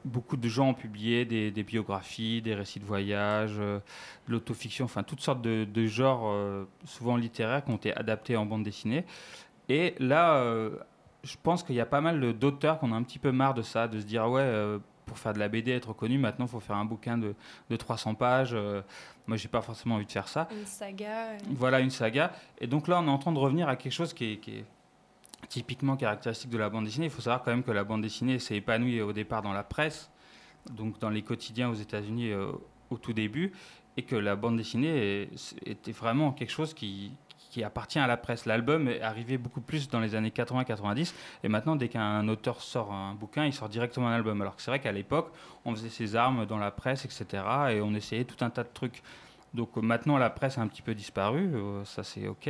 beaucoup 0.05 0.37
de 0.37 0.47
gens 0.47 0.69
ont 0.69 0.73
publié 0.73 1.25
des, 1.25 1.63
biographies, 1.63 2.41
des 2.41 2.55
récits 2.55 2.79
de 2.79 2.85
voyage, 2.85 3.55
euh, 3.59 3.79
de 4.27 4.33
l'autofiction, 4.33 4.85
enfin 4.85 5.03
toutes 5.03 5.21
sortes 5.21 5.41
de, 5.41 5.85
genres, 5.87 6.27
euh, 6.27 6.65
souvent 6.85 7.17
littéraires, 7.17 7.63
qui 7.63 7.71
ont 7.71 7.75
été 7.75 7.95
adaptés 7.95 8.35
en 8.37 8.45
bande 8.45 8.63
dessinée. 8.63 9.05
Et 9.67 9.95
là, 9.99 10.35
euh, 10.37 10.77
je 11.23 11.35
pense 11.41 11.63
qu'il 11.63 11.75
y 11.75 11.81
a 11.81 11.85
pas 11.85 12.01
mal 12.01 12.33
d'auteurs 12.33 12.79
qu'on 12.79 12.91
a 12.91 12.95
un 12.95 13.03
petit 13.03 13.19
peu 13.19 13.31
marre 13.31 13.53
de 13.53 13.61
ça, 13.61 13.87
de 13.87 13.99
se 13.99 14.05
dire 14.05 14.27
ouais, 14.29 14.79
pour 15.09 15.17
faire 15.17 15.33
de 15.33 15.39
la 15.39 15.49
BD, 15.49 15.71
être 15.71 15.91
connu, 15.93 16.17
maintenant 16.19 16.45
il 16.45 16.49
faut 16.51 16.59
faire 16.59 16.75
un 16.77 16.85
bouquin 16.85 17.17
de, 17.17 17.33
de 17.69 17.75
300 17.75 18.13
pages. 18.15 18.51
Euh, 18.53 18.81
moi, 19.27 19.35
j'ai 19.37 19.47
pas 19.49 19.61
forcément 19.61 19.95
envie 19.95 20.05
de 20.05 20.11
faire 20.11 20.27
ça. 20.27 20.47
Une 20.51 20.65
saga. 20.65 21.31
euh. 21.31 21.37
Voilà 21.49 21.79
une 21.81 21.89
saga. 21.89 22.31
Et 22.59 22.67
donc 22.67 22.87
là, 22.87 22.99
on 23.01 23.07
est 23.07 23.11
en 23.11 23.17
train 23.17 23.31
de 23.31 23.39
revenir 23.39 23.67
à 23.67 23.75
quelque 23.75 23.91
chose 23.91 24.13
qui 24.13 24.33
est, 24.33 24.37
qui 24.37 24.57
est 24.59 24.65
typiquement 25.49 25.95
caractéristique 25.97 26.49
de 26.51 26.57
la 26.57 26.69
bande 26.69 26.85
dessinée. 26.85 27.07
Il 27.07 27.11
faut 27.11 27.21
savoir 27.21 27.43
quand 27.43 27.51
même 27.51 27.63
que 27.63 27.71
la 27.71 27.83
bande 27.83 28.01
dessinée 28.01 28.39
s'est 28.39 28.55
épanouie 28.57 29.01
au 29.01 29.13
départ 29.13 29.41
dans 29.41 29.53
la 29.53 29.63
presse, 29.63 30.09
donc 30.71 30.99
dans 30.99 31.09
les 31.09 31.21
quotidiens 31.23 31.69
aux 31.69 31.73
États-Unis 31.75 32.31
euh, 32.31 32.51
au 32.89 32.97
tout 32.97 33.13
début, 33.13 33.51
et 33.97 34.03
que 34.03 34.15
la 34.15 34.35
bande 34.35 34.57
dessinée 34.57 35.23
est- 35.23 35.55
était 35.65 35.91
vraiment 35.91 36.31
quelque 36.31 36.51
chose 36.51 36.73
qui, 36.73 37.11
qui 37.49 37.63
appartient 37.63 37.99
à 37.99 38.07
la 38.07 38.17
presse. 38.17 38.45
L'album 38.45 38.87
est 38.87 39.01
arrivé 39.01 39.37
beaucoup 39.37 39.61
plus 39.61 39.89
dans 39.89 39.99
les 39.99 40.15
années 40.15 40.29
80-90, 40.29 41.13
et 41.43 41.49
maintenant, 41.49 41.75
dès 41.75 41.89
qu'un 41.89 42.27
auteur 42.27 42.61
sort 42.61 42.93
un 42.93 43.13
bouquin, 43.13 43.45
il 43.45 43.53
sort 43.53 43.69
directement 43.69 44.07
un 44.07 44.13
album. 44.13 44.41
Alors 44.41 44.55
que 44.55 44.61
c'est 44.61 44.71
vrai 44.71 44.79
qu'à 44.79 44.91
l'époque, 44.91 45.31
on 45.65 45.75
faisait 45.75 45.89
ses 45.89 46.15
armes 46.15 46.45
dans 46.45 46.57
la 46.57 46.71
presse, 46.71 47.05
etc., 47.05 47.43
et 47.71 47.81
on 47.81 47.93
essayait 47.93 48.25
tout 48.25 48.43
un 48.43 48.49
tas 48.49 48.63
de 48.63 48.69
trucs. 48.73 49.01
Donc 49.53 49.77
euh, 49.77 49.81
maintenant, 49.81 50.17
la 50.17 50.29
presse 50.29 50.57
a 50.57 50.61
un 50.61 50.67
petit 50.67 50.81
peu 50.81 50.93
disparu, 50.93 51.51
euh, 51.55 51.83
ça 51.85 52.03
c'est 52.03 52.27
OK. 52.27 52.49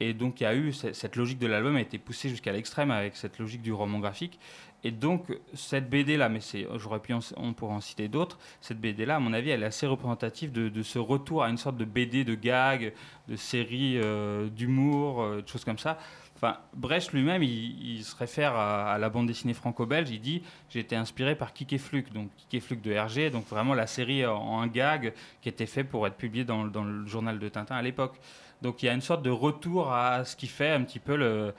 Et 0.00 0.12
donc, 0.12 0.40
il 0.40 0.44
y 0.44 0.46
a 0.46 0.54
eu 0.54 0.72
ce- 0.72 0.92
cette 0.92 1.16
logique 1.16 1.38
de 1.38 1.46
l'album 1.46 1.76
a 1.76 1.80
été 1.80 1.98
poussée 1.98 2.28
jusqu'à 2.28 2.52
l'extrême 2.52 2.90
avec 2.90 3.16
cette 3.16 3.38
logique 3.38 3.62
du 3.62 3.72
roman 3.72 3.98
graphique. 4.00 4.38
Et 4.86 4.90
donc, 4.90 5.26
cette 5.54 5.88
BD-là, 5.88 6.28
mais 6.28 6.40
j'aurais 6.76 7.00
pu 7.00 7.14
en, 7.14 7.20
on 7.36 7.54
pourrait 7.54 7.74
en 7.74 7.80
citer 7.80 8.08
d'autres, 8.08 8.38
cette 8.60 8.78
BD-là, 8.80 9.16
à 9.16 9.18
mon 9.18 9.32
avis, 9.32 9.48
elle 9.50 9.62
est 9.62 9.66
assez 9.66 9.86
représentative 9.86 10.52
de, 10.52 10.82
ce 10.82 10.98
retour 10.98 11.42
à 11.42 11.48
une 11.48 11.56
sorte 11.56 11.78
de 11.78 11.86
BD 11.86 12.24
de 12.24 12.34
gag, 12.34 12.92
de 13.28 13.36
série 13.36 13.98
euh, 13.98 14.48
d'humour, 14.50 15.22
euh, 15.22 15.40
de 15.40 15.48
choses 15.48 15.64
comme 15.64 15.78
ça. 15.78 15.98
Enfin, 16.36 16.58
Brecht 16.74 17.12
lui-même, 17.12 17.42
il, 17.42 18.04
se 18.04 18.14
réfère 18.16 18.54
à, 18.56 18.98
la 18.98 19.08
bande 19.08 19.26
dessinée 19.28 19.54
franco-belge. 19.54 20.10
Il 20.10 20.20
dit 20.20 20.42
J'ai 20.68 20.80
été 20.80 20.96
inspiré 20.96 21.34
par 21.36 21.54
Kik 21.54 21.72
et 21.72 21.78
Fluke, 21.78 22.12
donc 22.12 22.28
Kik 22.36 22.54
et 22.54 22.60
Fluke 22.60 22.82
de 22.82 22.90
Hergé, 22.92 23.30
donc 23.30 23.46
vraiment 23.48 23.72
la 23.72 23.86
série 23.86 24.26
en, 24.26 24.66
gag 24.66 25.14
qui 25.40 25.48
était 25.48 25.64
fait 25.64 25.84
pour 25.84 26.06
être 26.06 26.16
publié 26.16 26.44
dans, 26.44 26.64
le- 26.64 26.70
dans 26.70 26.84
le 26.84 27.06
journal 27.06 27.38
de 27.38 27.48
Tintin 27.48 27.76
à 27.76 27.82
l'époque. 27.82 28.20
Donc 28.64 28.82
il 28.82 28.86
y 28.86 28.88
a 28.88 28.94
une 28.94 29.02
sorte 29.02 29.22
de 29.22 29.30
retour 29.30 29.92
à 29.92 30.24
ce 30.24 30.34
qui 30.36 30.46
fait 30.46 30.70
un 30.70 30.82
petit 30.82 30.98
peu 30.98 31.16
le- 31.16 31.54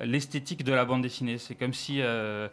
l'esthétique 0.00 0.64
de 0.64 0.72
la 0.72 0.84
bande 0.86 1.02
dessinée. 1.02 1.36
C'est 1.38 1.54
comme 1.54 1.74
si 1.74 2.00
euh, 2.00 2.48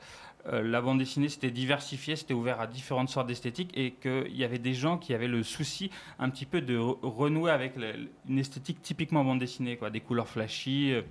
euh, 0.48 0.62
la 0.62 0.82
bande 0.82 1.00
dessinée 1.00 1.30
s'était 1.30 1.50
diversifiée, 1.50 2.16
c'était 2.18 2.34
ouvert 2.34 2.60
à 2.60 2.68
différentes 2.68 3.10
sortes 3.10 3.28
d'esthétiques 3.28 3.72
et 3.76 3.92
qu'il 3.92 4.36
y 4.36 4.44
avait 4.44 4.60
des 4.60 4.74
gens 4.74 4.98
qui 4.98 5.14
avaient 5.14 5.28
le 5.30 5.44
souci 5.44 5.90
un 6.20 6.30
petit 6.30 6.46
peu 6.46 6.60
de 6.62 6.78
re- 6.78 6.98
renouer 7.02 7.52
avec 7.52 7.78
le- 7.78 8.10
une 8.28 8.38
esthétique 8.40 8.82
typiquement 8.82 9.24
bande 9.24 9.40
dessinée, 9.40 9.78
quoi, 9.78 9.90
des 9.90 10.02
couleurs 10.02 10.28
flashy. 10.28 10.92
euh, 10.94 11.02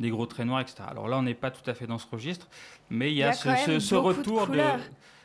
des 0.00 0.10
gros 0.10 0.26
traits 0.26 0.44
noirs, 0.46 0.60
etc. 0.60 0.82
Alors 0.88 1.06
là, 1.06 1.16
on 1.18 1.22
n'est 1.22 1.34
pas 1.34 1.52
tout 1.52 1.68
à 1.70 1.74
fait 1.74 1.86
dans 1.86 1.98
ce 1.98 2.06
registre, 2.10 2.48
mais 2.90 3.12
il 3.12 3.16
y 3.16 3.22
a, 3.22 3.32
ce, 3.32 3.94
retour 3.94 4.40
de. 4.40 4.46
couleurs. 4.46 4.80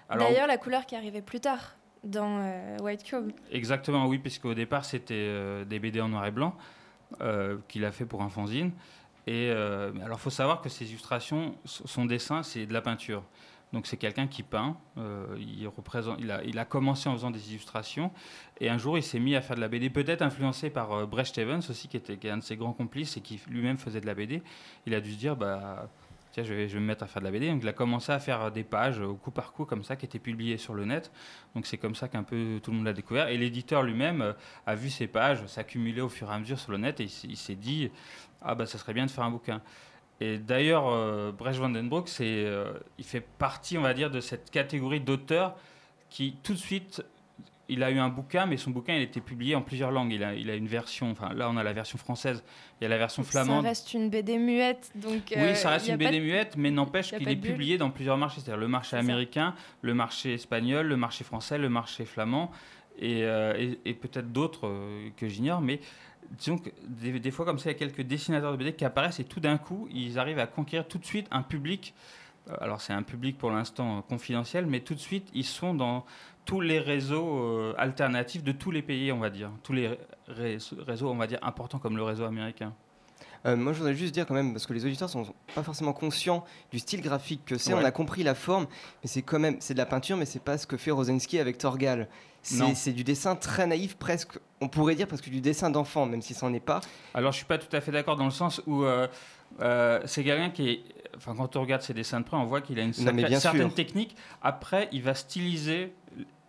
Alors, 0.10 0.30
D'ailleurs, 0.30 0.46
la 0.46 0.58
couleur 0.58 0.86
qui 0.86 0.96
arrivait 0.96 1.24
plus 1.24 1.40
tard 1.40 1.76
dans 2.04 2.40
euh, 2.42 2.78
White 2.82 3.04
Cube. 3.04 3.32
Exactement, 3.52 4.06
oui, 4.08 4.20
puisqu'au 4.20 4.54
départ, 4.54 4.86
c'était 4.86 5.14
euh, 5.16 5.66
des 5.66 5.80
BD 5.80 6.02
en 6.02 6.10
noir 6.10 6.26
et 6.26 6.32
blanc 6.32 6.56
euh, 7.22 7.58
qu'il 7.68 7.86
a 7.86 7.92
fait 7.92 8.06
pour 8.06 8.22
un 8.22 8.30
fanzine. 8.30 8.72
Et 9.28 9.52
alors, 9.52 10.20
faut 10.20 10.32
savoir 10.32 10.60
que 10.60 10.70
ces 10.70 10.90
illustrations, 10.90 11.54
son 11.64 12.06
dessin, 12.06 12.42
c'est 12.42 12.66
de 12.66 12.74
la 12.74 12.82
peinture. 12.82 13.22
Donc, 13.74 13.86
c'est 13.86 13.98
quelqu'un 13.98 14.26
qui 14.26 14.42
peint. 14.42 14.76
il, 15.38 15.68
représente, 15.68 16.18
il, 16.20 16.32
a, 16.32 16.44
il 16.44 16.66
commencé 16.68 17.08
en 17.10 17.14
faisant 17.14 17.30
des 17.30 17.52
illustrations. 17.52 18.12
Et 18.60 18.70
un 18.70 18.80
jour, 18.80 18.98
il 18.98 19.04
s'est 19.04 19.20
mis 19.20 19.36
à 19.36 19.42
faire 19.42 19.56
de 19.56 19.62
la 19.62 19.68
BD, 19.68 19.92
peut-être 19.92 20.24
influencé 20.24 20.72
par 20.72 21.06
Brecht 21.06 21.38
Evans 21.38 21.62
aussi, 21.70 21.88
qui 21.88 21.98
était 21.98 22.32
un 22.32 22.38
de 22.38 22.44
ses 22.44 22.56
grands 22.56 22.74
complices 22.74 23.18
et 23.18 23.22
qui 23.22 23.40
lui-même 23.48 23.78
faisait 23.78 24.02
de 24.02 24.08
la 24.08 24.16
BD. 24.16 24.42
Il 24.88 24.96
a 24.96 25.02
dû 25.02 25.12
se 25.12 25.18
dire, 25.20 25.36
bah. 25.36 25.92
Je 26.44 26.54
vais, 26.54 26.68
me 26.68 26.80
mettre 26.80 27.04
à 27.04 27.08
faire 27.08 27.22
de 27.22 27.26
la 27.26 27.32
BD. 27.32 27.50
Donc, 27.50 27.62
il 27.64 27.68
a 27.68 27.74
commencé 27.74 28.12
à 28.12 28.20
faire 28.20 28.52
des 28.52 28.64
pages 28.64 29.00
au 29.00 29.16
coup 29.16 29.32
par 29.32 29.54
coup, 29.54 29.66
comme 29.66 29.84
ça, 29.84 29.96
qui 29.96 30.06
étaient 30.06 30.20
publiées 30.20 30.58
sur 30.58 30.74
le 30.74 30.86
net. 30.86 31.12
Donc, 31.56 31.66
c'est 31.66 31.78
comme 31.78 31.96
ça 31.96 32.08
qu'un 32.08 32.24
peu 32.24 32.60
tout 32.62 32.72
le 32.72 32.78
monde 32.78 32.86
l'a 32.86 32.94
découvert. 32.94 33.28
Et 33.30 33.38
l'éditeur 33.38 33.84
lui-même 33.84 34.22
euh, 34.22 34.34
a 34.66 34.76
vu 34.76 34.90
ces 34.90 35.08
pages 35.08 35.46
s'accumuler 35.46 36.02
au 36.02 36.10
fur 36.10 36.30
et 36.32 36.34
à 36.34 36.40
mesure 36.40 36.60
sur 36.60 36.72
le 36.72 36.78
net 36.78 37.00
et 37.00 37.08
il 37.24 37.38
s'est- 37.38 37.56
dit 37.56 37.92
Ah, 38.42 38.56
bah, 38.56 38.66
ça 38.66 38.78
serait 38.78 38.94
bien 38.94 39.06
de 39.06 39.12
faire 39.12 39.24
un 39.24 39.32
bouquin. 39.32 39.62
Et 40.22 40.38
d'ailleurs, 40.38 40.88
euh, 40.88 41.32
Brecht 41.32 41.60
van 41.60 41.70
den 41.70 41.88
Broek, 41.90 42.10
c'est, 42.10 42.46
euh, 42.46 42.74
il 42.98 43.06
fait 43.06 43.22
partie, 43.22 43.78
on 43.78 43.82
va 43.82 43.94
dire, 43.94 44.12
de 44.12 44.20
cette 44.20 44.52
catégorie 44.52 45.00
d'auteurs 45.00 45.56
qui, 46.10 46.36
tout 46.44 46.54
de 46.54 46.58
suite, 46.58 47.04
il 47.70 47.84
a 47.84 47.92
eu 47.92 47.98
un 48.00 48.10
bouquin, 48.10 48.46
mais 48.46 48.58
son 48.58 48.72
bouquin, 48.72 48.94
il 48.96 49.00
a 49.00 49.04
été 49.04 49.22
publié 49.22 49.56
en 49.56 49.62
plusieurs 49.62 49.92
langues. 49.92 50.12
Il 50.12 50.24
a, 50.24 50.34
il 50.34 50.50
a 50.50 50.56
une 50.56 50.68
version, 50.68 51.12
enfin 51.12 51.34
là, 51.34 51.50
on 51.50 51.58
a 51.58 51.64
la 51.64 51.74
version 51.74 51.98
française, 51.98 52.44
il 52.80 52.84
y 52.84 52.86
a 52.86 52.90
la 52.90 52.98
version 52.98 53.24
flamande. 53.24 53.64
Ça 53.64 53.70
reste 53.70 53.94
une 53.94 54.10
BD 54.10 54.38
muette, 54.38 54.92
donc. 54.96 55.34
Oui, 55.36 55.56
ça 55.56 55.70
euh, 55.70 55.72
reste 55.74 55.88
une 55.88 55.98
BD 55.98 56.20
de- 56.20 56.24
muette, 56.26 56.56
mais 56.58 56.72
n'empêche 56.72 57.10
qu'il 57.16 57.28
est 57.30 57.36
bulle. 57.36 57.52
publié 57.52 57.78
dans 57.78 57.90
plusieurs 57.92 58.18
marchés, 58.18 58.42
c'est-à-dire 58.42 58.60
le 58.60 58.68
marché 58.68 58.98
américain, 58.98 59.54
le 59.82 59.94
marché 59.94 60.34
espagnol, 60.34 60.88
le 60.88 60.98
marché 60.98 61.24
français, 61.24 61.58
le 61.58 61.70
marché 61.70 62.06
flamand, 62.06 62.52
et, 63.00 63.24
euh, 63.24 63.54
et- 63.58 63.80
et 63.90 63.94
peut-être 63.94 64.32
d'autres 64.32 64.68
euh, 64.68 65.10
que 65.16 65.28
j'ignore, 65.28 65.62
mais 65.62 65.80
disons 66.38 66.58
que 66.58 66.70
des, 66.88 67.20
des 67.20 67.32
fois 67.32 67.46
comme 67.46 67.58
ça, 67.60 67.70
il 67.70 67.74
y 67.74 67.76
a 67.76 67.80
quelques 67.80 68.02
dessinateurs 68.02 68.52
de 68.52 68.58
BD 68.58 68.74
qui 68.74 68.84
apparaissent 68.86 69.20
et 69.20 69.24
tout 69.26 69.40
d'un 69.40 69.58
coup, 69.58 69.88
ils 69.92 70.20
arrivent 70.20 70.40
à 70.40 70.48
conquérir 70.48 70.88
tout 70.88 70.98
de 70.98 71.06
suite 71.06 71.28
un 71.32 71.42
public. 71.44 71.94
euh, 72.50 72.56
Alors 72.62 72.82
c'est 72.82 72.94
un 72.94 73.04
public 73.04 73.38
pour 73.38 73.52
l'instant 73.52 74.00
euh, 74.00 74.02
confidentiel, 74.02 74.66
mais 74.66 74.82
tout 74.82 74.96
de 74.96 75.00
suite, 75.00 75.28
ils 75.34 75.46
sont 75.46 75.74
dans 75.74 76.06
tous 76.50 76.62
les 76.62 76.80
réseaux 76.80 77.40
euh, 77.44 77.74
alternatifs 77.78 78.44
de 78.44 78.52
tous 78.52 78.72
les 78.72 78.82
pays, 78.82 79.12
on 79.12 79.20
va 79.20 79.30
dire, 79.30 79.52
tous 79.62 79.74
les 79.74 79.88
ré- 80.28 80.58
réseaux, 80.80 81.10
on 81.10 81.16
va 81.16 81.28
dire, 81.28 81.40
importants 81.44 81.78
comme 81.78 81.96
le 81.96 82.04
réseau 82.04 82.26
américain. 82.26 82.74
Euh, 83.46 83.56
moi, 83.56 83.72
je 83.72 83.78
voudrais 83.78 83.94
juste 83.96 84.14
dire 84.14 84.26
quand 84.26 84.34
même, 84.34 84.52
parce 84.52 84.66
que 84.66 84.74
les 84.74 84.84
auditeurs 84.84 85.10
sont 85.10 85.34
pas 85.56 85.64
forcément 85.64 85.94
conscients 85.94 86.44
du 86.72 86.80
style 86.80 87.02
graphique 87.02 87.46
que 87.46 87.58
c'est. 87.58 87.74
Ouais. 87.74 87.80
On 87.82 87.86
a 87.86 87.92
compris 87.92 88.24
la 88.24 88.36
forme, 88.36 88.66
mais 89.04 89.08
c'est 89.08 89.22
quand 89.22 89.40
même, 89.40 89.58
c'est 89.60 89.74
de 89.76 89.78
la 89.80 89.86
peinture, 89.86 90.18
mais 90.18 90.26
c'est 90.26 90.42
pas 90.44 90.58
ce 90.58 90.66
que 90.68 90.76
fait 90.76 90.92
Rosensky 90.92 91.40
avec 91.40 91.58
Torgal. 91.58 92.08
Non. 92.54 92.74
C'est 92.74 92.94
du 92.94 93.04
dessin 93.04 93.36
très 93.36 93.68
naïf, 93.68 93.96
presque, 93.98 94.40
on 94.60 94.68
pourrait 94.70 94.96
dire 94.96 95.08
presque 95.08 95.30
du 95.30 95.42
dessin 95.42 95.70
d'enfant, 95.70 96.06
même 96.06 96.22
si 96.22 96.36
n'en 96.42 96.54
est 96.54 96.60
pas. 96.60 96.82
Alors, 97.14 97.32
je 97.32 97.38
suis 97.38 97.46
pas 97.46 97.58
tout 97.60 97.74
à 97.76 97.80
fait 97.82 97.92
d'accord 97.92 98.16
dans 98.16 98.26
le 98.26 98.32
sens 98.32 98.62
où 98.66 98.84
euh, 98.84 99.08
euh, 99.62 100.00
c'est 100.06 100.24
quelqu'un 100.24 100.50
qui 100.50 100.70
est. 100.70 100.84
Enfin, 101.18 101.34
quand 101.36 101.56
on 101.58 101.62
regarde 101.62 101.82
ses 101.82 101.94
dessins 101.94 102.20
de 102.22 102.26
près, 102.26 102.38
on 102.38 102.46
voit 102.46 102.62
qu'il 102.62 102.80
a 102.80 102.84
une 102.84 102.94
Non, 103.00 103.30
certaine 103.40 103.68
sûr. 103.68 103.74
technique. 103.74 104.16
Après, 104.42 104.88
il 104.94 105.02
va 105.02 105.14
styliser, 105.16 105.92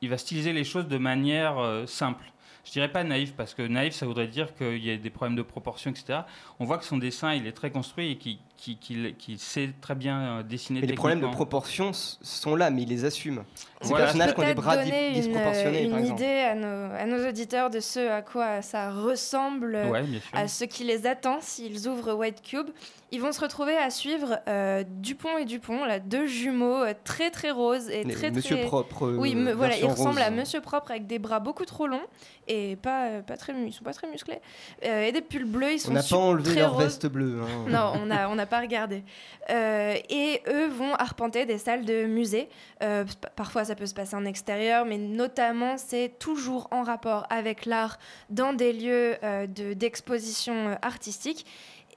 il 0.02 0.08
va 0.08 0.18
styliser 0.18 0.52
les 0.52 0.64
choses 0.64 0.88
de 0.88 0.98
manière 0.98 1.58
euh, 1.58 1.86
simple. 1.86 2.24
Je 2.64 2.72
dirais 2.72 2.90
pas 2.90 3.04
naïf 3.04 3.34
parce 3.34 3.54
que 3.54 3.62
naïf, 3.62 3.94
ça 3.94 4.06
voudrait 4.06 4.28
dire 4.28 4.54
qu'il 4.54 4.84
y 4.84 4.90
a 4.90 4.96
des 4.96 5.10
problèmes 5.10 5.36
de 5.36 5.42
proportion, 5.42 5.90
etc. 5.90 6.20
On 6.58 6.64
voit 6.64 6.78
que 6.78 6.84
son 6.84 6.98
dessin, 6.98 7.34
il 7.34 7.46
est 7.46 7.52
très 7.52 7.70
construit 7.70 8.12
et 8.12 8.16
qu'il 8.16 8.38
qu'il 8.60 9.38
sait 9.38 9.70
très 9.80 9.94
bien 9.94 10.20
euh, 10.38 10.42
dessiner. 10.42 10.80
Mais 10.80 10.86
les 10.86 10.94
problèmes 10.94 11.20
de 11.20 11.26
proportion 11.26 11.92
sont 11.92 12.54
là, 12.56 12.70
mais 12.70 12.82
il 12.82 12.88
les 12.88 13.04
assume. 13.04 13.42
Ces 13.82 13.88
Voilà. 13.88 14.04
personnages 14.06 14.34
qui 14.34 14.40
ont 14.40 14.44
des 14.46 14.54
bras 14.54 14.76
donner 14.76 15.08
une, 15.08 15.14
disproportionnés, 15.14 15.84
une 15.84 15.90
par 15.90 16.00
exemple. 16.00 16.20
idée 16.20 16.40
à 16.40 16.54
nos, 16.54 16.94
à 16.94 17.06
nos 17.06 17.26
auditeurs 17.28 17.70
de 17.70 17.80
ce 17.80 18.10
à 18.10 18.20
quoi 18.20 18.60
ça 18.60 18.90
ressemble, 18.90 19.78
Ouais, 19.90 20.02
bien 20.02 20.20
sûr. 20.20 20.30
à 20.38 20.48
ce 20.48 20.64
qui 20.64 20.84
les 20.84 21.06
attend 21.06 21.38
s'ils 21.40 21.88
ouvrent 21.88 22.12
White 22.14 22.42
Cube. 22.42 22.68
Ils 23.12 23.20
vont 23.20 23.32
se 23.32 23.40
retrouver 23.40 23.76
à 23.76 23.90
suivre 23.90 24.38
euh, 24.48 24.84
Dupont 24.86 25.36
et 25.38 25.44
Dupont, 25.44 25.84
là, 25.84 25.98
deux 25.98 26.26
jumeaux 26.26 26.84
euh, 26.84 26.94
très 27.02 27.30
très 27.30 27.50
roses 27.50 27.88
et 27.88 28.04
Les 28.04 28.14
très 28.14 28.30
Monsieur 28.30 28.56
très... 28.58 28.66
Propre, 28.66 29.06
euh, 29.06 29.16
oui, 29.18 29.34
me- 29.34 29.52
voilà, 29.52 29.76
ils 29.76 29.84
ressemblent 29.86 30.20
à 30.20 30.28
rose. 30.28 30.36
Monsieur 30.38 30.60
Propre 30.60 30.90
avec 30.92 31.06
des 31.08 31.18
bras 31.18 31.40
beaucoup 31.40 31.64
trop 31.64 31.88
longs 31.88 31.98
et 32.46 32.76
pas, 32.76 33.20
pas 33.26 33.36
très, 33.36 33.52
ils 33.66 33.72
sont 33.72 33.82
pas 33.82 33.92
très 33.94 34.08
musclés 34.08 34.40
euh, 34.84 35.06
et 35.06 35.12
des 35.12 35.22
pulls 35.22 35.44
bleus. 35.44 35.72
Ils 35.72 35.78
sont 35.80 35.90
On 35.90 35.94
n'a 35.94 36.02
pas 36.04 36.16
enlevé 36.16 36.54
leur 36.54 36.74
roses. 36.74 36.84
veste 36.84 37.06
bleue. 37.06 37.40
hein. 37.42 37.64
Non, 37.68 38.00
on 38.00 38.06
n'a 38.06 38.28
on 38.30 38.36
n'a 38.36 38.46
pas 38.50 38.60
regardé. 38.60 39.02
Euh, 39.48 39.94
et 40.10 40.42
eux 40.48 40.66
vont 40.68 40.94
arpenter 40.94 41.46
des 41.46 41.56
salles 41.56 41.84
de 41.86 42.04
musée. 42.04 42.48
Euh, 42.82 43.04
parfois, 43.36 43.64
ça 43.64 43.74
peut 43.74 43.86
se 43.86 43.94
passer 43.94 44.16
en 44.16 44.26
extérieur, 44.26 44.84
mais 44.84 44.98
notamment, 44.98 45.78
c'est 45.78 46.12
toujours 46.18 46.68
en 46.70 46.82
rapport 46.82 47.26
avec 47.30 47.64
l'art 47.64 47.98
dans 48.28 48.52
des 48.52 48.72
lieux 48.74 49.16
euh, 49.22 49.46
de- 49.46 49.72
d'exposition 49.72 50.68
euh, 50.68 50.74
artistique. 50.82 51.46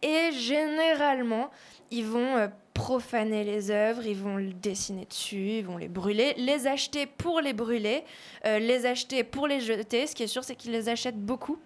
Et 0.02 0.32
généralement, 0.34 1.50
ils 1.92 2.06
vont 2.06 2.50
profaner 2.74 3.44
les 3.44 3.72
œuvres, 3.72 4.06
ils 4.06 4.18
vont 4.18 4.38
dessiner 4.62 5.06
dessus, 5.06 5.60
ils 5.60 5.66
vont 5.66 5.78
les 5.78 5.88
brûler, 5.88 6.34
les 6.38 6.68
acheter 6.68 7.06
pour 7.06 7.40
les 7.40 7.54
brûler, 7.54 8.04
les 8.44 8.86
acheter 8.86 9.24
pour 9.24 9.48
les 9.48 9.62
jeter. 9.62 10.08
Ce 10.08 10.14
qui 10.16 10.24
est 10.24 10.28
sûr, 10.28 10.44
c'est 10.44 10.56
qu'ils 10.56 10.72
les 10.72 10.90
achètent 10.90 11.24
beaucoup. 11.24 11.58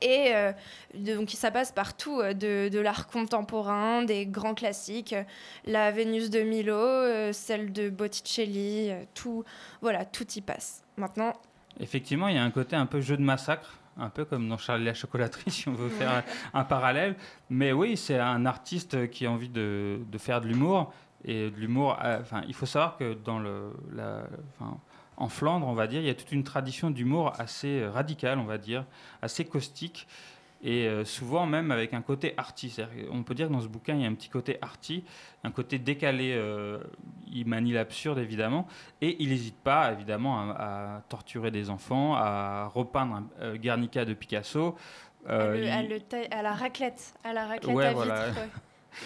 Et 0.00 0.34
euh, 0.34 0.52
donc 0.94 1.30
ça 1.30 1.50
passe 1.50 1.72
partout, 1.72 2.20
euh, 2.20 2.34
de, 2.34 2.68
de 2.68 2.78
l'art 2.78 3.06
contemporain, 3.06 4.02
des 4.02 4.26
grands 4.26 4.54
classiques, 4.54 5.12
euh, 5.12 5.22
la 5.64 5.90
Vénus 5.90 6.30
de 6.30 6.40
Milo, 6.40 6.74
euh, 6.74 7.32
celle 7.32 7.72
de 7.72 7.88
Botticelli, 7.88 8.90
euh, 8.90 9.02
tout, 9.14 9.44
voilà, 9.80 10.04
tout 10.04 10.26
y 10.34 10.40
passe. 10.40 10.84
Maintenant, 10.96 11.32
Effectivement, 11.80 12.26
il 12.26 12.34
y 12.34 12.38
a 12.38 12.42
un 12.42 12.50
côté 12.50 12.74
un 12.74 12.86
peu 12.86 13.00
jeu 13.00 13.16
de 13.16 13.22
massacre, 13.22 13.78
un 13.96 14.08
peu 14.08 14.24
comme 14.24 14.48
dans 14.48 14.58
Charlie 14.58 14.84
la 14.84 14.94
chocolaterie, 14.94 15.50
si 15.50 15.68
on 15.68 15.74
veut 15.74 15.90
faire 15.90 16.10
un, 16.12 16.60
un 16.60 16.64
parallèle. 16.64 17.14
Mais 17.50 17.72
oui, 17.72 17.96
c'est 17.96 18.18
un 18.18 18.46
artiste 18.46 19.08
qui 19.10 19.26
a 19.26 19.30
envie 19.30 19.48
de, 19.48 20.00
de 20.10 20.18
faire 20.18 20.40
de 20.40 20.48
l'humour. 20.48 20.92
Et 21.24 21.50
de 21.50 21.56
l'humour, 21.56 21.96
enfin, 22.00 22.42
il 22.46 22.54
faut 22.54 22.66
savoir 22.66 22.96
que 22.96 23.14
dans 23.14 23.40
le, 23.40 23.72
la, 23.92 24.22
enfin, 24.54 24.78
en 25.18 25.28
Flandre, 25.28 25.66
on 25.66 25.74
va 25.74 25.86
dire, 25.86 26.00
il 26.00 26.06
y 26.06 26.10
a 26.10 26.14
toute 26.14 26.32
une 26.32 26.44
tradition 26.44 26.90
d'humour 26.90 27.32
assez 27.38 27.84
radicale, 27.86 28.38
on 28.38 28.44
va 28.44 28.56
dire, 28.56 28.84
assez 29.20 29.44
caustique. 29.44 30.06
Et 30.60 30.88
euh, 30.88 31.04
souvent 31.04 31.46
même 31.46 31.70
avec 31.70 31.94
un 31.94 32.02
côté 32.02 32.34
arty. 32.36 32.74
On 33.12 33.22
peut 33.22 33.34
dire 33.34 33.46
que 33.46 33.52
dans 33.52 33.60
ce 33.60 33.68
bouquin, 33.68 33.94
il 33.94 34.00
y 34.02 34.04
a 34.04 34.08
un 34.08 34.14
petit 34.14 34.28
côté 34.28 34.58
arty, 34.60 35.04
un 35.44 35.52
côté 35.52 35.78
décalé. 35.78 36.32
euh, 36.34 36.78
il 37.32 37.46
manie 37.46 37.72
l'absurde, 37.72 38.18
évidemment. 38.18 38.66
Et 39.00 39.22
il 39.22 39.28
n'hésite 39.28 39.54
pas, 39.56 39.92
évidemment, 39.92 40.40
à, 40.40 40.96
à 40.96 41.00
torturer 41.08 41.52
des 41.52 41.70
enfants, 41.70 42.14
à 42.16 42.66
repeindre 42.74 43.14
un 43.14 43.26
euh, 43.40 43.56
Guernica 43.56 44.04
de 44.04 44.14
Picasso. 44.14 44.74
à, 45.28 45.32
Euh, 45.32 45.52
le- 45.54 45.62
il- 45.64 45.68
à 45.68 45.82
le 45.82 45.98
à 46.32 46.42
la 46.42 46.52
raclette, 46.52 47.14
à 47.22 47.32
la 47.32 47.46
raclette 47.46 47.76
Ouais, 47.76 47.86
à 47.86 47.92
voilà. 47.92 48.26
vitre, 48.30 48.40
ouais. 48.40 48.48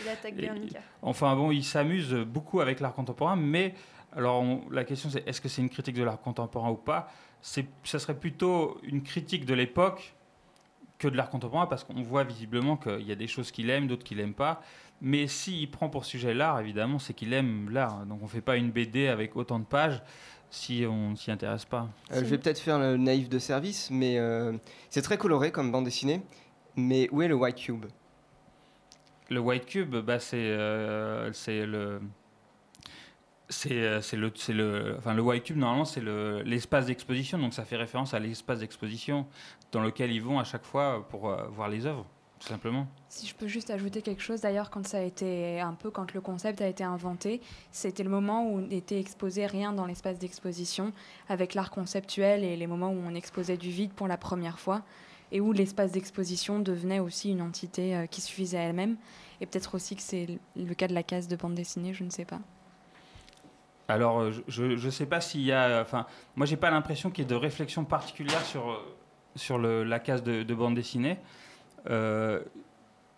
il 0.04 0.08
attaque 0.08 0.36
Guernica. 0.36 0.80
Enfin 1.02 1.34
bon, 1.36 1.50
il 1.50 1.64
s'amuse 1.64 2.14
beaucoup 2.14 2.60
avec 2.60 2.80
l'art 2.80 2.94
contemporain, 2.94 3.36
mais 3.36 3.74
alors 4.16 4.40
on- 4.42 4.62
la 4.70 4.84
question 4.84 5.10
c'est 5.10 5.26
est-ce 5.28 5.40
que 5.40 5.48
c'est 5.48 5.62
une 5.62 5.70
critique 5.70 5.94
de 5.96 6.04
l'art 6.04 6.20
contemporain 6.20 6.70
ou 6.70 6.76
pas? 6.76 7.08
C'est, 7.40 7.66
ça 7.84 7.98
serait 7.98 8.14
plutôt 8.18 8.78
une 8.82 9.02
critique 9.02 9.44
de 9.44 9.54
l'époque 9.54 10.14
que 10.98 11.08
de 11.08 11.16
l'art 11.16 11.30
contemporain, 11.30 11.66
parce 11.66 11.82
qu'on 11.82 12.00
voit 12.02 12.22
visiblement 12.22 12.76
qu'il 12.76 13.02
y 13.02 13.10
a 13.10 13.16
des 13.16 13.26
choses 13.26 13.50
qu'il 13.50 13.68
aime, 13.70 13.88
d'autres 13.88 14.04
qu'il 14.04 14.20
aime 14.20 14.34
pas. 14.34 14.62
Mais 15.00 15.26
s'il 15.26 15.68
prend 15.68 15.88
pour 15.88 16.04
sujet 16.04 16.32
l'art, 16.32 16.60
évidemment, 16.60 17.00
c'est 17.00 17.12
qu'il 17.14 17.32
aime 17.32 17.68
l'art. 17.70 18.06
Donc 18.06 18.20
on 18.22 18.28
fait 18.28 18.40
pas 18.40 18.56
une 18.56 18.70
BD 18.70 19.08
avec 19.08 19.34
autant 19.34 19.58
de 19.58 19.64
pages 19.64 20.00
si 20.50 20.84
on 20.88 21.10
ne 21.10 21.16
s'y 21.16 21.32
intéresse 21.32 21.64
pas. 21.64 21.88
Euh, 22.12 22.20
je 22.20 22.24
vais 22.26 22.38
peut-être 22.38 22.60
faire 22.60 22.78
le 22.78 22.96
naïf 22.96 23.28
de 23.28 23.40
service, 23.40 23.90
mais 23.90 24.18
euh, 24.18 24.52
c'est 24.90 25.02
très 25.02 25.18
coloré 25.18 25.50
comme 25.50 25.72
bande 25.72 25.86
dessinée. 25.86 26.22
Mais 26.76 27.08
où 27.10 27.20
est 27.22 27.28
le 27.28 27.34
White 27.34 27.56
Cube? 27.56 27.86
Le 29.30 29.40
White 29.40 29.66
Cube, 29.66 29.96
bah, 29.96 30.20
c'est 30.20 30.36
euh, 30.36 31.32
c'est 31.32 31.66
le. 31.66 32.00
C'est 33.52 33.82
euh, 33.82 34.00
c'est 34.00 34.16
le, 34.16 34.32
c'est 34.34 34.54
le, 34.54 34.94
enfin, 34.98 35.12
le 35.12 35.20
White 35.20 35.44
Cube, 35.44 35.58
normalement, 35.58 35.84
c'est 35.84 36.00
le- 36.00 36.40
l'espace 36.42 36.86
d'exposition, 36.86 37.38
donc 37.38 37.52
ça 37.52 37.64
fait 37.64 37.76
référence 37.76 38.14
à 38.14 38.18
l'espace 38.18 38.60
d'exposition 38.60 39.26
dans 39.72 39.82
lequel 39.82 40.10
ils 40.10 40.22
vont 40.22 40.38
à 40.38 40.44
chaque 40.44 40.64
fois 40.64 41.06
pour 41.10 41.28
euh, 41.28 41.44
voir 41.48 41.68
les 41.68 41.84
œuvres, 41.84 42.06
tout 42.40 42.48
simplement. 42.48 42.86
Si 43.10 43.26
je 43.26 43.34
peux 43.34 43.46
juste 43.46 43.68
ajouter 43.70 44.00
quelque 44.00 44.22
chose, 44.22 44.40
d'ailleurs, 44.40 44.70
quand 44.70 44.86
ça 44.86 44.98
a 44.98 45.02
été 45.02 45.60
un 45.60 45.74
peu, 45.74 45.90
quand 45.90 46.14
le 46.14 46.22
concept 46.22 46.62
a 46.62 46.66
été 46.66 46.82
inventé, 46.82 47.42
c'était 47.72 48.02
le 48.02 48.08
moment 48.08 48.50
où 48.50 48.60
n'était 48.62 48.98
exposé 48.98 49.44
rien 49.44 49.74
dans 49.74 49.84
l'espace 49.84 50.18
d'exposition, 50.18 50.92
avec 51.28 51.52
l'art 51.54 51.70
conceptuel 51.70 52.44
et 52.44 52.56
les 52.56 52.66
moments 52.66 52.90
où 52.90 53.00
on 53.06 53.14
exposait 53.14 53.58
du 53.58 53.70
vide 53.70 53.92
pour 53.92 54.08
la 54.08 54.16
première 54.16 54.58
fois, 54.58 54.82
et 55.30 55.40
où 55.42 55.52
l'espace 55.52 55.92
d'exposition 55.92 56.58
devenait 56.58 57.00
aussi 57.00 57.30
une 57.30 57.42
entité 57.42 57.96
euh, 57.96 58.06
qui 58.06 58.22
suffisait 58.22 58.56
à 58.58 58.62
elle-même. 58.62 58.96
Et 59.42 59.46
peut-être 59.46 59.74
aussi 59.74 59.94
que 59.94 60.02
c'est 60.02 60.38
le 60.56 60.74
cas 60.74 60.88
de 60.88 60.94
la 60.94 61.02
case 61.02 61.28
de 61.28 61.36
bande 61.36 61.54
dessinée, 61.54 61.92
je 61.92 62.04
ne 62.04 62.10
sais 62.10 62.24
pas. 62.24 62.40
Alors, 63.92 64.20
euh, 64.20 64.32
je 64.48 64.64
ne 64.64 64.90
sais 64.90 65.06
pas 65.06 65.20
s'il 65.20 65.42
y 65.42 65.52
a. 65.52 65.80
Enfin, 65.82 66.06
moi, 66.36 66.46
j'ai 66.46 66.56
pas 66.56 66.70
l'impression 66.70 67.10
qu'il 67.10 67.24
y 67.24 67.26
ait 67.26 67.30
de 67.30 67.34
réflexion 67.34 67.84
particulière 67.84 68.42
sur, 68.44 68.70
euh, 68.70 68.78
sur 69.36 69.58
la 69.58 69.98
case 69.98 70.22
de, 70.22 70.42
de 70.42 70.54
bande 70.54 70.74
dessinée. 70.74 71.18
Euh, 71.90 72.40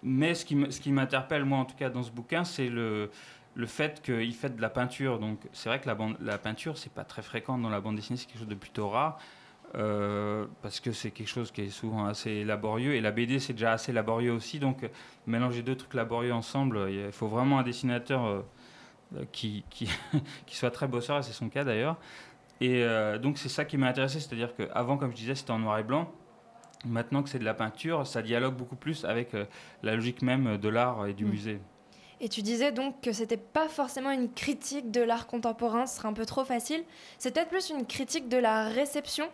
mais 0.03 0.35
ce 0.35 0.45
qui, 0.45 0.93
m'interpelle, 0.93 1.45
moi, 1.45 1.59
en 1.59 1.65
tout 1.65 1.77
cas, 1.77 1.91
dans 1.91 2.03
ce 2.03 2.11
bouquin, 2.11 2.45
c'est 2.45 2.69
le, 2.69 3.11
le 3.55 3.67
fait 3.67 4.03
qu'il 4.03 4.35
fait 4.35 4.55
de 4.55 4.61
la 4.61 4.69
peinture. 4.69 5.19
Donc, 5.19 5.39
c'est 5.53 5.69
vrai 5.69 5.81
que 5.81 5.87
la, 5.87 5.95
bande, 5.95 6.17
la 6.21 6.39
peinture, 6.39 6.77
c'est 6.77 6.93
pas 6.93 7.05
très 7.05 7.23
fréquent 7.23 7.57
dans 7.57 7.71
la 7.71 7.81
bande 7.81 7.97
dessinée, 7.97 8.19
c'est 8.19 8.27
quelque 8.27 8.39
chose 8.41 8.49
de 8.49 8.55
plutôt 8.55 8.89
rare. 8.89 9.19
euh, 9.77 10.47
parce 10.63 10.81
que 10.81 10.93
c'est 10.93 11.11
quelque 11.11 11.29
chose 11.29 11.51
qui 11.51 11.63
est 11.63 11.71
souvent 11.71 12.07
assez 12.07 12.45
laborieux 12.45 12.95
et 12.95 13.01
la 13.01 13.11
BD 13.11 13.41
c'est 13.41 13.55
déjà 13.55 13.73
assez 13.73 13.93
laborieux 13.93 14.33
aussi 14.33 14.59
donc 14.59 14.85
euh, 14.85 14.89
mélanger 15.27 15.63
deux 15.63 15.77
trucs 15.77 15.95
laborieux 15.95 16.33
ensemble 16.33 16.87
il 16.91 17.11
faut 17.13 17.27
vraiment 17.29 17.59
un 17.59 17.63
dessinateur 17.65 18.25
euh, 18.25 18.41
euh, 18.41 18.43
qui, 19.33 19.65
qui, 19.71 19.89
qui 20.47 20.57
soit 20.57 20.71
très 20.71 20.87
bosseur, 20.87 21.19
et 21.19 21.23
c'est 21.23 21.33
son 21.33 21.49
cas 21.49 21.65
d'ailleurs. 21.65 21.97
Et 22.61 22.83
euh, 22.83 23.19
donc 23.19 23.39
c'est 23.39 23.49
ça 23.49 23.65
qui 23.65 23.77
m'a 23.77 23.89
intéressé, 23.89 24.21
c'est-à-dire 24.21 24.55
qu'avant, 24.55 24.97
comme 24.97 25.11
je 25.11 25.17
disais, 25.17 25.35
c'était 25.35 25.51
en 25.51 25.59
noir 25.59 25.79
et 25.79 25.85
blanc. 25.85 26.11
Maintenant 26.85 27.23
que 27.23 27.29
c'est 27.29 27.39
de 27.39 27.45
la 27.45 27.55
peinture, 27.55 28.07
ça 28.07 28.23
dialogue 28.23 28.55
beaucoup 28.57 28.77
plus 28.77 29.05
avec 29.05 29.35
euh, 29.35 29.47
la 29.83 29.95
logique 29.97 30.23
même 30.23 30.59
de 30.59 30.69
l'art 30.69 31.07
et 31.07 31.15
du 31.15 31.25
Mm. 31.25 31.29
musée. 31.29 31.61
Et 32.21 32.29
tu 32.29 32.43
disais 32.43 32.73
donc 32.73 33.01
que 33.01 33.13
c'était 33.13 33.37
pas 33.37 33.69
forcément 33.69 34.11
une 34.11 34.33
critique 34.33 34.91
de 34.91 35.01
l'art 35.01 35.27
contemporain, 35.27 35.87
ce 35.87 35.97
serait 35.97 36.09
un 36.09 36.13
peu 36.13 36.25
trop 36.25 36.45
facile. 36.45 36.85
C'est 37.19 37.35
peut-être 37.35 37.49
plus 37.49 37.71
une 37.71 37.87
critique 37.87 38.29
de 38.29 38.37
la 38.39 38.69
réception. 38.69 39.29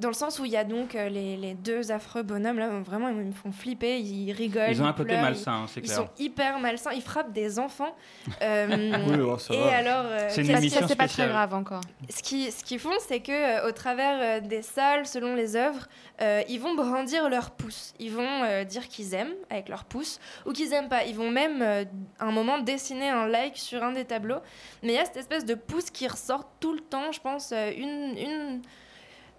Dans 0.00 0.08
le 0.08 0.14
sens 0.14 0.38
où 0.38 0.44
il 0.44 0.50
y 0.50 0.56
a 0.56 0.64
donc 0.64 0.94
euh, 0.94 1.08
les, 1.08 1.36
les 1.36 1.54
deux 1.54 1.92
affreux 1.92 2.22
bonhommes 2.22 2.58
là, 2.58 2.68
vraiment 2.80 3.08
ils 3.08 3.14
me 3.14 3.32
font 3.32 3.52
flipper, 3.52 3.98
ils 4.00 4.32
rigolent. 4.32 4.70
Ils 4.70 4.82
ont 4.82 4.86
un 4.86 4.92
côté 4.92 5.10
pleurent, 5.10 5.22
malsain, 5.22 5.62
ils- 5.64 5.68
c'est 5.68 5.80
Ils 5.80 5.84
clair. 5.84 5.96
sont 5.96 6.08
hyper 6.18 6.58
malsains, 6.58 6.92
ils 6.92 7.02
frappent 7.02 7.32
des 7.32 7.58
enfants. 7.58 7.94
Euh, 8.42 8.66
Oui, 9.08 9.18
oh, 9.20 9.38
ça 9.38 9.54
et 9.54 9.58
va. 9.58 9.76
alors, 9.76 10.04
euh, 10.06 10.28
C'est 10.30 10.44
c'est 10.44 10.96
pas 10.96 11.08
très 11.08 11.28
grave 11.28 11.54
encore. 11.54 11.80
Ce 12.10 12.22
qu'ils 12.22 12.50
ce 12.52 12.64
qu'ils 12.64 12.78
font, 12.80 12.90
c'est 13.06 13.20
que 13.20 13.32
euh, 13.32 13.68
au 13.68 13.72
travers 13.72 14.18
euh, 14.20 14.40
des 14.46 14.62
salles, 14.62 15.06
selon 15.06 15.34
les 15.34 15.56
œuvres, 15.56 15.86
euh, 16.20 16.42
ils 16.48 16.58
vont 16.60 16.74
brandir 16.74 17.28
leur 17.28 17.50
pouce. 17.52 17.94
Ils 18.00 18.10
vont 18.12 18.42
euh, 18.42 18.64
dire 18.64 18.88
qu'ils 18.88 19.14
aiment 19.14 19.34
avec 19.50 19.68
leur 19.68 19.84
pouce 19.84 20.18
ou 20.46 20.52
qu'ils 20.52 20.72
aiment 20.72 20.88
pas. 20.88 21.04
Ils 21.04 21.14
vont 21.14 21.30
même 21.30 21.62
euh, 21.62 21.84
à 22.18 22.26
un 22.26 22.32
moment 22.32 22.58
dessiner 22.58 23.08
un 23.08 23.26
like 23.26 23.56
sur 23.56 23.82
un 23.82 23.92
des 23.92 24.04
tableaux. 24.04 24.40
Mais 24.82 24.92
il 24.92 24.96
y 24.96 24.98
a 24.98 25.04
cette 25.04 25.16
espèce 25.18 25.44
de 25.44 25.54
pouce 25.54 25.90
qui 25.90 26.06
ressort 26.08 26.48
tout 26.60 26.72
le 26.74 26.80
temps. 26.80 27.12
Je 27.12 27.20
pense 27.20 27.52
euh, 27.52 27.70
une 27.76 28.16
une 28.18 28.62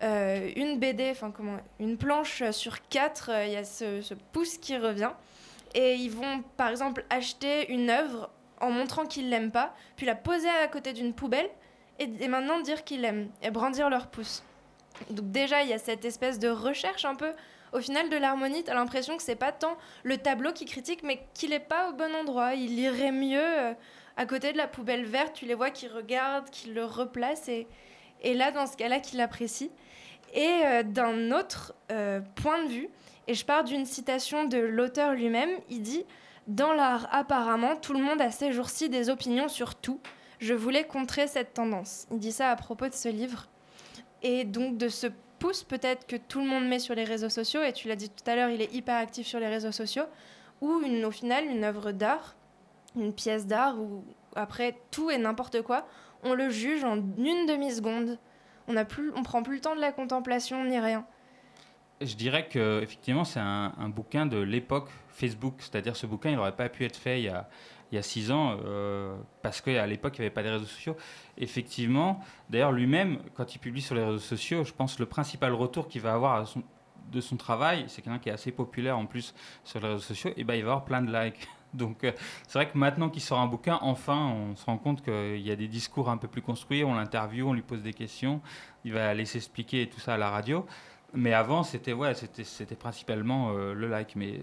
euh, 0.04 0.52
une 0.56 0.80
BD, 0.80 1.10
enfin 1.12 1.32
comment, 1.32 1.58
une 1.80 1.98
planche 1.98 2.44
sur 2.52 2.88
quatre, 2.90 3.30
euh, 3.32 3.46
il 3.46 3.54
y 3.54 3.56
a 3.56 3.64
ce, 3.64 4.02
ce 4.02 4.14
pouce 4.14 4.58
qui 4.58 4.78
revient. 4.78 5.12
Et 5.74 5.96
ils 5.96 6.12
vont, 6.12 6.44
par 6.58 6.70
exemple, 6.70 7.06
acheter 7.10 7.72
une 7.72 7.90
œuvre 7.90 8.30
en 8.62 8.72
montrant 8.72 9.06
qu'ils 9.06 9.30
l'aiment 9.30 9.52
pas, 9.52 9.74
puis 9.98 10.06
la 10.06 10.16
poser 10.16 10.50
à 10.50 10.68
côté 10.68 10.94
d'une 10.94 11.14
poubelle, 11.14 11.50
et, 12.00 12.10
et 12.20 12.28
maintenant 12.28 12.60
dire 12.60 12.84
qu'ils 12.84 13.02
l'aiment, 13.02 13.30
et 13.42 13.52
brandir 13.52 13.90
leur 13.90 14.08
pouce. 14.08 14.44
Donc 15.10 15.32
déjà, 15.32 15.64
il 15.64 15.70
y 15.70 15.74
a 15.74 15.78
cette 15.78 16.06
espèce 16.06 16.40
de 16.40 16.50
recherche 16.50 17.06
un 17.06 17.16
peu. 17.16 17.32
Au 17.74 17.80
final 17.82 18.10
de 18.10 18.16
l'harmonie, 18.16 18.64
t'as 18.64 18.74
l'impression 18.74 19.18
que 19.18 19.24
c'est 19.24 19.36
pas 19.36 19.52
tant 19.52 19.78
le 20.04 20.18
tableau 20.18 20.54
qui 20.54 20.66
critique, 20.66 21.04
mais 21.04 21.26
qu'il 21.34 21.52
est 21.52 21.60
pas 21.60 21.90
au 21.90 21.94
bon 21.94 22.14
endroit. 22.16 22.54
Il 22.54 22.80
irait 22.80 23.12
mieux 23.12 23.40
euh, 23.42 23.74
à 24.16 24.26
côté 24.26 24.54
de 24.54 24.58
la 24.58 24.68
poubelle 24.68 25.06
verte. 25.06 25.34
Tu 25.34 25.46
les 25.46 25.56
vois 25.56 25.72
qui 25.72 25.88
regardent, 25.88 26.50
qui 26.50 26.70
le 26.70 26.86
replacent, 26.86 27.50
et, 27.50 27.68
et 28.22 28.34
là, 28.34 28.52
dans 28.52 28.66
ce 28.66 28.78
cas-là, 28.78 29.00
qui 29.00 29.18
l'apprécient. 29.18 29.70
Et 30.34 30.62
euh, 30.66 30.84
d'un 30.84 31.32
autre 31.32 31.74
euh, 31.92 32.20
point 32.36 32.64
de 32.64 32.70
vue, 32.70 32.90
et 33.28 33.34
je 33.34 33.46
pars 33.46 33.64
d'une 33.64 33.86
citation 33.86 34.46
de 34.46 34.58
l'auteur 34.58 35.14
lui-même, 35.14 35.50
il 35.70 35.82
dit 35.82 36.06
Dans 36.48 36.74
l'art, 36.74 37.08
apparemment, 37.12 37.76
tout 37.76 37.94
le 37.94 38.02
monde 38.02 38.22
a 38.22 38.32
ces 38.32 38.52
jours-ci 38.52 38.90
des 38.90 39.10
opinions 39.10 39.48
sur 39.48 39.76
tout. 39.76 40.00
Je 40.40 40.54
voulais 40.54 40.84
contrer 40.84 41.28
cette 41.28 41.54
tendance. 41.54 42.08
Il 42.12 42.20
dit 42.20 42.32
ça 42.32 42.52
à 42.52 42.56
propos 42.56 42.88
de 42.88 42.94
ce 42.94 43.10
livre. 43.10 43.48
Et 44.22 44.44
donc 44.44 44.78
de 44.78 44.90
ce 44.90 45.08
pouce 45.40 45.64
peut-être 45.64 46.08
que 46.08 46.16
tout 46.16 46.40
le 46.40 46.48
monde 46.48 46.68
met 46.68 46.80
sur 46.80 46.96
les 46.96 47.04
réseaux 47.04 47.30
sociaux, 47.30 47.62
et 47.64 47.74
tu 47.74 47.88
l'as 47.88 47.96
dit 47.96 48.10
tout 48.10 48.30
à 48.30 48.36
l'heure, 48.36 48.50
il 48.50 48.62
est 48.62 48.74
hyper 48.74 48.96
actif 48.96 49.28
sur 49.28 49.40
les 49.40 49.48
réseaux 49.48 49.72
sociaux, 49.72 50.06
ou 50.62 50.82
au 50.82 51.12
final 51.12 51.46
une 51.46 51.64
œuvre 51.64 51.92
d'art, 51.92 52.36
une 52.96 53.14
pièce 53.14 53.46
d'art, 53.46 53.80
où 53.80 54.04
après 54.36 54.76
tout 54.92 55.12
et 55.12 55.18
n'importe 55.18 55.62
quoi, 55.62 55.88
on 56.24 56.34
le 56.34 56.50
juge 56.50 56.84
en 56.84 56.98
une 56.98 57.46
demi-seconde. 57.46 58.18
On 58.68 58.74
ne 58.74 58.84
on 59.16 59.24
prend 59.24 59.44
plus 59.44 59.56
le 59.56 59.62
temps 59.62 59.76
de 59.76 59.82
la 59.82 59.92
contemplation 59.92 60.64
ni 60.66 60.80
rien. 60.80 61.06
Je 62.02 62.16
dirais 62.16 62.48
que 62.48 62.82
effectivement 62.82 63.24
c'est 63.24 63.40
un, 63.40 63.90
bouquin 63.90 64.26
de 64.26 64.38
l'époque 64.38 64.90
Facebook, 65.10 65.56
c'est-à-dire 65.60 65.96
ce 65.96 66.06
bouquin 66.06 66.32
il 66.32 66.36
n'aurait 66.36 66.56
pas 66.56 66.68
pu 66.68 66.84
être 66.84 66.98
fait 66.98 67.22
il 67.22 67.26
y 67.26 67.30
a, 67.30 67.48
a 67.94 68.02
six 68.02 68.32
ans 68.32 68.58
euh, 68.66 69.16
parce 69.42 69.62
qu'à 69.62 69.88
l'époque 69.88 70.18
il 70.18 70.22
n'y 70.22 70.26
avait 70.26 70.34
pas 70.34 70.44
de 70.44 70.50
réseaux 70.50 70.66
sociaux. 70.66 70.98
Effectivement, 71.38 72.20
d'ailleurs 72.50 72.74
lui-même 72.74 73.20
quand 73.34 73.56
il 73.56 73.60
publie 73.60 73.82
sur 73.82 73.96
les 73.96 74.04
réseaux 74.04 74.20
sociaux, 74.20 74.66
je 74.66 74.74
pense 74.74 75.00
le 75.00 75.06
principal 75.06 75.54
retour 75.54 75.88
qu'il 75.88 76.02
va 76.02 76.14
avoir 76.14 76.46
de 77.12 77.22
son 77.22 77.38
travail, 77.38 77.86
c'est 77.88 78.02
quelqu'un 78.02 78.20
qui 78.20 78.30
est 78.30 78.34
assez 78.34 78.52
populaire 78.52 78.98
en 78.98 79.06
plus 79.06 79.34
sur 79.64 79.80
les 79.80 79.88
réseaux 79.88 80.00
sociaux, 80.00 80.32
et 80.36 80.44
ben 80.44 80.56
il 80.56 80.64
va 80.64 80.72
avoir 80.72 80.86
plein 80.86 81.02
de 81.02 81.12
likes. 81.12 81.48
Donc 81.76 82.04
euh, 82.04 82.12
c'est 82.48 82.58
vrai 82.58 82.70
que 82.70 82.78
maintenant 82.78 83.10
qu'il 83.10 83.22
sort 83.22 83.40
un 83.40 83.48
bouquin, 83.48 83.78
enfin 83.82 84.18
on 84.18 84.56
se 84.56 84.66
rend 84.66 84.78
compte 84.78 85.04
qu'il 85.04 85.42
y 85.42 85.52
a 85.52 85.56
des 85.56 85.68
discours 85.68 86.10
un 86.10 86.18
peu 86.18 86.28
plus 86.28 86.42
construits, 86.42 86.84
on 86.84 86.96
l'interviewe, 86.96 87.48
on 87.48 87.54
lui 87.54 87.62
pose 87.62 87.84
des 87.84 87.94
questions, 87.94 88.42
il 88.84 88.94
va 88.94 89.10
aller 89.10 89.26
s'expliquer 89.26 89.88
tout 89.88 90.00
ça 90.00 90.16
à 90.16 90.18
la 90.18 90.30
radio. 90.30 90.66
Mais 91.14 91.34
avant, 91.34 91.64
c'était 91.64 91.94
ouais, 91.94 92.14
c'était 92.14 92.76
principalement 92.76 93.52
euh, 93.52 93.74
le 93.74 93.88
like. 93.88 94.16
Mais 94.16 94.42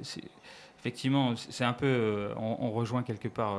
effectivement, 0.78 1.35
c'est 1.37 1.64
un 1.64 1.74
peu, 1.74 1.87
euh, 1.87 2.35
on, 2.37 2.57
on 2.61 2.70
rejoint 2.70 3.03
quelque 3.03 3.28
part 3.28 3.59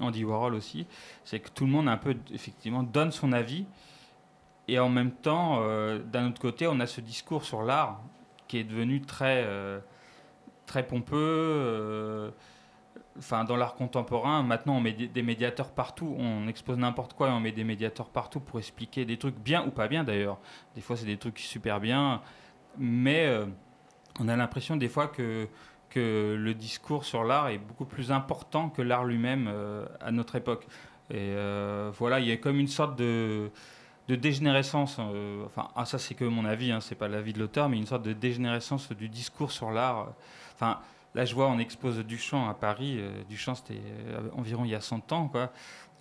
Andy 0.00 0.24
Warhol 0.24 0.54
aussi. 0.54 0.86
C'est 1.24 1.38
que 1.38 1.50
tout 1.50 1.64
le 1.64 1.70
monde 1.70 1.88
un 1.88 1.96
peu 1.96 2.16
effectivement 2.32 2.82
donne 2.82 3.12
son 3.12 3.32
avis. 3.32 3.66
Et 4.66 4.78
en 4.78 4.88
même 4.88 5.10
temps, 5.10 5.60
d'un 6.12 6.28
autre 6.28 6.40
côté, 6.40 6.66
on 6.68 6.78
a 6.78 6.86
ce 6.86 7.00
discours 7.00 7.44
sur 7.44 7.62
l'art 7.62 8.00
qui 8.46 8.58
est 8.58 8.64
devenu 8.64 9.00
très 9.00 9.46
très 10.66 10.86
pompeux. 10.86 12.32
Enfin, 13.18 13.44
dans 13.44 13.56
l'art 13.56 13.74
contemporain, 13.74 14.42
maintenant 14.42 14.76
on 14.76 14.80
met 14.80 14.92
des- 14.92 15.22
médiateurs 15.22 15.72
partout, 15.72 16.14
on 16.18 16.46
expose 16.46 16.78
n'importe 16.78 17.14
quoi 17.14 17.28
et 17.28 17.32
on 17.32 17.40
met 17.40 17.52
des 17.52 17.64
médiateurs 17.64 18.08
partout 18.08 18.38
pour 18.40 18.58
expliquer 18.60 19.04
des 19.04 19.18
trucs 19.18 19.36
bien 19.36 19.66
ou 19.66 19.70
pas 19.70 19.88
bien 19.88 20.04
d'ailleurs. 20.04 20.38
Des 20.76 20.80
fois 20.80 20.96
c'est 20.96 21.06
des 21.06 21.16
trucs 21.16 21.40
super 21.40 21.80
bien, 21.80 22.22
mais 22.78 23.26
euh, 23.26 23.46
on 24.20 24.28
a 24.28 24.36
l'impression 24.36 24.76
des 24.76 24.88
fois 24.88 25.08
que, 25.08 25.48
que 25.90 26.36
le 26.38 26.54
discours 26.54 27.04
sur 27.04 27.24
l'art 27.24 27.48
est 27.48 27.58
beaucoup 27.58 27.84
plus 27.84 28.12
important 28.12 28.70
que 28.70 28.80
l'art 28.80 29.04
lui-même 29.04 29.48
euh, 29.48 29.86
à 30.00 30.12
notre 30.12 30.36
époque. 30.36 30.66
Et 31.10 31.16
euh, 31.18 31.90
voilà, 31.98 32.20
il 32.20 32.28
y 32.28 32.32
a 32.32 32.36
comme 32.36 32.60
une 32.60 32.68
sorte 32.68 32.96
de, 32.96 33.50
de 34.06 34.14
dégénérescence, 34.14 35.00
enfin 35.44 35.68
ah, 35.74 35.84
ça 35.84 35.98
c'est 35.98 36.14
que 36.14 36.24
mon 36.24 36.44
avis, 36.44 36.70
hein, 36.70 36.80
c'est 36.80 36.94
pas 36.94 37.08
l'avis 37.08 37.32
de 37.32 37.40
l'auteur, 37.40 37.68
mais 37.68 37.76
une 37.76 37.86
sorte 37.86 38.04
de 38.04 38.12
dégénérescence 38.12 38.92
du 38.92 39.08
discours 39.08 39.50
sur 39.50 39.72
l'art. 39.72 40.12
Enfin, 40.54 40.78
là 41.14 41.24
je 41.24 41.34
vois, 41.34 41.48
on 41.48 41.58
expose 41.58 41.98
Duchamp 41.98 42.48
à 42.48 42.54
Paris, 42.54 42.96
euh, 42.98 43.10
Duchamp 43.28 43.54
c'était 43.54 43.80
euh, 44.08 44.28
environ 44.36 44.64
il 44.64 44.70
y 44.70 44.74
a 44.74 44.80
100 44.80 45.12
ans, 45.12 45.28
quoi. 45.28 45.52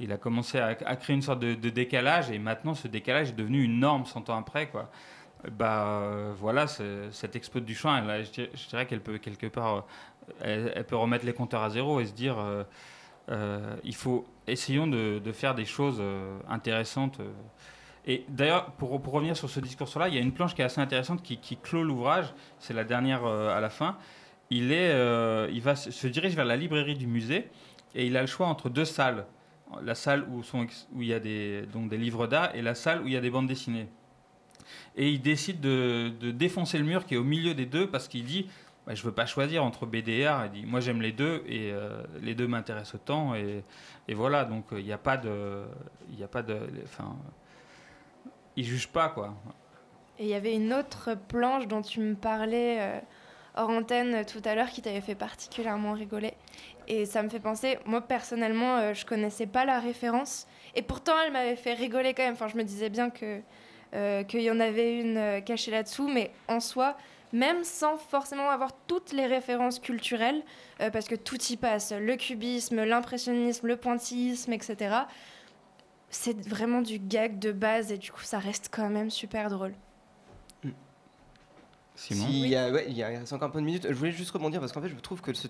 Il 0.01 0.13
a 0.13 0.17
commencé 0.17 0.57
à, 0.59 0.75
créer 0.95 1.13
une 1.13 1.21
sorte 1.21 1.41
de, 1.41 1.69
décalage 1.69 2.31
et 2.31 2.39
maintenant 2.39 2.73
ce 2.73 2.87
décalage 2.87 3.29
est 3.29 3.33
devenu 3.33 3.61
une 3.63 3.79
norme 3.79 4.05
100 4.05 4.29
ans 4.29 4.37
après, 4.37 4.67
quoi. 4.69 4.89
Bah 5.51 5.87
euh, 5.87 6.33
voilà, 6.37 6.67
cette 6.67 7.35
expo 7.35 7.59
de 7.59 7.65
Duchamp, 7.65 8.01
je 8.23 8.69
dirais, 8.69 8.85
qu'elle 8.85 9.01
peut 9.01 9.17
quelque 9.17 9.47
part, 9.47 9.85
elle, 10.41 10.85
peut 10.85 10.95
remettre 10.95 11.25
les 11.25 11.33
compteurs 11.33 11.63
à 11.63 11.69
zéro 11.69 11.99
et 11.99 12.05
se 12.05 12.13
dire, 12.13 12.37
il 13.83 13.95
faut 13.95 14.25
essayons 14.47 14.87
de, 14.87 15.31
faire 15.33 15.53
des 15.53 15.65
choses 15.65 16.01
intéressantes. 16.47 17.19
Et 18.05 18.23
d'ailleurs, 18.29 18.71
pour, 18.71 18.91
revenir 18.91 19.35
sur 19.35 19.49
ce 19.49 19.59
discours-là, 19.59 20.07
il 20.07 20.15
y 20.15 20.17
a 20.17 20.21
une 20.21 20.33
planche 20.33 20.55
qui 20.55 20.61
est 20.61 20.65
assez 20.65 20.79
intéressante 20.79 21.21
qui, 21.23 21.57
clôt 21.57 21.83
l'ouvrage. 21.83 22.33
C'est 22.59 22.73
la 22.73 22.85
dernière 22.85 23.25
à 23.25 23.59
la 23.59 23.69
fin. 23.69 23.97
Il 24.49 24.71
est, 24.71 24.91
euh, 24.91 25.47
il 25.51 25.61
va 25.61 25.75
se 25.75 26.07
dirige 26.07 26.35
vers 26.35 26.45
la 26.45 26.57
librairie 26.57 26.95
du 26.95 27.07
musée 27.07 27.49
et 27.93 28.07
il 28.07 28.17
a 28.17 28.21
le 28.21 28.27
choix 28.27 28.47
entre 28.47 28.69
deux 28.69 28.85
salles. 28.85 29.25
La 29.83 29.93
salle 29.93 30.25
où, 30.29 30.41
sont, 30.41 30.65
où 30.93 31.01
il 31.03 31.09
y 31.09 31.13
a 31.13 31.19
des, 31.19 31.63
donc 31.71 31.89
des 31.89 31.97
livres 31.97 32.25
d'art 32.25 32.55
et 32.55 32.61
la 32.63 32.73
salle 32.73 33.03
où 33.03 33.07
il 33.07 33.13
y 33.13 33.17
a 33.17 33.21
des 33.21 33.29
bandes 33.29 33.47
dessinées. 33.47 33.87
Et 34.95 35.09
il 35.09 35.21
décide 35.21 35.61
de, 35.61 36.11
de 36.19 36.31
défoncer 36.31 36.79
le 36.79 36.83
mur 36.83 37.05
qui 37.05 37.13
est 37.13 37.17
au 37.17 37.23
milieu 37.23 37.53
des 37.53 37.67
deux 37.67 37.87
parce 37.87 38.07
qu'il 38.07 38.23
dit 38.23 38.49
bah, 38.87 38.95
Je 38.95 39.03
veux 39.03 39.11
pas 39.11 39.27
choisir 39.27 39.63
entre 39.63 39.85
BD 39.85 40.13
et 40.13 40.25
art. 40.25 40.47
Il 40.47 40.61
dit 40.61 40.65
Moi 40.65 40.79
j'aime 40.79 41.01
les 41.01 41.11
deux 41.11 41.43
et 41.47 41.71
euh, 41.71 42.01
les 42.21 42.33
deux 42.33 42.47
m'intéressent 42.47 42.95
autant. 42.95 43.35
Et, 43.35 43.63
et 44.07 44.13
voilà, 44.15 44.45
donc 44.45 44.65
il 44.71 44.83
n'y 44.83 44.91
a 44.91 44.97
pas 44.97 45.17
de. 45.17 45.63
Il 46.11 46.23
a 46.23 46.27
pas 46.27 46.41
de. 46.41 46.57
Enfin. 46.83 47.15
Il 48.55 48.65
juge 48.65 48.87
pas 48.87 49.09
quoi. 49.09 49.35
Et 50.17 50.23
il 50.23 50.29
y 50.29 50.33
avait 50.33 50.53
une 50.53 50.73
autre 50.73 51.15
planche 51.29 51.67
dont 51.67 51.81
tu 51.81 52.01
me 52.01 52.15
parlais 52.15 52.77
euh, 52.79 52.99
hors 53.55 53.69
antenne 53.69 54.15
euh, 54.15 54.23
tout 54.23 54.41
à 54.45 54.55
l'heure 54.55 54.69
qui 54.69 54.81
t'avait 54.81 55.01
fait 55.01 55.15
particulièrement 55.15 55.93
rigoler. 55.93 56.33
Et 56.87 57.05
ça 57.05 57.21
me 57.23 57.29
fait 57.29 57.39
penser, 57.39 57.77
moi 57.85 58.01
personnellement, 58.01 58.77
euh, 58.77 58.93
je 58.93 59.05
connaissais 59.05 59.45
pas 59.45 59.65
la 59.65 59.79
référence. 59.79 60.47
Et 60.75 60.81
pourtant, 60.81 61.13
elle 61.25 61.31
m'avait 61.31 61.55
fait 61.55 61.73
rigoler 61.73 62.13
quand 62.13 62.23
même. 62.23 62.33
Enfin, 62.33 62.47
je 62.47 62.57
me 62.57 62.63
disais 62.63 62.89
bien 62.89 63.09
que 63.09 63.41
euh, 63.93 64.23
qu'il 64.23 64.41
y 64.41 64.51
en 64.51 64.59
avait 64.59 64.99
une 64.99 65.43
cachée 65.43 65.71
là-dessous. 65.71 66.07
Mais 66.07 66.31
en 66.47 66.59
soi, 66.59 66.97
même 67.33 67.63
sans 67.63 67.97
forcément 67.97 68.49
avoir 68.49 68.71
toutes 68.87 69.11
les 69.11 69.27
références 69.27 69.79
culturelles, 69.79 70.41
parce 70.91 71.07
que 71.07 71.15
tout 71.15 71.39
y 71.49 71.57
passe, 71.57 71.91
le 71.91 72.15
cubisme, 72.15 72.83
l'impressionnisme, 72.83 73.67
le 73.67 73.77
pointillisme, 73.77 74.53
etc. 74.53 74.95
C'est 76.09 76.47
vraiment 76.47 76.81
du 76.81 76.97
gag 76.97 77.37
de 77.37 77.51
base 77.51 77.91
et 77.91 77.97
du 77.97 78.11
coup, 78.11 78.23
ça 78.23 78.39
reste 78.39 78.69
quand 78.71 78.89
même 78.89 79.11
super 79.11 79.49
drôle. 79.49 79.73
Simon 81.99 82.25
S'il 82.27 82.47
y 82.47 82.55
a- 82.55 82.71
ouais, 82.71 82.85
il 82.87 82.95
y 82.97 83.03
a 83.03 83.11
il 83.11 83.17
reste 83.17 83.33
encore 83.33 83.49
un 83.49 83.51
peu 83.51 83.59
de 83.59 83.65
minutes. 83.65 83.87
Je 83.89 83.93
voulais 83.93 84.11
juste 84.11 84.31
rebondir 84.31 84.59
parce 84.59 84.71
qu'en 84.71 84.81
fait, 84.81 84.87
je 84.89 84.95
trouve 84.95 85.21
que 85.21 85.33
ce- 85.33 85.47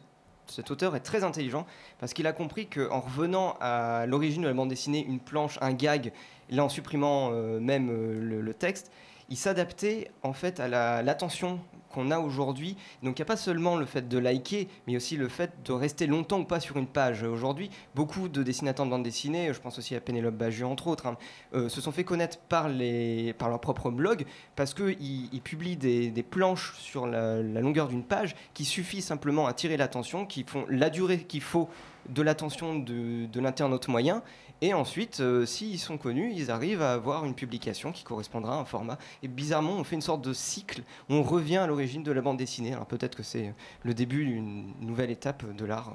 cet 0.48 0.72
auteur 0.72 0.96
est 0.96 1.00
très 1.02 1.24
intelligent 1.24 1.68
parce 2.00 2.14
qu'il 2.14 2.26
a 2.26 2.34
compris 2.34 2.66
qu'en 2.68 3.02
revenant 3.02 3.56
à 3.62 4.06
l'origine 4.08 4.42
de 4.42 4.48
la 4.48 4.54
bande 4.54 4.70
dessinée, 4.70 5.06
une 5.08 5.20
planche, 5.20 5.60
un 5.62 5.74
gag, 5.74 6.12
et 6.50 6.56
là 6.56 6.66
en 6.66 6.70
supprimant 6.70 7.30
euh, 7.32 7.60
même 7.60 7.90
euh, 7.92 8.20
le, 8.20 8.42
le 8.42 8.54
texte, 8.56 8.92
il 9.30 9.38
s'adaptait 9.38 10.12
en 10.24 10.34
fait 10.34 10.60
à 10.60 10.68
la- 10.68 11.02
l'attention 11.04 11.60
qu'on 11.92 12.12
a 12.12 12.20
aujourd'hui. 12.20 12.78
Donc 13.02 13.18
il 13.18 13.22
n'y 13.22 13.24
a 13.24 13.26
pas 13.26 13.36
seulement 13.38 13.76
le 13.76 13.86
fait 13.86 14.08
de 14.08 14.18
liker, 14.20 14.68
mais 14.86 14.96
aussi 14.96 15.18
le 15.18 15.28
fait 15.28 15.52
de 15.66 15.72
rester 15.74 16.06
longtemps 16.06 16.40
ou 16.40 16.46
pas 16.46 16.60
sur 16.60 16.78
une 16.78 16.86
page. 16.86 17.24
Aujourd'hui, 17.24 17.72
beaucoup 17.96 18.28
de 18.30 18.44
dessinateurs 18.44 18.86
de 18.86 18.92
bande 18.92 19.02
dessinée, 19.04 19.52
je 19.54 19.60
pense 19.60 19.80
aussi 19.80 19.96
à 19.96 20.00
Pénélope 20.00 20.36
Bagieux 20.36 20.68
entre 20.68 20.86
autres, 20.88 21.08
hein, 21.08 21.18
euh, 21.56 21.68
se 21.68 21.82
sont 21.82 21.92
fait 21.92 22.04
connaître 22.04 22.38
par, 22.38 22.70
les, 22.70 23.34
par 23.34 23.50
leur 23.50 23.60
propre 23.60 23.90
blog 23.90 24.26
parce 24.56 24.76
qu'ils 24.76 25.34
ils 25.34 25.42
publient 25.42 25.78
des, 25.78 26.12
planches 26.30 26.76
sur 26.78 27.08
la, 27.08 27.42
la 27.42 27.62
longueur 27.62 27.88
d'une 27.88 28.04
page 28.04 28.36
qui 28.54 28.66
suffit 28.66 29.02
simplement 29.02 29.48
à 29.48 29.54
tirer 29.54 29.78
l'attention, 29.78 30.28
qui 30.28 30.44
font 30.44 30.66
la 30.70 30.92
durée 30.92 31.24
qu'il 31.24 31.42
faut 31.42 31.70
de 32.08 32.22
l'attention 32.22 32.78
de, 32.78 33.26
de 33.26 33.40
l'internaute 33.40 33.88
moyen. 33.88 34.22
Et 34.62 34.74
ensuite, 34.74 35.22
euh, 35.22 35.46
s'ils 35.46 35.80
sont 35.80 35.98
connus, 35.98 36.34
ils 36.36 36.52
arrivent 36.52 36.82
à 36.82 36.94
avoir 36.94 37.26
une 37.26 37.34
publication 37.34 37.92
qui 37.92 38.04
correspondra 38.04 38.56
à 38.56 38.60
un 38.60 38.66
format. 38.66 38.98
Et 39.24 39.28
bizarrement, 39.28 39.74
on 39.74 39.84
fait 39.84 39.96
une 39.96 40.02
sorte 40.02 40.22
de 40.22 40.34
cycle. 40.34 40.84
On 41.08 41.24
revient 41.24 41.58
à 41.58 41.68
l'origine 41.68 42.04
de 42.04 42.12
la 42.12 42.22
bande 42.22 42.38
dessinée. 42.38 42.74
Alors 42.74 42.86
peut-être 42.86 43.16
que 43.16 43.24
c'est 43.24 43.54
le 43.84 43.94
début 43.94 44.26
d'une 44.26 44.74
nouvelle 44.82 45.12
étape 45.12 45.56
de 45.56 45.66
l'art, 45.66 45.94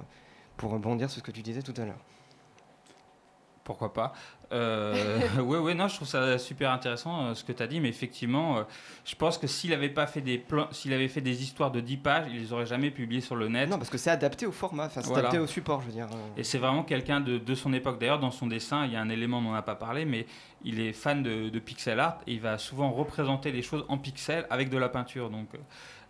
pour 0.57 0.71
rebondir 0.71 1.11
sur 1.11 1.21
ce 1.21 1.25
que 1.25 1.33
tu 1.33 1.43
disais 1.43 1.63
tout 1.63 1.75
à 1.77 1.85
l'heure. 1.85 2.01
Pourquoi 3.65 3.93
pas 3.93 4.13
euh, 4.55 5.19
Ouais, 5.43 5.59
ouais, 5.59 5.75
non, 5.75 5.89
je 5.89 5.97
trouve 5.97 6.09
ça 6.09 6.39
super 6.39 6.71
intéressant 6.71 7.27
euh, 7.27 7.35
ce 7.35 7.45
que 7.45 7.53
tu 7.53 7.63
as 7.63 7.67
dit, 7.67 7.81
mais 7.81 7.89
effectivement, 7.89 8.59
euh, 8.59 8.63
je 9.05 9.15
pense 9.15 9.37
que 9.37 9.47
s'il 9.47 9.73
avait 9.75 9.89
pas 9.91 10.07
fait 10.07 10.21
des 10.21 10.39
plans, 10.39 10.69
s'il 10.71 10.93
avait 10.93 11.09
fait 11.09 11.21
des 11.21 11.43
histoires 11.43 11.71
de 11.71 11.81
10 11.81 11.97
pages, 11.99 12.27
il 12.31 12.39
les 12.41 12.53
aurait 12.53 12.67
jamais 12.67 12.91
publiées 12.91 13.21
sur 13.21 13.37
le 13.37 13.49
net. 13.49 13.69
Non, 13.69 13.77
parce 13.79 13.91
que 13.91 13.99
c'est 13.99 14.11
adapté 14.11 14.47
au 14.47 14.53
format, 14.53 14.87
enfin, 14.87 15.03
c'est 15.03 15.09
Voilà. 15.09 15.29
adapté 15.29 15.39
au 15.39 15.47
support, 15.47 15.81
je 15.83 15.87
veux 15.87 15.93
dire. 15.93 16.07
euh. 16.13 16.17
Et 16.39 16.45
c'est 16.45 16.59
vraiment 16.59 16.85
quelqu'un 16.85 17.21
de, 17.21 17.39
de 17.39 17.55
son 17.55 17.73
époque. 17.73 17.99
D'ailleurs, 18.01 18.21
dans 18.21 18.31
son 18.31 18.47
dessin, 18.47 18.87
il 18.87 18.93
y 18.93 18.97
a 18.97 19.01
un 19.01 19.09
élément 19.11 19.43
dont 19.43 19.49
on 19.49 19.53
n'a 19.53 19.63
pas 19.63 19.75
parlé, 19.75 20.05
mais 20.05 20.27
il 20.65 20.81
est 20.81 20.93
fan 20.93 21.23
de, 21.23 21.49
de 21.51 21.59
pixel 21.59 22.01
art 22.01 22.21
et 22.27 22.33
il 22.35 22.41
va 22.41 22.57
souvent 22.59 22.91
représenter 22.93 23.53
les 23.53 23.63
choses 23.63 23.85
en 23.89 23.99
pixel 23.99 24.47
avec 24.51 24.71
de 24.71 24.79
la 24.79 24.89
peinture. 24.89 25.29
Donc, 25.31 25.49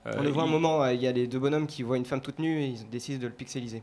On 0.07 0.23
le 0.23 0.29
voit 0.31 0.43
un 0.43 0.47
moment, 0.47 0.87
il 0.89 1.01
y 1.01 1.07
a 1.07 1.13
les 1.13 1.27
deux 1.27 1.39
bonhommes 1.39 1.67
qui 1.67 1.83
voient 1.83 1.97
une 1.97 2.05
femme 2.05 2.21
toute 2.21 2.39
nue 2.39 2.61
et 2.63 2.67
ils 2.67 2.89
décident 2.91 3.21
de 3.23 3.27
le 3.27 3.33
pixeliser. 3.33 3.83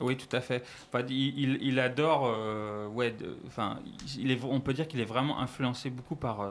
Oui, 0.00 0.16
tout 0.16 0.34
à 0.34 0.40
fait. 0.40 0.62
Enfin, 0.92 1.04
il, 1.08 1.38
il- 1.38 1.58
il 1.62 1.78
adore. 1.80 2.26
euh, 2.26 2.86
ouais, 2.88 3.10
de- 3.10 3.36
enfin, 3.46 3.78
il 4.18 4.30
est, 4.30 4.38
on 4.44 4.60
peut 4.60 4.72
dire 4.72 4.88
qu'il 4.88 5.00
est 5.00 5.04
vraiment 5.04 5.40
influencé 5.40 5.90
beaucoup 5.90 6.16
par, 6.16 6.40
euh, 6.40 6.50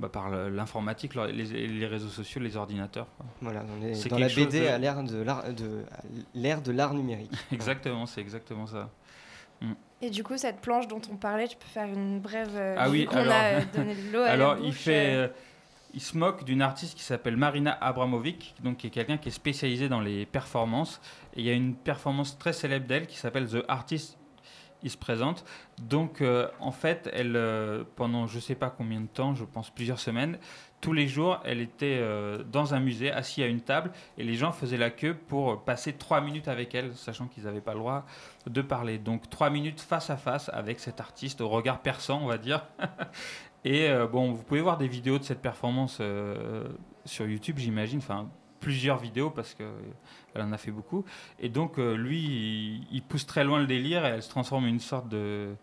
bah, 0.00 0.08
par 0.08 0.30
l'informatique, 0.30 1.14
le- 1.14 1.26
les, 1.26 1.66
les 1.66 1.86
réseaux 1.86 2.08
sociaux, 2.08 2.40
les 2.40 2.56
ordinateurs. 2.56 3.06
quoi. 3.16 3.26
Voilà, 3.40 3.64
on 3.78 3.86
est 3.86 3.94
C'est 3.94 4.08
dans 4.08 4.18
la 4.18 4.26
quelque 4.26 4.36
chose 4.36 4.46
BD 4.52 4.60
de- 4.60 4.66
à 4.66 4.78
l'ère 4.78 5.02
de 5.02 5.22
l'art 5.22 5.44
de 5.52 5.84
à 5.92 6.00
l'ère 6.34 6.60
de 6.62 6.72
l'art 6.72 6.94
numérique. 6.94 7.32
Exactement, 7.52 8.06
c'est 8.06 8.20
exactement 8.20 8.66
ça. 8.66 8.90
Mm. 9.60 9.72
Et 10.02 10.10
du 10.10 10.22
coup, 10.22 10.36
cette 10.36 10.60
planche 10.60 10.86
dont 10.88 11.00
on 11.10 11.16
parlait, 11.16 11.48
tu 11.48 11.56
peux 11.56 11.64
faire 11.66 11.86
une 11.86 12.20
brève. 12.20 12.50
euh, 12.54 12.74
Ah 12.78 12.88
vu 12.88 12.98
oui, 13.00 13.08
alors, 13.10 13.32
a 13.32 13.36
euh, 13.44 13.60
donné 13.74 13.94
de 13.94 14.12
l'eau 14.12 14.20
à 14.20 14.26
la 14.26 14.32
alors 14.32 14.56
il 14.58 14.66
bouche, 14.66 14.74
fait, 14.80 15.14
euh, 15.14 15.24
euh, 15.24 15.28
il 15.94 16.00
se 16.00 16.18
moque 16.18 16.44
d'une 16.44 16.60
artiste 16.60 16.96
qui 16.96 17.04
s'appelle 17.04 17.36
Marina 17.36 17.76
Abramovic, 17.80 18.54
donc 18.62 18.78
qui 18.78 18.88
est 18.88 18.90
quelqu'un 18.90 19.16
qui 19.16 19.28
est 19.28 19.32
spécialisé 19.32 19.88
dans 19.88 20.00
les 20.00 20.26
performances. 20.26 21.00
Et 21.34 21.40
il 21.40 21.46
y 21.46 21.50
a 21.50 21.52
une 21.52 21.74
performance 21.74 22.36
très 22.36 22.52
célèbre 22.52 22.86
d'elle 22.86 23.06
qui 23.06 23.16
s'appelle 23.16 23.48
The 23.48 23.64
Artist 23.68 24.18
is 24.82 24.96
Present. 24.96 25.36
Donc 25.80 26.20
euh, 26.20 26.48
en 26.60 26.72
fait, 26.72 27.08
elle 27.12 27.36
euh, 27.36 27.84
pendant 27.96 28.26
je 28.26 28.38
sais 28.40 28.56
pas 28.56 28.70
combien 28.70 29.00
de 29.00 29.06
temps, 29.06 29.34
je 29.34 29.44
pense 29.44 29.70
plusieurs 29.70 30.00
semaines, 30.00 30.38
tous 30.80 30.92
les 30.92 31.08
jours, 31.08 31.40
elle 31.44 31.60
était 31.60 31.98
euh, 32.00 32.42
dans 32.42 32.74
un 32.74 32.80
musée, 32.80 33.10
assise 33.10 33.44
à 33.44 33.46
une 33.46 33.62
table, 33.62 33.90
et 34.18 34.24
les 34.24 34.34
gens 34.34 34.52
faisaient 34.52 34.76
la 34.76 34.90
queue 34.90 35.14
pour 35.14 35.64
passer 35.64 35.94
trois 35.94 36.20
minutes 36.20 36.48
avec 36.48 36.74
elle, 36.74 36.94
sachant 36.94 37.26
qu'ils 37.26 37.44
n'avaient 37.44 37.62
pas 37.62 37.72
le 37.72 37.78
droit 37.78 38.04
de 38.46 38.60
parler. 38.60 38.98
Donc 38.98 39.30
trois 39.30 39.48
minutes 39.48 39.80
face 39.80 40.10
à 40.10 40.16
face 40.16 40.50
avec 40.52 40.80
cet 40.80 41.00
artiste 41.00 41.40
au 41.40 41.48
regard 41.48 41.80
perçant, 41.80 42.20
on 42.22 42.26
va 42.26 42.36
dire. 42.36 42.66
Et 43.64 43.88
euh, 43.88 44.06
bon, 44.06 44.32
vous 44.32 44.42
pouvez 44.42 44.60
voir 44.60 44.76
des 44.78 44.88
vidéos 44.88 45.18
de 45.18 45.24
cette 45.24 45.40
performance 45.40 45.98
euh, 46.00 46.64
sur 47.04 47.26
YouTube, 47.26 47.58
j'imagine. 47.58 47.98
Enfin, 47.98 48.28
plusieurs 48.60 48.98
vidéos 48.98 49.30
parce 49.30 49.54
que 49.54 49.62
euh, 49.62 49.72
elle 50.34 50.42
en 50.42 50.52
a 50.52 50.58
fait 50.58 50.70
beaucoup. 50.70 51.04
Et 51.38 51.48
donc, 51.48 51.78
euh, 51.78 51.94
lui, 51.96 52.18
il, 52.22 52.86
il 52.92 53.02
pousse 53.02 53.26
très 53.26 53.44
loin 53.44 53.58
le 53.60 53.66
délire 53.66 54.04
et 54.04 54.10
elle 54.10 54.22
se 54.22 54.28
transforme 54.30 54.64
en 54.64 54.68
une 54.68 54.80
sorte 54.80 55.08
de. 55.08 55.54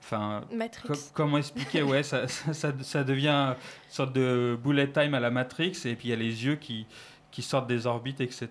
Enfin, 0.00 0.42
Matrix. 0.52 0.88
co- 0.88 0.94
comment 1.14 1.38
expliquer 1.38 1.82
Ouais, 1.82 2.02
ça, 2.02 2.28
ça, 2.28 2.52
ça- 2.52 2.72
ça 2.82 3.04
devient 3.04 3.54
une 3.56 3.90
sorte 3.90 4.12
de 4.14 4.58
bullet 4.62 4.90
time 4.90 5.14
à 5.14 5.20
la 5.20 5.30
Matrix 5.30 5.72
et 5.86 5.94
puis 5.96 6.08
il 6.08 6.10
y 6.10 6.12
a 6.12 6.16
les 6.16 6.44
yeux 6.44 6.56
qui, 6.56 6.86
qui 7.30 7.40
sortent 7.42 7.66
des 7.66 7.86
orbites, 7.86 8.20
etc. 8.20 8.48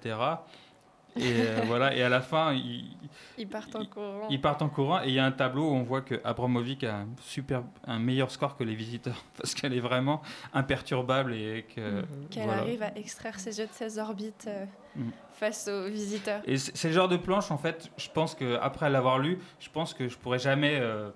Et 1.15 1.21
euh, 1.25 1.61
voilà, 1.65 1.95
et 1.95 2.01
à 2.01 2.09
la 2.09 2.21
fin, 2.21 2.53
il, 2.53 2.97
Ils 3.37 3.47
partent 3.47 3.75
en 3.75 3.85
courant. 3.85 4.27
ils 4.29 4.41
partent 4.41 4.61
en 4.61 4.69
courant 4.69 5.01
et 5.03 5.07
il 5.09 5.13
y 5.13 5.19
a 5.19 5.25
un 5.25 5.31
tableau 5.31 5.69
où 5.69 5.73
on 5.73 5.83
voit 5.83 6.01
que 6.01 6.19
Abramovic 6.23 6.83
a 6.83 7.01
un, 7.01 7.07
super, 7.21 7.63
un 7.85 7.99
meilleur 7.99 8.31
score 8.31 8.55
que 8.57 8.63
les 8.63 8.75
visiteurs 8.75 9.23
parce 9.37 9.53
qu'elle 9.53 9.73
est 9.73 9.79
vraiment 9.79 10.21
imperturbable 10.53 11.33
et 11.33 11.65
que. 11.75 12.03
Qu'elle 12.29 12.43
voilà. 12.45 12.61
arrive 12.61 12.83
à 12.83 12.97
extraire 12.97 13.39
ses 13.39 13.59
yeux 13.59 13.67
de 13.67 13.73
ses 13.73 13.99
orbites 13.99 14.45
euh, 14.47 14.65
Mm. 14.95 15.09
face 15.33 15.67
aux 15.67 15.87
visiteurs. 15.87 16.41
Et 16.45 16.57
c'est 16.57 16.87
le 16.89 16.93
genre 16.93 17.07
de 17.07 17.17
planche, 17.17 17.49
en 17.49 17.57
fait, 17.57 17.89
je 17.97 18.09
pense 18.09 18.35
qu'après 18.35 18.89
l'avoir 18.89 19.17
lu, 19.17 19.39
je 19.59 19.69
pense 19.69 19.93
que 19.93 20.07
je 20.07 20.15
pourrais 20.17 20.37
jamais 20.37 20.77
euh, 20.79 21.09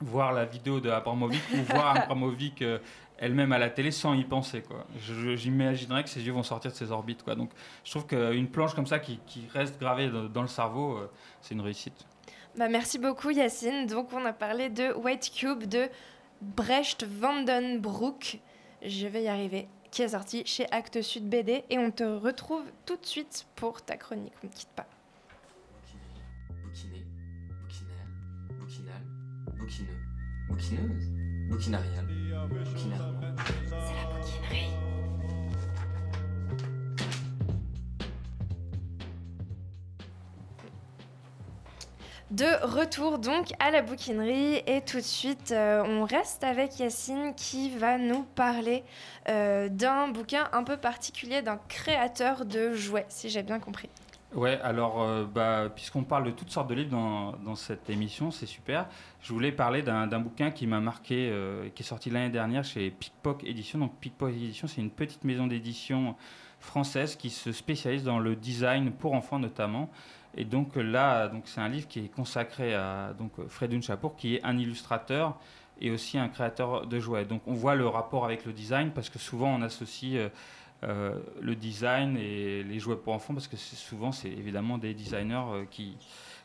voir 0.00 0.32
la 0.32 0.44
vidéo 0.44 0.80
de 0.80 0.90
Abramovic 0.90 1.42
ou 1.54 1.62
voir 1.72 1.96
Abramovic 2.02 2.60
euh, 2.60 2.78
elle-même 3.18 3.52
à 3.52 3.58
la 3.58 3.70
télé 3.70 3.90
sans 3.90 4.14
y 4.14 4.24
penser. 4.24 4.62
quoi. 4.62 4.86
J'imaginerais 5.34 6.04
que 6.04 6.10
ses 6.10 6.22
yeux 6.24 6.32
vont 6.32 6.42
sortir 6.42 6.70
de 6.70 6.76
ses 6.76 6.90
orbites. 6.90 7.22
Quoi. 7.22 7.34
Donc 7.34 7.50
je 7.84 7.90
trouve 7.90 8.06
qu'une 8.06 8.48
planche 8.48 8.74
comme 8.74 8.86
ça 8.86 8.98
qui, 8.98 9.18
qui 9.26 9.46
reste 9.52 9.78
gravée 9.78 10.08
dans, 10.08 10.24
dans 10.24 10.42
le 10.42 10.48
cerveau, 10.48 10.96
euh, 10.96 11.10
c'est 11.40 11.54
une 11.54 11.60
réussite. 11.60 12.06
Bah, 12.56 12.68
merci 12.68 12.98
beaucoup 12.98 13.30
Yacine. 13.30 13.86
Donc 13.86 14.12
on 14.12 14.24
a 14.24 14.32
parlé 14.32 14.68
de 14.70 14.92
White 14.94 15.30
Cube 15.34 15.64
de 15.64 15.88
Brecht 16.40 17.04
Vandenbroek. 17.04 18.40
Je 18.84 19.06
vais 19.06 19.22
y 19.24 19.28
arriver. 19.28 19.68
Qui 19.90 20.02
est 20.02 20.08
sorti 20.08 20.42
chez 20.44 20.70
Actes 20.70 21.02
Sud 21.02 21.28
BD. 21.28 21.64
Et 21.70 21.78
on 21.78 21.90
te 21.90 22.04
retrouve 22.04 22.64
tout 22.84 22.96
de 22.96 23.06
suite 23.06 23.46
pour 23.56 23.82
ta 23.82 23.96
chronique. 23.96 24.32
On 24.42 24.46
ne 24.46 24.52
quitte 24.52 24.68
pas. 24.76 24.86
Bouquiné, 26.62 27.06
bouquinaire, 27.62 28.06
bouquinal, 28.60 29.02
bouquineux, 29.58 29.98
bouquineuse, 30.48 31.48
bouquinarial, 31.48 32.06
De 42.30 42.62
retour 42.62 43.18
donc 43.18 43.52
à 43.58 43.70
la 43.70 43.80
bouquinerie 43.80 44.62
et 44.66 44.82
tout 44.82 44.98
de 44.98 45.02
suite 45.02 45.50
euh, 45.50 45.82
on 45.82 46.04
reste 46.04 46.44
avec 46.44 46.78
Yacine 46.78 47.34
qui 47.34 47.70
va 47.70 47.96
nous 47.96 48.22
parler 48.22 48.84
euh, 49.28 49.68
d'un 49.70 50.08
bouquin 50.08 50.48
un 50.52 50.62
peu 50.62 50.76
particulier 50.76 51.40
d'un 51.40 51.58
créateur 51.68 52.44
de 52.44 52.74
jouets 52.74 53.06
si 53.08 53.30
j'ai 53.30 53.42
bien 53.42 53.58
compris. 53.58 53.88
Ouais, 54.34 54.60
alors, 54.62 55.00
euh, 55.00 55.24
bah, 55.24 55.70
puisqu'on 55.74 56.04
parle 56.04 56.24
de 56.24 56.30
toutes 56.30 56.50
sortes 56.50 56.68
de 56.68 56.74
livres 56.74 56.90
dans, 56.90 57.54
cette 57.54 57.88
émission, 57.88 58.30
c'est 58.30 58.46
super. 58.46 58.86
Je 59.22 59.32
voulais 59.32 59.52
parler 59.52 59.80
d'un 59.82 60.06
d'un 60.06 60.20
bouquin 60.20 60.50
qui 60.50 60.66
m'a 60.66 60.80
marqué, 60.80 61.30
euh, 61.32 61.70
qui 61.74 61.82
est 61.82 61.86
sorti 61.86 62.10
l'année 62.10 62.28
dernière 62.28 62.62
chez 62.62 62.90
Pickpock 62.90 63.42
Édition. 63.44 63.78
Donc, 63.78 63.96
Pickpock 64.00 64.30
Édition, 64.30 64.68
c'est 64.68 64.82
une 64.82 64.90
petite 64.90 65.24
maison 65.24 65.46
d'édition 65.46 66.14
française 66.60 67.16
qui 67.16 67.30
se 67.30 67.52
spécialise 67.52 68.04
dans 68.04 68.18
le 68.18 68.36
design 68.36 68.92
pour 68.92 69.14
enfants 69.14 69.38
notamment. 69.38 69.88
Et 70.36 70.44
donc 70.44 70.76
là, 70.76 71.28
donc 71.28 71.44
c'est 71.46 71.60
un 71.60 71.68
livre 71.68 71.88
qui 71.88 72.00
est 72.00 72.08
consacré 72.08 72.74
à 72.74 73.14
donc 73.18 73.32
Fredun 73.48 73.80
Chapour, 73.80 74.16
qui 74.16 74.36
est 74.36 74.44
un 74.44 74.58
illustrateur 74.58 75.38
et 75.80 75.90
aussi 75.90 76.18
un 76.18 76.28
créateur 76.28 76.86
de 76.86 77.00
jouets. 77.00 77.24
Donc 77.24 77.42
on 77.46 77.54
voit 77.54 77.74
le 77.74 77.86
rapport 77.86 78.24
avec 78.24 78.44
le 78.44 78.52
design 78.52 78.90
parce 78.90 79.08
que 79.08 79.18
souvent 79.18 79.54
on 79.54 79.62
associe 79.62 80.16
euh, 80.16 80.28
euh, 80.84 81.16
le 81.40 81.56
design 81.56 82.16
et 82.16 82.62
les 82.62 82.78
jouets 82.78 82.94
pour 82.96 83.12
enfants 83.12 83.34
parce 83.34 83.48
que 83.48 83.56
souvent 83.56 84.12
c'est 84.12 84.28
évidemment 84.28 84.78
des 84.78 84.94
designers 84.94 85.34
euh, 85.34 85.64
qui, 85.68 85.96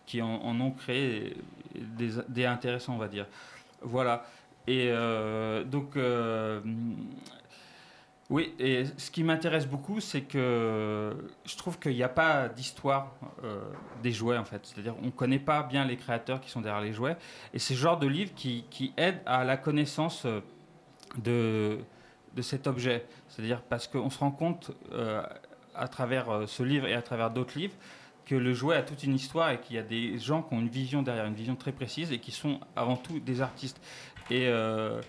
qui 0.07 0.23
en, 0.23 0.59
ont 0.59 0.71
créé 0.71 1.37
des, 1.75 2.45
intéressants, 2.45 2.95
on 2.95 2.97
va 2.97 3.07
dire. 3.07 3.27
Voilà. 3.83 4.25
Et 4.65 4.87
euh, 4.89 5.63
donc, 5.63 5.97
oui, 8.29 8.55
et 8.57 8.85
ce 8.97 9.11
qui 9.11 9.23
m'intéresse 9.23 9.67
beaucoup, 9.67 9.99
c'est 9.99 10.21
que 10.21 11.15
je 11.45 11.55
trouve 11.55 11.77
qu'il 11.77 11.93
n'y 11.93 12.01
a 12.01 12.09
pas 12.09 12.49
d'histoire 12.49 13.13
des 14.01 14.11
jouets, 14.11 14.37
en 14.37 14.45
fait. 14.45 14.65
C'est-à-dire 14.65 14.95
on 15.03 15.07
ne 15.07 15.11
connaît 15.11 15.39
pas 15.39 15.61
bien 15.61 15.85
les 15.85 15.97
créateurs 15.97 16.41
qui 16.41 16.49
sont 16.49 16.61
derrière 16.61 16.81
les 16.81 16.93
jouets. 16.93 17.17
Et 17.53 17.59
c'est 17.59 17.75
ce 17.75 17.79
genre 17.79 17.99
de 17.99 18.07
livre 18.07 18.33
qui, 18.35 18.65
qui 18.71 18.93
aide 18.97 19.19
à 19.27 19.43
la 19.43 19.57
connaissance 19.57 20.25
de, 21.17 21.77
de 22.35 22.41
cet 22.41 22.67
objet. 22.67 23.05
C'est-à-dire 23.29 23.61
parce 23.61 23.87
qu'on 23.87 24.09
se 24.09 24.19
rend 24.19 24.31
compte 24.31 24.71
euh, 24.91 25.23
à 25.75 25.87
travers 25.87 26.29
euh, 26.29 26.45
ce 26.47 26.63
livre 26.63 26.87
et 26.87 26.93
à 26.93 27.01
travers 27.01 27.31
d'autres 27.31 27.57
livres 27.57 27.75
que 28.25 28.35
le 28.35 28.53
jouet 28.53 28.77
a 28.77 28.83
toute 28.83 29.03
une 29.03 29.15
histoire 29.15 29.51
et 29.51 29.59
qu'il 29.59 29.75
y 29.75 29.79
a 29.79 29.83
des 29.83 30.17
gens 30.17 30.43
qui 30.43 30.53
ont 30.53 30.61
une 30.61 30.69
vision 30.69 31.03
derrière, 31.03 31.25
une 31.25 31.33
vision 31.33 31.55
très 31.55 31.73
précise 31.73 32.11
et 32.11 32.19
qui 32.19 32.31
sont 32.31 32.59
avant 32.75 32.95
tout 32.95 33.19
des 33.19 33.41
artistes. 33.41 33.81
Et, 34.29 34.47
euh, 34.47 35.01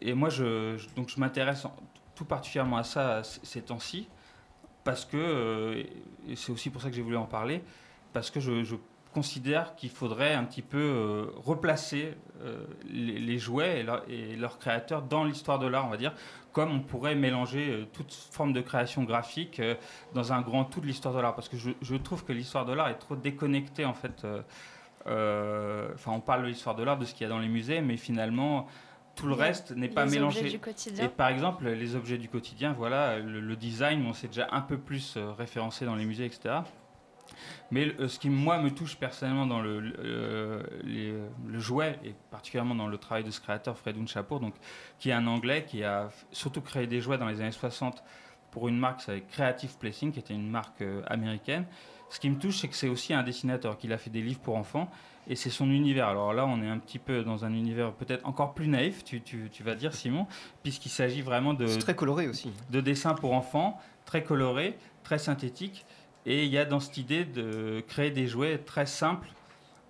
et, 0.00 0.14
moi, 0.14 0.28
je, 0.28 0.78
donc 0.94 1.08
je 1.08 1.18
m'intéresse 1.18 1.66
tout 2.14 2.24
particulièrement 2.24 2.76
à 2.76 2.84
ça 2.84 3.22
ces 3.24 3.62
temps-ci 3.62 4.06
parce 4.84 5.04
que, 5.04 5.84
c'est 6.36 6.52
aussi 6.52 6.70
pour 6.70 6.82
ça 6.82 6.90
que 6.90 6.94
j'ai 6.94 7.02
voulu 7.02 7.16
en 7.16 7.24
parler, 7.24 7.62
parce 8.12 8.30
que 8.30 8.38
je 8.38 8.76
considère 9.14 9.74
qu'il 9.76 9.90
faudrait 9.90 10.34
un 10.34 10.44
petit 10.44 10.60
peu 10.60 10.76
euh, 10.78 11.26
replacer 11.36 12.14
euh, 12.42 12.64
les, 12.90 13.18
les 13.20 13.38
jouets 13.38 13.80
et, 13.80 13.82
leur- 13.84 14.02
et 14.10 14.36
leurs 14.36 14.58
créateurs 14.58 15.02
dans 15.02 15.24
l'histoire 15.24 15.58
de 15.58 15.66
l'art, 15.66 15.86
on 15.86 15.90
va 15.90 15.96
dire, 15.96 16.12
comme 16.52 16.70
on 16.72 16.80
pourrait 16.80 17.14
mélanger 17.14 17.70
euh, 17.70 17.84
toute 17.92 18.12
forme 18.12 18.52
de 18.52 18.60
création 18.60 19.04
graphique 19.04 19.60
euh, 19.60 19.74
dans 20.14 20.32
un 20.32 20.40
grand 20.42 20.64
tout 20.64 20.80
de 20.80 20.86
l'histoire 20.86 21.14
de 21.14 21.20
l'art, 21.20 21.34
parce 21.34 21.48
que 21.48 21.56
je, 21.56 21.70
je 21.80 21.94
trouve 21.96 22.24
que 22.24 22.32
l'histoire 22.32 22.66
de 22.66 22.72
l'art 22.74 22.88
est 22.88 22.98
trop 22.98 23.16
déconnectée 23.16 23.84
en 23.86 23.94
fait. 23.94 24.26
Enfin, 25.06 26.12
on 26.12 26.20
parle 26.20 26.42
de 26.42 26.48
l'histoire 26.48 26.74
de 26.74 26.82
l'art, 26.82 26.98
de 26.98 27.04
ce 27.04 27.14
qu'il 27.14 27.22
y 27.22 27.26
a 27.26 27.28
dans 27.28 27.38
les 27.38 27.48
musées, 27.48 27.80
mais 27.80 27.96
finalement, 27.96 28.66
tout 29.16 29.26
le 29.26 29.34
reste 29.34 29.70
n'est 29.72 29.88
pas 29.88 30.06
les 30.06 30.12
mélangé. 30.12 30.38
objets 30.40 30.50
du 30.50 30.58
quotidien. 30.58 31.04
Et 31.04 31.08
par 31.08 31.28
exemple, 31.28 31.68
les 31.68 31.94
objets 31.94 32.18
du 32.18 32.28
quotidien, 32.28 32.72
voilà, 32.72 33.18
le, 33.18 33.40
le 33.40 33.56
design, 33.56 34.04
on 34.06 34.12
s'est 34.12 34.26
déjà 34.28 34.48
un 34.50 34.60
peu 34.62 34.78
plus 34.78 35.16
référencé 35.38 35.84
dans 35.84 35.94
les 35.94 36.04
musées, 36.04 36.24
etc. 36.24 36.56
Mais 37.70 37.86
le- 37.86 38.08
ce 38.08 38.18
qui, 38.18 38.30
moi, 38.30 38.58
me 38.60 38.70
touche 38.70 38.96
personnellement 38.96 39.46
dans 39.46 39.60
le, 39.60 39.80
le, 39.80 40.62
les- 40.82 41.14
le 41.46 41.58
jouet, 41.58 41.98
et 42.04 42.14
particulièrement 42.30 42.74
dans 42.74 42.86
le 42.88 42.98
travail 42.98 43.24
de 43.24 43.30
ce 43.30 43.40
créateur, 43.40 43.76
Fredun 43.78 44.06
Chapour, 44.06 44.40
donc, 44.40 44.54
qui 44.98 45.10
est 45.10 45.12
un 45.12 45.26
Anglais 45.26 45.64
qui 45.66 45.84
a 45.84 46.10
surtout 46.32 46.60
créé 46.60 46.86
des 46.86 47.00
jouets 47.00 47.18
dans 47.18 47.28
les 47.28 47.40
années 47.40 47.50
60 47.52 48.02
pour 48.50 48.68
une 48.68 48.78
marque, 48.78 49.00
c'est 49.00 49.20
Creative 49.22 49.76
Placing, 49.78 50.12
qui 50.12 50.20
était 50.20 50.34
une 50.34 50.48
marque 50.48 50.80
euh, 50.82 51.02
américaine. 51.08 51.64
Ce 52.08 52.20
qui 52.20 52.30
me 52.30 52.38
touche, 52.38 52.58
c'est 52.58 52.68
que 52.68 52.76
c'est 52.76 52.88
aussi 52.88 53.12
un 53.12 53.24
dessinateur, 53.24 53.76
qu'il 53.78 53.92
a 53.92 53.98
fait 53.98 54.10
des 54.10 54.20
livres 54.22 54.38
pour 54.38 54.56
enfants, 54.56 54.88
et 55.26 55.34
c'est 55.34 55.50
son 55.50 55.68
univers. 55.70 56.06
Alors 56.06 56.32
là, 56.34 56.46
on 56.46 56.62
est 56.62 56.68
un 56.68 56.78
petit 56.78 57.00
peu 57.00 57.24
dans 57.24 57.44
un 57.44 57.52
univers 57.52 57.92
peut-être 57.94 58.24
encore 58.28 58.54
plus 58.54 58.68
naïf, 58.68 59.02
tu, 59.04 59.22
tu- 59.22 59.48
tu 59.50 59.62
vas 59.64 59.74
dire, 59.74 59.92
Simon, 59.94 60.28
puisqu'il 60.62 60.90
s'agit 60.90 61.22
vraiment 61.22 61.54
de... 61.54 61.66
C'est 61.66 61.78
très 61.80 61.96
coloré 61.96 62.28
aussi. 62.28 62.52
De 62.70 62.80
dessins 62.80 63.14
pour 63.14 63.32
enfants, 63.32 63.80
très 64.04 64.22
colorés, 64.22 64.78
très 65.02 65.18
synthétiques. 65.18 65.84
Et 66.26 66.44
il 66.44 66.50
y 66.50 66.58
a 66.58 66.64
dans 66.64 66.80
cette 66.80 66.96
idée 66.96 67.24
de 67.24 67.82
créer 67.86 68.10
des 68.10 68.26
jouets 68.26 68.58
très 68.58 68.86
simples 68.86 69.28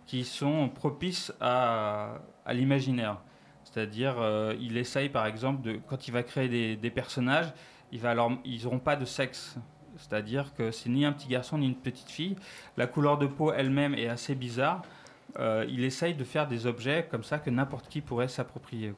qui 0.07 0.25
sont 0.25 0.69
propices 0.69 1.33
à, 1.41 2.19
l'imaginaire. 2.49 3.19
C'est-à-dire, 3.63 4.17
euh, 4.19 4.55
il 4.61 4.77
essaye 4.77 5.09
par 5.09 5.27
exemple, 5.27 5.63
de, 5.63 5.81
quand 5.89 6.09
il 6.09 6.11
va 6.13 6.23
créer 6.23 6.77
des, 6.77 6.91
personnages, 6.91 7.53
ils 7.93 8.03
n'auront 8.63 8.79
pas 8.79 8.97
de 8.97 9.05
sexe. 9.05 9.57
C'est-à-dire 9.97 10.55
que 10.55 10.71
c'est 10.71 10.91
ni 10.91 11.05
un 11.05 11.13
petit 11.13 11.29
garçon 11.29 11.59
ni 11.59 11.67
une 11.67 11.77
petite 11.77 12.11
fille. 12.11 12.37
La 12.77 12.87
couleur 12.87 13.17
de 13.17 13.27
peau 13.27 13.53
elle-même 13.53 13.95
est 13.95 14.09
assez 14.09 14.35
bizarre. 14.35 14.83
Euh, 15.39 15.65
il 15.69 15.85
essaye 15.85 16.15
de 16.15 16.25
faire 16.25 16.47
des 16.47 16.67
objets 16.67 17.07
comme 17.11 17.25
ça 17.25 17.39
que 17.39 17.51
n'importe 17.51 17.89
qui 17.89 18.01
pourrait 18.01 18.29
s'approprier. 18.29 18.93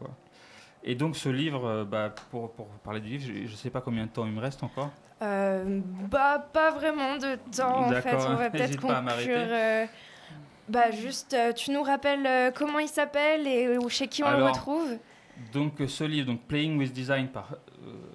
Et 0.87 0.95
donc 0.95 1.17
ce 1.17 1.29
livre, 1.29 1.67
euh, 1.67 1.85
bah, 1.85 2.15
pour, 2.31 2.53
pour 2.53 2.69
parler 2.85 3.01
du 3.01 3.09
livre, 3.09 3.25
je 3.27 3.51
ne 3.51 3.57
sais 3.57 3.71
pas 3.71 3.81
combien 3.81 4.07
de 4.07 4.11
temps 4.11 4.25
il 4.25 4.33
me 4.33 4.41
reste 4.41 4.63
encore. 4.63 4.91
Euh, 5.23 5.81
bah, 6.11 6.47
pas 6.53 6.71
vraiment 6.71 7.17
de 7.17 7.37
temps 7.57 7.87
en 7.87 7.93
fait. 7.93 8.15
On 8.15 8.35
va 8.37 8.51
peut-être 8.51 8.81
conclure. 8.81 9.37
euh, 9.37 9.87
bah, 10.69 10.91
juste, 10.91 11.35
euh, 11.35 11.53
tu 11.53 11.73
nous 11.73 11.83
rappelles 11.83 12.53
comment 12.55 12.79
il 12.79 12.89
s'appelle 12.89 13.47
et 13.47 13.77
chez 13.89 14.09
qui 14.09 14.23
on 14.23 14.31
le 14.31 14.45
retrouve? 14.45 14.97
Donc 15.53 15.75
ce 15.87 16.05
livre, 16.05 16.27
donc 16.27 16.41
Playing 16.43 16.79
with 16.79 16.93
Design, 16.93 17.29
par, 17.29 17.57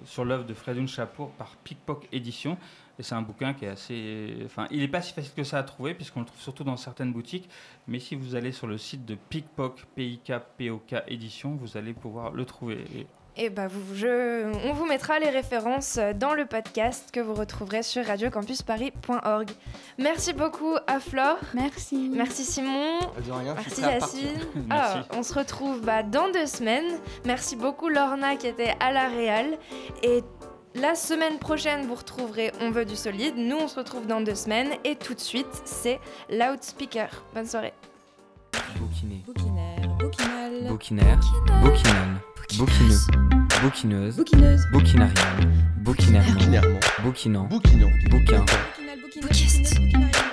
sur 0.04 0.24
l'œuvre 0.24 0.44
de 0.44 0.54
Fredun 0.54 0.86
Chapour 0.86 1.30
par 1.32 1.56
Pickpock 1.62 2.08
Édition. 2.10 2.56
Et 2.98 3.02
c'est 3.02 3.14
un 3.14 3.22
bouquin 3.22 3.54
qui 3.54 3.64
est 3.64 3.68
assez... 3.68 4.36
Enfin, 4.44 4.66
il 4.70 4.80
n'est 4.80 4.88
pas 4.88 5.00
si 5.00 5.12
facile 5.12 5.32
que 5.34 5.44
ça 5.44 5.58
à 5.58 5.62
trouver, 5.62 5.94
puisqu'on 5.94 6.20
le 6.20 6.26
trouve 6.26 6.40
surtout 6.40 6.64
dans 6.64 6.76
certaines 6.76 7.12
boutiques. 7.12 7.48
Mais 7.88 7.98
si 7.98 8.14
vous 8.14 8.34
allez 8.34 8.52
sur 8.52 8.66
le 8.66 8.78
site 8.78 9.04
de 9.04 9.14
Pickpock, 9.14 9.84
P-I-K-P-O-K 9.94 10.96
Édition, 11.08 11.56
vous 11.56 11.76
allez 11.76 11.94
pouvoir 11.94 12.32
le 12.32 12.44
trouver. 12.44 12.84
Et 12.94 13.06
Et 13.44 13.48
bah, 13.48 13.66
vous, 13.66 13.94
je, 13.94 14.52
on 14.68 14.74
vous 14.74 14.84
mettra 14.84 15.18
les 15.18 15.30
références 15.30 15.98
dans 16.16 16.34
le 16.34 16.44
podcast 16.44 17.10
que 17.12 17.20
vous 17.20 17.32
retrouverez 17.32 17.82
sur 17.82 18.04
radiocampusparis.org. 18.04 19.50
Merci 19.98 20.34
beaucoup 20.34 20.76
à 20.86 21.00
Flore. 21.00 21.38
Merci. 21.54 22.10
Merci 22.14 22.44
Simon. 22.44 22.98
De 23.24 23.32
rien, 23.32 23.56
je 23.64 23.70
suis 23.70 23.82
Merci. 23.82 24.24
Yacine. 24.24 24.66
Alors, 24.68 25.06
on 25.16 25.22
se 25.22 25.32
retrouve 25.32 25.80
bah, 25.80 26.02
dans 26.02 26.30
deux 26.30 26.46
semaines. 26.46 26.98
Merci 27.24 27.56
beaucoup 27.56 27.88
Lorna 27.88 28.36
qui 28.36 28.48
était 28.48 28.74
à 28.80 28.92
la 28.92 29.08
Réal. 29.08 29.56
Et 30.02 30.22
la 30.74 30.94
semaine 30.94 31.38
prochaine, 31.38 31.86
vous 31.86 31.94
retrouverez 31.94 32.52
On 32.60 32.70
veut 32.70 32.84
du 32.84 32.96
solide. 32.96 33.34
Nous, 33.36 33.56
on 33.56 33.68
se 33.68 33.78
retrouve 33.78 34.06
dans 34.06 34.20
deux 34.20 34.34
semaines. 34.34 34.70
Et 34.84 34.96
tout 34.96 35.14
de 35.14 35.20
suite, 35.20 35.62
c'est 35.64 36.00
Loudspeaker. 36.30 37.08
Bonne 37.34 37.46
soirée. 37.46 37.72
Bouquiné. 38.78 39.22
Bouquinaire, 39.26 39.88
bouquinal. 39.98 40.68
Bouquinaire. 40.68 41.20
Bouquinal. 41.62 42.20
Bouquineux. 42.58 42.98
Bouquineuse. 43.62 44.16
Bouquineuse. 44.16 44.66
Bouquinarienne. 44.72 45.72
Bouquinairement. 45.78 46.80
Bouquinant. 47.02 47.44
Bouquinant. 47.44 47.90
Bouquin. 48.10 48.44
Bouquinarienne. 49.20 50.31